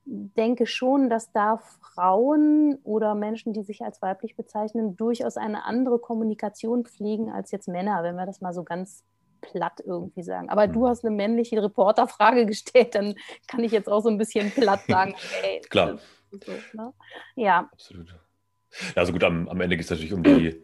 denke 0.06 0.66
schon, 0.66 1.08
dass 1.08 1.32
da 1.32 1.58
Frauen 1.80 2.78
oder 2.84 3.14
Menschen, 3.14 3.52
die 3.52 3.62
sich 3.62 3.82
als 3.82 4.02
weiblich 4.02 4.36
bezeichnen, 4.36 4.96
durchaus 4.96 5.36
eine 5.36 5.64
andere 5.64 5.98
Kommunikation 5.98 6.84
pflegen 6.84 7.30
als 7.30 7.50
jetzt 7.52 7.68
Männer, 7.68 8.02
wenn 8.02 8.16
wir 8.16 8.26
das 8.26 8.40
mal 8.40 8.52
so 8.52 8.64
ganz 8.64 9.02
platt 9.40 9.80
irgendwie 9.84 10.22
sagen. 10.22 10.48
Aber 10.50 10.66
du 10.66 10.80
mhm. 10.80 10.88
hast 10.88 11.04
eine 11.04 11.14
männliche 11.14 11.62
Reporterfrage 11.62 12.46
gestellt, 12.46 12.94
dann 12.94 13.14
kann 13.46 13.64
ich 13.64 13.72
jetzt 13.72 13.88
auch 13.88 14.00
so 14.00 14.08
ein 14.08 14.18
bisschen 14.18 14.50
platt 14.50 14.80
sagen. 14.88 15.14
Ey, 15.42 15.60
Klar. 15.62 15.98
So, 16.30 16.52
ne? 16.72 16.92
Ja. 17.36 17.68
Absolut. 17.72 18.14
Also 18.96 19.12
gut, 19.12 19.22
am, 19.22 19.48
am 19.48 19.60
Ende 19.60 19.76
geht 19.76 19.84
es 19.84 19.90
natürlich 19.90 20.12
um 20.12 20.22
die 20.22 20.62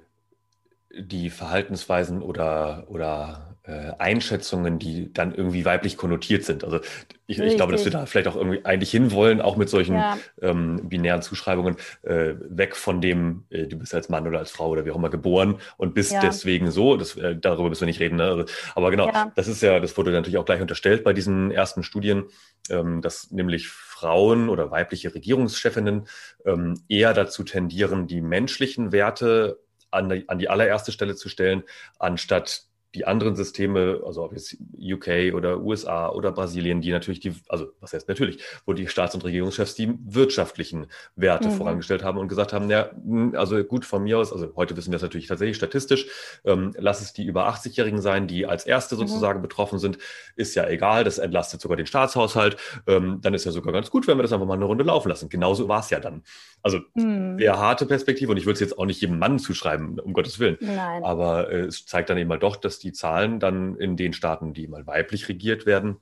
die 0.98 1.30
Verhaltensweisen 1.30 2.22
oder, 2.22 2.84
oder 2.88 3.50
äh, 3.62 3.92
Einschätzungen, 3.98 4.78
die 4.78 5.12
dann 5.12 5.34
irgendwie 5.34 5.64
weiblich 5.64 5.96
konnotiert 5.96 6.44
sind. 6.44 6.64
Also 6.64 6.80
ich, 7.26 7.38
ich, 7.38 7.56
glaube, 7.56 7.72
dass 7.72 7.84
wir 7.84 7.92
da 7.92 8.06
vielleicht 8.06 8.26
auch 8.26 8.34
irgendwie 8.34 8.64
eigentlich 8.64 8.90
hinwollen, 8.90 9.40
auch 9.40 9.56
mit 9.56 9.68
solchen 9.68 9.94
ja. 9.94 10.18
ähm, 10.42 10.88
binären 10.88 11.22
Zuschreibungen, 11.22 11.76
äh, 12.02 12.34
weg 12.40 12.74
von 12.74 13.00
dem, 13.00 13.44
äh, 13.50 13.66
du 13.66 13.78
bist 13.78 13.94
als 13.94 14.08
Mann 14.08 14.26
oder 14.26 14.40
als 14.40 14.50
Frau 14.50 14.70
oder 14.70 14.84
wie 14.84 14.90
auch 14.90 14.96
immer 14.96 15.10
geboren 15.10 15.60
und 15.76 15.94
bist 15.94 16.12
ja. 16.12 16.20
deswegen 16.20 16.70
so. 16.70 16.96
Das, 16.96 17.16
äh, 17.16 17.36
darüber 17.36 17.68
müssen 17.68 17.82
wir 17.82 17.86
nicht 17.86 18.00
reden. 18.00 18.16
Ne? 18.16 18.24
Also, 18.24 18.44
aber 18.74 18.90
genau, 18.90 19.06
ja. 19.08 19.30
das 19.36 19.46
ist 19.46 19.62
ja, 19.62 19.78
das 19.78 19.96
wurde 19.96 20.10
natürlich 20.10 20.38
auch 20.38 20.44
gleich 20.44 20.60
unterstellt 20.60 21.04
bei 21.04 21.12
diesen 21.12 21.52
ersten 21.52 21.84
Studien, 21.84 22.24
ähm, 22.70 23.00
dass 23.02 23.30
nämlich 23.30 23.68
Frauen 23.68 24.48
oder 24.48 24.70
weibliche 24.70 25.14
Regierungschefinnen 25.14 26.08
ähm, 26.44 26.80
eher 26.88 27.14
dazu 27.14 27.44
tendieren, 27.44 28.06
die 28.08 28.22
menschlichen 28.22 28.90
Werte 28.90 29.60
an 29.90 30.08
die, 30.08 30.28
an 30.28 30.38
die 30.38 30.48
allererste 30.48 30.92
Stelle 30.92 31.16
zu 31.16 31.28
stellen, 31.28 31.62
anstatt 31.98 32.64
die 32.94 33.06
anderen 33.06 33.36
Systeme, 33.36 34.00
also 34.04 34.24
ob 34.24 34.32
jetzt 34.32 34.56
UK 34.78 35.34
oder 35.34 35.60
USA 35.60 36.08
oder 36.08 36.32
Brasilien, 36.32 36.80
die 36.80 36.90
natürlich 36.90 37.20
die, 37.20 37.34
also 37.48 37.68
was 37.80 37.92
heißt 37.92 38.08
natürlich, 38.08 38.42
wo 38.66 38.72
die 38.72 38.88
Staats- 38.88 39.14
und 39.14 39.24
Regierungschefs 39.24 39.74
die 39.76 39.94
wirtschaftlichen 40.04 40.86
Werte 41.14 41.48
mhm. 41.48 41.52
vorangestellt 41.52 42.02
haben 42.02 42.18
und 42.18 42.26
gesagt 42.26 42.52
haben, 42.52 42.68
ja, 42.68 42.90
hm, 42.90 43.34
also 43.36 43.62
gut 43.62 43.84
von 43.84 44.02
mir 44.02 44.18
aus, 44.18 44.32
also 44.32 44.52
heute 44.56 44.76
wissen 44.76 44.90
wir 44.90 44.96
es 44.96 45.02
natürlich 45.02 45.28
tatsächlich 45.28 45.56
statistisch, 45.56 46.06
ähm, 46.44 46.72
lass 46.76 47.00
es 47.00 47.12
die 47.12 47.24
über 47.24 47.48
80-Jährigen 47.48 48.00
sein, 48.00 48.26
die 48.26 48.46
als 48.46 48.66
Erste 48.66 48.96
mhm. 48.96 49.00
sozusagen 49.00 49.38
mhm. 49.38 49.42
betroffen 49.42 49.78
sind, 49.78 49.98
ist 50.34 50.56
ja 50.56 50.66
egal, 50.66 51.04
das 51.04 51.18
entlastet 51.18 51.60
sogar 51.60 51.76
den 51.76 51.86
Staatshaushalt, 51.86 52.56
ähm, 52.88 53.18
dann 53.22 53.34
ist 53.34 53.44
ja 53.44 53.52
sogar 53.52 53.72
ganz 53.72 53.90
gut, 53.90 54.08
wenn 54.08 54.18
wir 54.18 54.22
das 54.22 54.32
einfach 54.32 54.46
mal 54.46 54.54
eine 54.54 54.64
Runde 54.64 54.82
laufen 54.82 55.08
lassen. 55.10 55.28
Genauso 55.28 55.68
war 55.68 55.80
es 55.80 55.90
ja 55.90 56.00
dann. 56.00 56.22
Also 56.62 56.80
mhm. 56.94 57.38
sehr 57.38 57.56
harte 57.56 57.86
Perspektive 57.86 58.32
und 58.32 58.36
ich 58.36 58.46
würde 58.46 58.54
es 58.54 58.60
jetzt 58.60 58.76
auch 58.76 58.84
nicht 58.84 59.00
jedem 59.00 59.18
Mann 59.20 59.38
zuschreiben, 59.38 60.00
um 60.00 60.12
Gottes 60.12 60.40
Willen. 60.40 60.58
Nein. 60.60 61.04
Aber 61.04 61.50
äh, 61.52 61.66
es 61.66 61.86
zeigt 61.86 62.10
dann 62.10 62.18
eben 62.18 62.28
mal 62.28 62.38
doch, 62.38 62.56
dass 62.56 62.79
die 62.82 62.92
Zahlen 62.92 63.40
dann 63.40 63.76
in 63.76 63.96
den 63.96 64.12
Staaten, 64.12 64.52
die 64.52 64.68
mal 64.68 64.86
weiblich 64.86 65.28
regiert 65.28 65.66
werden, 65.66 65.98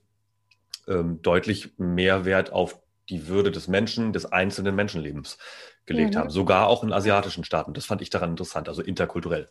ähm, 0.86 1.20
deutlich 1.22 1.78
mehr 1.78 2.24
Wert 2.24 2.52
auf 2.52 2.80
die 3.08 3.28
Würde 3.28 3.50
des 3.50 3.68
Menschen, 3.68 4.12
des 4.12 4.26
einzelnen 4.26 4.74
Menschenlebens 4.74 5.38
gelegt 5.86 6.14
mhm. 6.14 6.18
haben. 6.18 6.30
Sogar 6.30 6.68
auch 6.68 6.82
in 6.82 6.92
asiatischen 6.92 7.44
Staaten. 7.44 7.74
Das 7.74 7.86
fand 7.86 8.02
ich 8.02 8.10
daran 8.10 8.30
interessant, 8.30 8.68
also 8.68 8.82
interkulturell. 8.82 9.48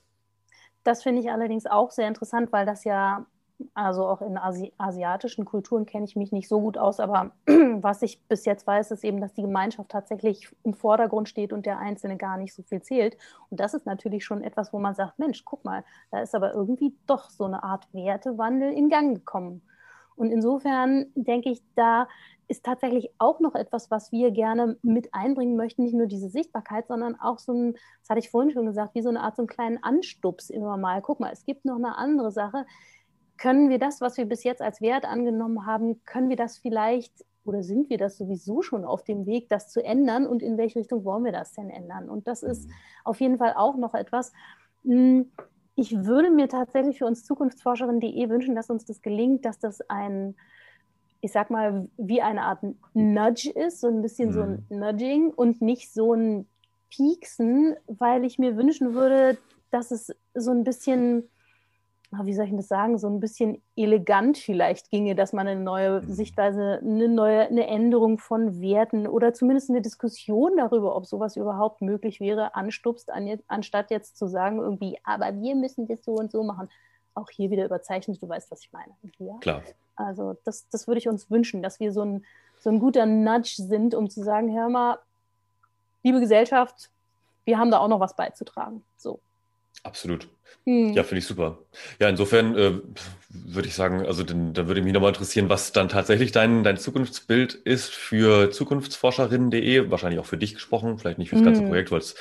Das 0.83 1.03
finde 1.03 1.21
ich 1.21 1.29
allerdings 1.29 1.65
auch 1.65 1.91
sehr 1.91 2.07
interessant, 2.07 2.51
weil 2.51 2.65
das 2.65 2.83
ja 2.83 3.25
also 3.73 4.05
auch 4.05 4.21
in 4.21 4.37
Asi 4.37 4.71
asiatischen 4.77 5.45
Kulturen 5.45 5.85
kenne 5.85 6.05
ich 6.05 6.15
mich 6.15 6.31
nicht 6.31 6.47
so 6.47 6.61
gut 6.61 6.77
aus, 6.77 6.99
aber 6.99 7.31
was 7.81 8.01
ich 8.01 8.21
bis 8.27 8.45
jetzt 8.45 8.67
weiß, 8.67 8.91
ist 8.91 9.03
eben, 9.03 9.19
dass 9.19 9.33
die 9.33 9.41
Gemeinschaft 9.41 9.89
tatsächlich 9.89 10.47
im 10.63 10.73
Vordergrund 10.73 11.27
steht 11.27 11.53
und 11.53 11.65
der 11.65 11.79
Einzelne 11.79 12.17
gar 12.17 12.37
nicht 12.37 12.53
so 12.53 12.63
viel 12.63 12.81
zählt. 12.81 13.17
Und 13.49 13.59
das 13.59 13.73
ist 13.73 13.85
natürlich 13.85 14.25
schon 14.25 14.43
etwas, 14.43 14.73
wo 14.73 14.79
man 14.79 14.93
sagt, 14.95 15.17
Mensch, 15.17 15.43
guck 15.45 15.65
mal, 15.65 15.83
da 16.11 16.21
ist 16.21 16.35
aber 16.35 16.53
irgendwie 16.53 16.95
doch 17.07 17.29
so 17.29 17.45
eine 17.45 17.63
Art 17.63 17.87
Wertewandel 17.93 18.71
in 18.73 18.89
Gang 18.89 19.15
gekommen. 19.15 19.61
Und 20.15 20.31
insofern 20.31 21.05
denke 21.15 21.49
ich, 21.51 21.61
da 21.75 22.07
ist 22.47 22.63
tatsächlich 22.63 23.09
auch 23.17 23.39
noch 23.39 23.55
etwas, 23.55 23.91
was 23.91 24.11
wir 24.11 24.31
gerne 24.31 24.77
mit 24.81 25.13
einbringen 25.13 25.55
möchten, 25.57 25.83
nicht 25.83 25.93
nur 25.93 26.07
diese 26.07 26.29
Sichtbarkeit, 26.29 26.87
sondern 26.87 27.19
auch 27.19 27.39
so 27.39 27.53
ein, 27.53 27.73
das 27.73 28.09
hatte 28.09 28.19
ich 28.19 28.29
vorhin 28.29 28.51
schon 28.51 28.65
gesagt, 28.65 28.95
wie 28.95 29.01
so 29.01 29.09
eine 29.09 29.21
Art 29.21 29.35
so 29.35 29.41
einen 29.41 29.47
kleinen 29.47 29.83
Anstups 29.83 30.49
immer 30.49 30.77
mal. 30.77 31.01
Guck 31.01 31.19
mal, 31.19 31.31
es 31.31 31.45
gibt 31.45 31.65
noch 31.65 31.75
eine 31.75 31.97
andere 31.97 32.31
Sache 32.31 32.65
können 33.37 33.69
wir 33.69 33.79
das, 33.79 34.01
was 34.01 34.17
wir 34.17 34.25
bis 34.25 34.43
jetzt 34.43 34.61
als 34.61 34.81
Wert 34.81 35.05
angenommen 35.05 35.65
haben, 35.65 36.03
können 36.05 36.29
wir 36.29 36.37
das 36.37 36.57
vielleicht 36.57 37.13
oder 37.47 37.63
sind 37.63 37.89
wir 37.89 37.97
das 37.97 38.17
sowieso 38.17 38.61
schon 38.61 38.83
auf 38.83 39.03
dem 39.03 39.25
Weg, 39.25 39.47
das 39.47 39.69
zu 39.69 39.83
ändern 39.83 40.27
und 40.27 40.43
in 40.43 40.57
welche 40.57 40.79
Richtung 40.79 41.05
wollen 41.05 41.23
wir 41.23 41.31
das 41.31 41.53
denn 41.53 41.69
ändern? 41.69 42.09
Und 42.09 42.27
das 42.27 42.43
ist 42.43 42.67
mhm. 42.67 42.73
auf 43.05 43.21
jeden 43.21 43.37
Fall 43.37 43.53
auch 43.55 43.77
noch 43.77 43.93
etwas. 43.93 44.33
Hm, 44.83 45.31
ich 45.75 46.05
würde 46.05 46.29
mir 46.29 46.49
tatsächlich 46.49 46.97
für 46.97 47.05
uns 47.05 47.23
Zukunftsforscherin.de 47.23 48.29
wünschen, 48.29 48.55
dass 48.55 48.69
uns 48.69 48.83
das 48.85 49.01
gelingt, 49.01 49.45
dass 49.45 49.59
das 49.59 49.79
ein, 49.89 50.35
ich 51.21 51.31
sag 51.31 51.49
mal, 51.49 51.87
wie 51.97 52.21
eine 52.21 52.41
Art 52.41 52.59
Nudge 52.93 53.51
ist, 53.51 53.79
so 53.79 53.87
ein 53.87 54.01
bisschen 54.01 54.29
mhm. 54.29 54.33
so 54.33 54.41
ein 54.41 54.65
mhm. 54.69 54.79
Nudging 54.79 55.29
und 55.29 55.61
nicht 55.61 55.93
so 55.93 56.13
ein 56.13 56.47
Pieksen, 56.89 57.75
weil 57.87 58.25
ich 58.25 58.39
mir 58.39 58.57
wünschen 58.57 58.93
würde, 58.93 59.37
dass 59.71 59.91
es 59.91 60.13
so 60.33 60.51
ein 60.51 60.63
bisschen 60.63 61.29
wie 62.11 62.33
soll 62.33 62.45
ich 62.45 62.55
das 62.55 62.67
sagen, 62.67 62.97
so 62.97 63.07
ein 63.07 63.19
bisschen 63.19 63.61
elegant 63.75 64.37
vielleicht 64.37 64.89
ginge, 64.89 65.13
dass 65.13 65.33
man 65.33 65.47
eine 65.47 65.59
neue 65.59 66.01
mhm. 66.01 66.13
Sichtweise, 66.13 66.79
eine 66.81 67.09
neue, 67.09 67.47
eine 67.47 67.67
Änderung 67.67 68.17
von 68.17 68.61
Werten 68.61 69.07
oder 69.07 69.33
zumindest 69.33 69.69
eine 69.69 69.81
Diskussion 69.81 70.55
darüber, 70.55 70.95
ob 70.95 71.05
sowas 71.05 71.35
überhaupt 71.35 71.81
möglich 71.81 72.19
wäre, 72.19 72.55
anstupst, 72.55 73.11
an, 73.11 73.39
anstatt 73.47 73.91
jetzt 73.91 74.17
zu 74.17 74.27
sagen, 74.27 74.59
irgendwie, 74.59 74.97
aber 75.03 75.35
wir 75.41 75.55
müssen 75.55 75.87
das 75.87 76.03
so 76.03 76.13
und 76.13 76.31
so 76.31 76.43
machen. 76.43 76.69
Auch 77.13 77.29
hier 77.29 77.49
wieder 77.49 77.65
überzeichnet, 77.65 78.21
du 78.21 78.29
weißt, 78.29 78.51
was 78.51 78.61
ich 78.61 78.71
meine. 78.71 78.93
Ja? 79.17 79.37
Klar. 79.39 79.63
Also 79.95 80.37
das, 80.45 80.69
das 80.69 80.87
würde 80.87 80.99
ich 80.99 81.09
uns 81.09 81.29
wünschen, 81.29 81.61
dass 81.61 81.79
wir 81.79 81.91
so 81.91 82.03
ein, 82.03 82.25
so 82.59 82.69
ein 82.69 82.79
guter 82.79 83.05
Nudge 83.05 83.55
sind, 83.57 83.95
um 83.95 84.09
zu 84.09 84.23
sagen, 84.23 84.55
hör 84.55 84.69
mal, 84.69 84.99
liebe 86.03 86.19
Gesellschaft, 86.19 86.89
wir 87.43 87.57
haben 87.57 87.71
da 87.71 87.79
auch 87.79 87.87
noch 87.87 87.99
was 87.99 88.15
beizutragen. 88.15 88.83
So. 88.97 89.19
Absolut. 89.83 90.27
Hm. 90.65 90.91
Ja, 90.93 91.03
finde 91.03 91.19
ich 91.19 91.25
super. 91.25 91.59
Ja, 91.99 92.09
insofern 92.09 92.55
äh, 92.57 92.73
würde 93.29 93.67
ich 93.69 93.73
sagen, 93.73 94.05
also 94.05 94.23
da 94.23 94.67
würde 94.67 94.81
mich 94.81 94.91
nochmal 94.91 95.11
interessieren, 95.11 95.47
was 95.47 95.71
dann 95.71 95.87
tatsächlich 95.87 96.33
dein, 96.33 96.63
dein 96.63 96.77
Zukunftsbild 96.77 97.53
ist 97.53 97.93
für 97.93 98.51
zukunftsforscherinnen.de, 98.51 99.89
wahrscheinlich 99.89 100.19
auch 100.19 100.25
für 100.25 100.37
dich 100.37 100.55
gesprochen, 100.55 100.97
vielleicht 100.97 101.19
nicht 101.19 101.29
für 101.29 101.35
das 101.35 101.45
ganze 101.45 101.61
hm. 101.61 101.69
Projekt, 101.69 101.91
weil 101.91 101.99
es 101.99 102.15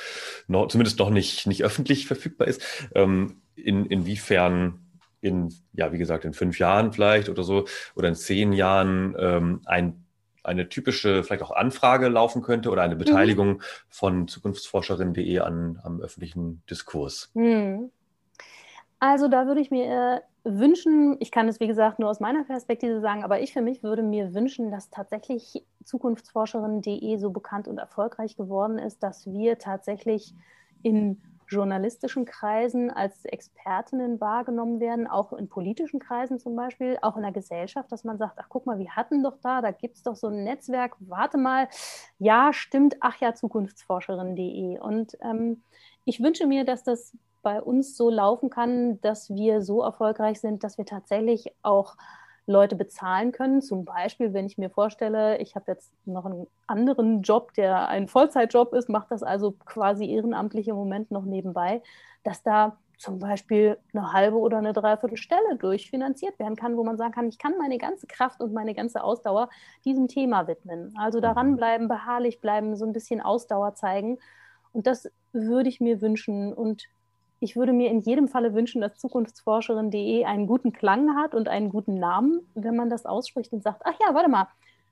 noch, 0.47 0.69
zumindest 0.69 0.97
noch 0.99 1.09
nicht, 1.09 1.45
nicht 1.45 1.63
öffentlich 1.65 2.07
verfügbar 2.07 2.47
ist. 2.47 2.61
Ähm, 2.95 3.41
in, 3.55 3.85
inwiefern 3.85 4.79
in, 5.19 5.53
ja, 5.73 5.91
wie 5.91 5.97
gesagt, 5.97 6.23
in 6.23 6.33
fünf 6.33 6.59
Jahren 6.59 6.93
vielleicht 6.93 7.27
oder 7.27 7.43
so 7.43 7.65
oder 7.95 8.07
in 8.07 8.15
zehn 8.15 8.53
Jahren 8.53 9.15
ähm, 9.19 9.61
ein 9.65 10.05
eine 10.47 10.69
typische, 10.69 11.23
vielleicht 11.23 11.43
auch 11.43 11.51
Anfrage 11.51 12.07
laufen 12.07 12.41
könnte 12.41 12.69
oder 12.71 12.81
eine 12.81 12.95
mhm. 12.95 12.99
Beteiligung 12.99 13.49
mhm. 13.49 13.61
von 13.89 14.27
zukunftsforscherin.de 14.27 15.39
an 15.39 15.79
am 15.83 16.01
öffentlichen 16.01 16.63
Diskurs? 16.69 17.31
Mhm. 17.33 17.91
Also 18.99 19.27
da 19.27 19.45
würde 19.45 19.61
ich 19.61 19.69
mir 19.69 19.85
äh, 19.85 20.21
wünschen, 20.43 21.17
ich 21.19 21.29
kann 21.31 21.47
es 21.47 21.59
wie 21.59 21.67
gesagt 21.67 21.99
nur 21.99 22.09
aus 22.09 22.19
meiner 22.19 22.43
Perspektive 22.45 22.99
sagen, 22.99 23.23
aber 23.23 23.41
ich 23.41 23.53
für 23.53 23.61
mich 23.61 23.83
würde 23.83 24.01
mir 24.01 24.33
wünschen, 24.33 24.71
dass 24.71 24.89
tatsächlich 24.89 25.63
zukunftsforscherin.de 25.83 27.17
so 27.17 27.29
bekannt 27.29 27.67
und 27.67 27.77
erfolgreich 27.77 28.35
geworden 28.35 28.79
ist, 28.79 29.03
dass 29.03 29.27
wir 29.27 29.59
tatsächlich 29.59 30.33
in 30.81 31.21
journalistischen 31.47 32.25
Kreisen 32.25 32.91
als 32.91 33.25
Expertinnen 33.25 34.19
wahrgenommen 34.19 34.79
werden, 34.79 35.07
auch 35.07 35.33
in 35.33 35.47
politischen 35.47 35.99
Kreisen 35.99 36.39
zum 36.39 36.55
Beispiel, 36.55 36.97
auch 37.01 37.15
in 37.15 37.23
der 37.23 37.31
Gesellschaft, 37.31 37.91
dass 37.91 38.03
man 38.03 38.17
sagt, 38.17 38.37
ach 38.37 38.47
guck 38.49 38.65
mal, 38.65 38.79
wir 38.79 38.95
hatten 38.95 39.23
doch 39.23 39.37
da, 39.41 39.61
da 39.61 39.71
gibt 39.71 39.95
es 39.95 40.03
doch 40.03 40.15
so 40.15 40.27
ein 40.27 40.43
Netzwerk, 40.43 40.95
warte 40.99 41.37
mal, 41.37 41.67
ja, 42.19 42.51
stimmt, 42.53 42.97
ach 42.99 43.19
ja, 43.19 43.33
zukunftsforscherin.de. 43.33 44.79
Und 44.79 45.17
ähm, 45.21 45.63
ich 46.05 46.21
wünsche 46.21 46.47
mir, 46.47 46.65
dass 46.65 46.83
das 46.83 47.15
bei 47.41 47.61
uns 47.61 47.95
so 47.95 48.09
laufen 48.09 48.49
kann, 48.49 48.99
dass 49.01 49.29
wir 49.29 49.61
so 49.61 49.81
erfolgreich 49.81 50.41
sind, 50.41 50.63
dass 50.63 50.77
wir 50.77 50.85
tatsächlich 50.85 51.53
auch 51.61 51.95
Leute 52.47 52.75
bezahlen 52.75 53.31
können. 53.33 53.61
Zum 53.61 53.85
Beispiel, 53.85 54.33
wenn 54.33 54.45
ich 54.45 54.57
mir 54.57 54.69
vorstelle, 54.69 55.37
ich 55.37 55.55
habe 55.55 55.65
jetzt 55.71 55.91
noch 56.05 56.25
einen 56.25 56.47
anderen 56.65 57.21
Job, 57.21 57.53
der 57.53 57.89
ein 57.89 58.07
Vollzeitjob 58.07 58.73
ist, 58.73 58.89
mache 58.89 59.07
das 59.09 59.21
also 59.21 59.51
quasi 59.65 60.09
ehrenamtlich 60.09 60.69
im 60.69 60.75
Moment 60.75 61.11
noch 61.11 61.25
nebenbei, 61.25 61.83
dass 62.23 62.41
da 62.43 62.77
zum 62.97 63.19
Beispiel 63.19 63.77
eine 63.93 64.11
halbe 64.11 64.37
oder 64.37 64.57
eine 64.57 64.73
dreiviertel 64.73 65.17
Stelle 65.17 65.55
durchfinanziert 65.57 66.39
werden 66.39 66.55
kann, 66.55 66.77
wo 66.77 66.83
man 66.83 66.97
sagen 66.97 67.11
kann, 67.13 67.27
ich 67.27 67.37
kann 67.37 67.57
meine 67.57 67.77
ganze 67.77 68.07
Kraft 68.07 68.41
und 68.41 68.53
meine 68.53 68.73
ganze 68.73 69.03
Ausdauer 69.03 69.49
diesem 69.85 70.07
Thema 70.07 70.47
widmen. 70.47 70.93
Also 70.97 71.19
daran 71.19 71.51
mhm. 71.51 71.57
bleiben, 71.57 71.87
beharrlich 71.87 72.39
bleiben, 72.39 72.75
so 72.75 72.85
ein 72.85 72.93
bisschen 72.93 73.21
Ausdauer 73.21 73.75
zeigen. 73.75 74.17
Und 74.73 74.87
das 74.87 75.11
würde 75.31 75.69
ich 75.69 75.79
mir 75.79 76.01
wünschen. 76.01 76.53
Und 76.53 76.87
ich 77.39 77.55
würde 77.55 77.73
mir 77.73 77.89
in 77.89 78.01
jedem 78.01 78.27
Falle 78.27 78.53
wünschen, 78.53 78.81
dass 78.81 78.97
zukunftsforscherin.de 78.97 80.25
einen 80.25 80.47
guten 80.47 80.73
Klang 80.73 81.15
hat 81.15 81.35
und 81.35 81.47
einen 81.47 81.69
guten 81.69 81.95
Namen, 81.95 82.41
wenn 82.55 82.75
man 82.75 82.89
das 82.89 83.05
ausspricht 83.05 83.53
und 83.53 83.63
sagt, 83.63 83.81
ach 83.85 83.93
ja, 83.99 84.13
warte 84.13 84.29
mal, 84.29 84.47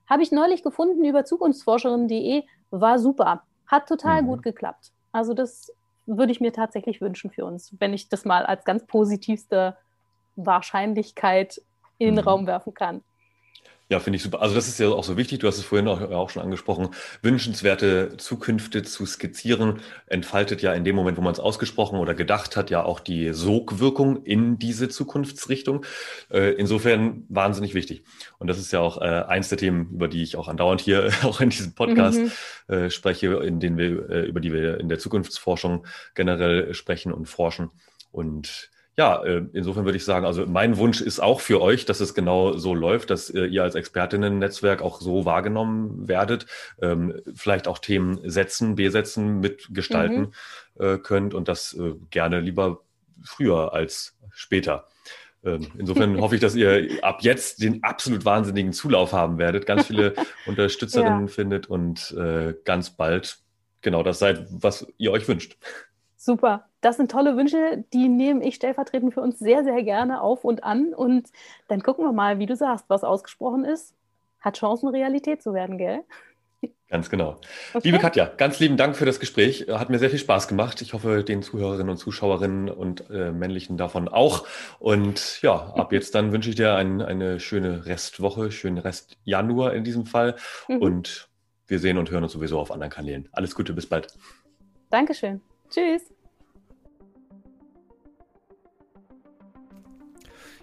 habe 0.08 0.22
ich 0.22 0.30
neulich 0.30 0.62
gefunden 0.62 1.04
über 1.04 1.24
zukunftsforscherin.de, 1.24 2.44
war 2.70 2.98
super, 2.98 3.42
hat 3.66 3.88
total 3.88 4.22
mhm. 4.22 4.26
gut 4.26 4.42
geklappt. 4.42 4.92
Also 5.12 5.34
das 5.34 5.72
würde 6.06 6.30
ich 6.30 6.40
mir 6.40 6.52
tatsächlich 6.52 7.00
wünschen 7.00 7.30
für 7.30 7.44
uns, 7.44 7.74
wenn 7.80 7.92
ich 7.92 8.08
das 8.08 8.24
mal 8.24 8.46
als 8.46 8.64
ganz 8.64 8.86
positivste 8.86 9.76
Wahrscheinlichkeit 10.36 11.60
in 11.98 12.14
den 12.14 12.22
mhm. 12.22 12.28
Raum 12.28 12.46
werfen 12.46 12.74
kann. 12.74 13.02
Ja, 13.88 14.00
finde 14.00 14.16
ich 14.16 14.24
super. 14.24 14.42
Also 14.42 14.56
das 14.56 14.66
ist 14.66 14.80
ja 14.80 14.88
auch 14.88 15.04
so 15.04 15.16
wichtig, 15.16 15.38
du 15.38 15.46
hast 15.46 15.58
es 15.58 15.64
vorhin 15.64 15.86
auch, 15.86 16.00
auch, 16.00 16.30
schon 16.30 16.42
angesprochen, 16.42 16.88
wünschenswerte 17.22 18.16
Zukünfte 18.16 18.82
zu 18.82 19.06
skizzieren, 19.06 19.80
entfaltet 20.06 20.60
ja 20.60 20.72
in 20.72 20.82
dem 20.82 20.96
Moment, 20.96 21.16
wo 21.18 21.22
man 21.22 21.32
es 21.32 21.38
ausgesprochen 21.38 22.00
oder 22.00 22.14
gedacht 22.14 22.56
hat, 22.56 22.68
ja 22.70 22.82
auch 22.82 22.98
die 22.98 23.32
Sogwirkung 23.32 24.24
in 24.24 24.58
diese 24.58 24.88
Zukunftsrichtung. 24.88 25.84
Äh, 26.32 26.54
insofern 26.54 27.26
wahnsinnig 27.28 27.74
wichtig. 27.74 28.02
Und 28.38 28.48
das 28.48 28.58
ist 28.58 28.72
ja 28.72 28.80
auch 28.80 29.00
äh, 29.00 29.04
eins 29.04 29.50
der 29.50 29.58
Themen, 29.58 29.90
über 29.92 30.08
die 30.08 30.24
ich 30.24 30.36
auch 30.36 30.48
andauernd 30.48 30.80
hier 30.80 31.12
auch 31.22 31.40
in 31.40 31.50
diesem 31.50 31.74
Podcast 31.74 32.18
mhm. 32.18 32.74
äh, 32.74 32.90
spreche, 32.90 33.34
in 33.34 33.60
denen 33.60 33.78
wir, 33.78 34.10
äh, 34.10 34.22
über 34.22 34.40
die 34.40 34.52
wir 34.52 34.80
in 34.80 34.88
der 34.88 34.98
Zukunftsforschung 34.98 35.86
generell 36.16 36.74
sprechen 36.74 37.12
und 37.12 37.26
forschen. 37.26 37.70
Und 38.10 38.68
ja, 38.98 39.22
äh, 39.24 39.44
insofern 39.52 39.84
würde 39.84 39.98
ich 39.98 40.04
sagen, 40.04 40.24
also 40.24 40.46
mein 40.46 40.78
Wunsch 40.78 41.02
ist 41.02 41.20
auch 41.20 41.40
für 41.40 41.60
euch, 41.60 41.84
dass 41.84 42.00
es 42.00 42.14
genau 42.14 42.56
so 42.56 42.74
läuft, 42.74 43.10
dass 43.10 43.28
äh, 43.28 43.44
ihr 43.44 43.62
als 43.62 43.74
Expertinnen-Netzwerk 43.74 44.80
auch 44.80 45.02
so 45.02 45.26
wahrgenommen 45.26 46.08
werdet, 46.08 46.46
ähm, 46.80 47.20
vielleicht 47.34 47.68
auch 47.68 47.78
Themen 47.78 48.18
setzen, 48.28 48.74
besetzen, 48.74 49.40
mitgestalten 49.40 50.20
mhm. 50.20 50.32
Äh, 50.78 50.98
könnt 50.98 51.32
und 51.32 51.48
das 51.48 51.74
gerne 52.10 52.40
lieber 52.40 52.82
früher 53.22 53.72
als 53.72 54.18
später. 54.30 54.88
Ähm, 55.42 55.68
insofern 55.78 56.20
hoffe 56.20 56.34
ich, 56.34 56.42
dass 56.42 56.54
ihr 56.54 56.98
ab 57.00 57.20
jetzt 57.22 57.62
den 57.62 57.82
absolut 57.82 58.26
wahnsinnigen 58.26 58.74
Zulauf 58.74 59.14
haben 59.14 59.38
werdet, 59.38 59.64
ganz 59.64 59.86
viele 59.86 60.12
Unterstützerinnen 60.46 61.28
ja. 61.28 61.32
findet 61.32 61.66
und 61.68 62.14
ganz 62.64 62.90
bald 62.90 63.38
genau 63.80 64.02
das 64.02 64.18
seid, 64.18 64.46
was 64.50 64.86
ihr 64.98 65.12
euch 65.12 65.26
wünscht. 65.28 65.56
Super. 66.26 66.64
Das 66.80 66.96
sind 66.96 67.08
tolle 67.08 67.36
Wünsche, 67.36 67.84
die 67.92 68.08
nehme 68.08 68.44
ich 68.44 68.56
stellvertretend 68.56 69.14
für 69.14 69.20
uns 69.20 69.38
sehr, 69.38 69.62
sehr 69.62 69.84
gerne 69.84 70.20
auf 70.20 70.42
und 70.42 70.64
an. 70.64 70.92
Und 70.92 71.28
dann 71.68 71.84
gucken 71.84 72.04
wir 72.04 72.12
mal, 72.12 72.40
wie 72.40 72.46
du 72.46 72.56
sagst, 72.56 72.86
was 72.88 73.04
ausgesprochen 73.04 73.64
ist, 73.64 73.94
hat 74.40 74.58
Chancen, 74.58 74.88
Realität 74.88 75.40
zu 75.40 75.54
werden, 75.54 75.78
gell? 75.78 76.00
Ganz 76.88 77.10
genau. 77.10 77.36
Okay. 77.74 77.80
Liebe 77.84 77.98
Katja, 77.98 78.26
ganz 78.26 78.58
lieben 78.58 78.76
Dank 78.76 78.96
für 78.96 79.06
das 79.06 79.20
Gespräch. 79.20 79.66
Hat 79.70 79.88
mir 79.88 80.00
sehr 80.00 80.10
viel 80.10 80.18
Spaß 80.18 80.48
gemacht. 80.48 80.82
Ich 80.82 80.94
hoffe, 80.94 81.22
den 81.22 81.42
Zuhörerinnen 81.44 81.90
und 81.90 81.96
Zuschauerinnen 81.96 82.70
und 82.70 83.08
äh, 83.08 83.30
männlichen 83.30 83.76
davon 83.76 84.08
auch. 84.08 84.48
Und 84.80 85.40
ja, 85.42 85.54
ab 85.54 85.92
jetzt 85.92 86.16
dann 86.16 86.32
wünsche 86.32 86.50
ich 86.50 86.56
dir 86.56 86.74
ein, 86.74 87.02
eine 87.02 87.38
schöne 87.38 87.86
Restwoche, 87.86 88.50
schönen 88.50 88.78
Rest 88.78 89.16
Januar 89.22 89.74
in 89.74 89.84
diesem 89.84 90.06
Fall. 90.06 90.34
Mhm. 90.66 90.78
Und 90.78 91.28
wir 91.68 91.78
sehen 91.78 91.98
und 91.98 92.10
hören 92.10 92.24
uns 92.24 92.32
sowieso 92.32 92.58
auf 92.58 92.72
anderen 92.72 92.90
Kanälen. 92.90 93.28
Alles 93.30 93.54
Gute, 93.54 93.72
bis 93.72 93.86
bald. 93.86 94.12
Dankeschön. 94.90 95.40
Tschüss. 95.70 96.15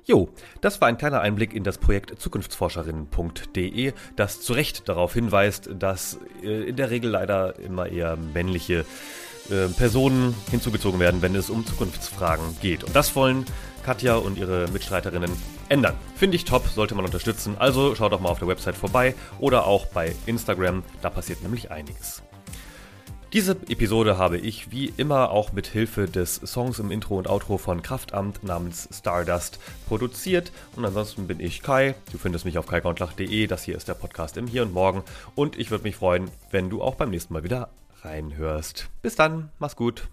Jo, 0.06 0.28
das 0.60 0.82
war 0.82 0.90
ein 0.90 0.98
kleiner 0.98 1.22
Einblick 1.22 1.54
in 1.54 1.64
das 1.64 1.78
Projekt 1.78 2.20
zukunftsforscherinnen.de, 2.20 3.94
das 4.18 4.42
zu 4.42 4.52
Recht 4.52 4.90
darauf 4.90 5.14
hinweist, 5.14 5.70
dass 5.80 6.20
äh, 6.44 6.70
in 6.70 6.76
der 6.76 6.90
Regel 6.90 7.12
leider 7.12 7.58
immer 7.60 7.88
eher 7.88 8.18
männliche 8.18 8.86
äh, 9.50 9.68
Personen 9.78 10.36
hinzugezogen 10.52 11.00
werden, 11.00 11.22
wenn 11.22 11.36
es 11.36 11.50
um 11.50 11.66
Zukunftsfragen 11.66 12.58
geht. 12.62 12.84
Und 12.84 12.96
das 12.96 13.16
wollen 13.16 13.46
Katja 13.86 14.16
und 14.16 14.38
ihre 14.38 14.68
Mitstreiterinnen 14.74 15.32
ändern. 15.70 15.96
Finde 16.16 16.36
ich 16.36 16.44
top, 16.44 16.68
sollte 16.68 16.96
man 16.96 17.06
unterstützen. 17.06 17.56
Also 17.58 17.96
schaut 17.96 18.12
doch 18.12 18.20
mal 18.20 18.30
auf 18.30 18.40
der 18.40 18.50
Website 18.50 18.76
vorbei 18.76 19.16
oder 19.40 19.66
auch 19.68 19.86
bei 19.88 20.16
Instagram, 20.26 20.84
da 21.02 21.10
passiert 21.10 21.42
nämlich 21.44 21.72
einiges. 21.72 22.24
Diese 23.34 23.54
Episode 23.68 24.20
habe 24.20 24.38
ich 24.38 24.70
wie 24.70 24.94
immer 24.96 25.32
auch 25.32 25.54
mit 25.54 25.66
Hilfe 25.66 26.06
des 26.06 26.36
Songs 26.36 26.78
im 26.78 26.92
Intro 26.92 27.18
und 27.18 27.28
Outro 27.28 27.58
von 27.58 27.82
Kraftamt 27.82 28.44
namens 28.44 28.88
Stardust 28.94 29.58
produziert. 29.88 30.52
Und 30.76 30.86
ansonsten 30.86 31.26
bin 31.26 31.40
ich 31.40 31.64
Kai. 31.64 31.96
Du 32.12 32.20
findest 32.20 32.46
mich 32.46 32.60
auf 32.60 32.68
kaigontlach.de. 32.68 33.48
Das 33.48 33.64
hier 33.64 33.76
ist 33.76 33.88
der 33.88 33.96
Podcast 33.96 34.38
im 34.38 34.46
Hier 34.46 34.62
und 34.62 34.72
Morgen. 34.72 35.02
Und 35.34 35.58
ich 35.58 35.72
würde 35.72 35.84
mich 35.84 35.96
freuen, 35.96 36.30
wenn 36.52 36.70
du 36.70 36.84
auch 36.84 36.94
beim 36.94 37.10
nächsten 37.10 37.34
Mal 37.34 37.44
wieder 37.44 37.70
reinhörst. 38.04 38.90
Bis 39.02 39.16
dann, 39.16 39.50
mach's 39.58 39.76
gut. 39.76 40.08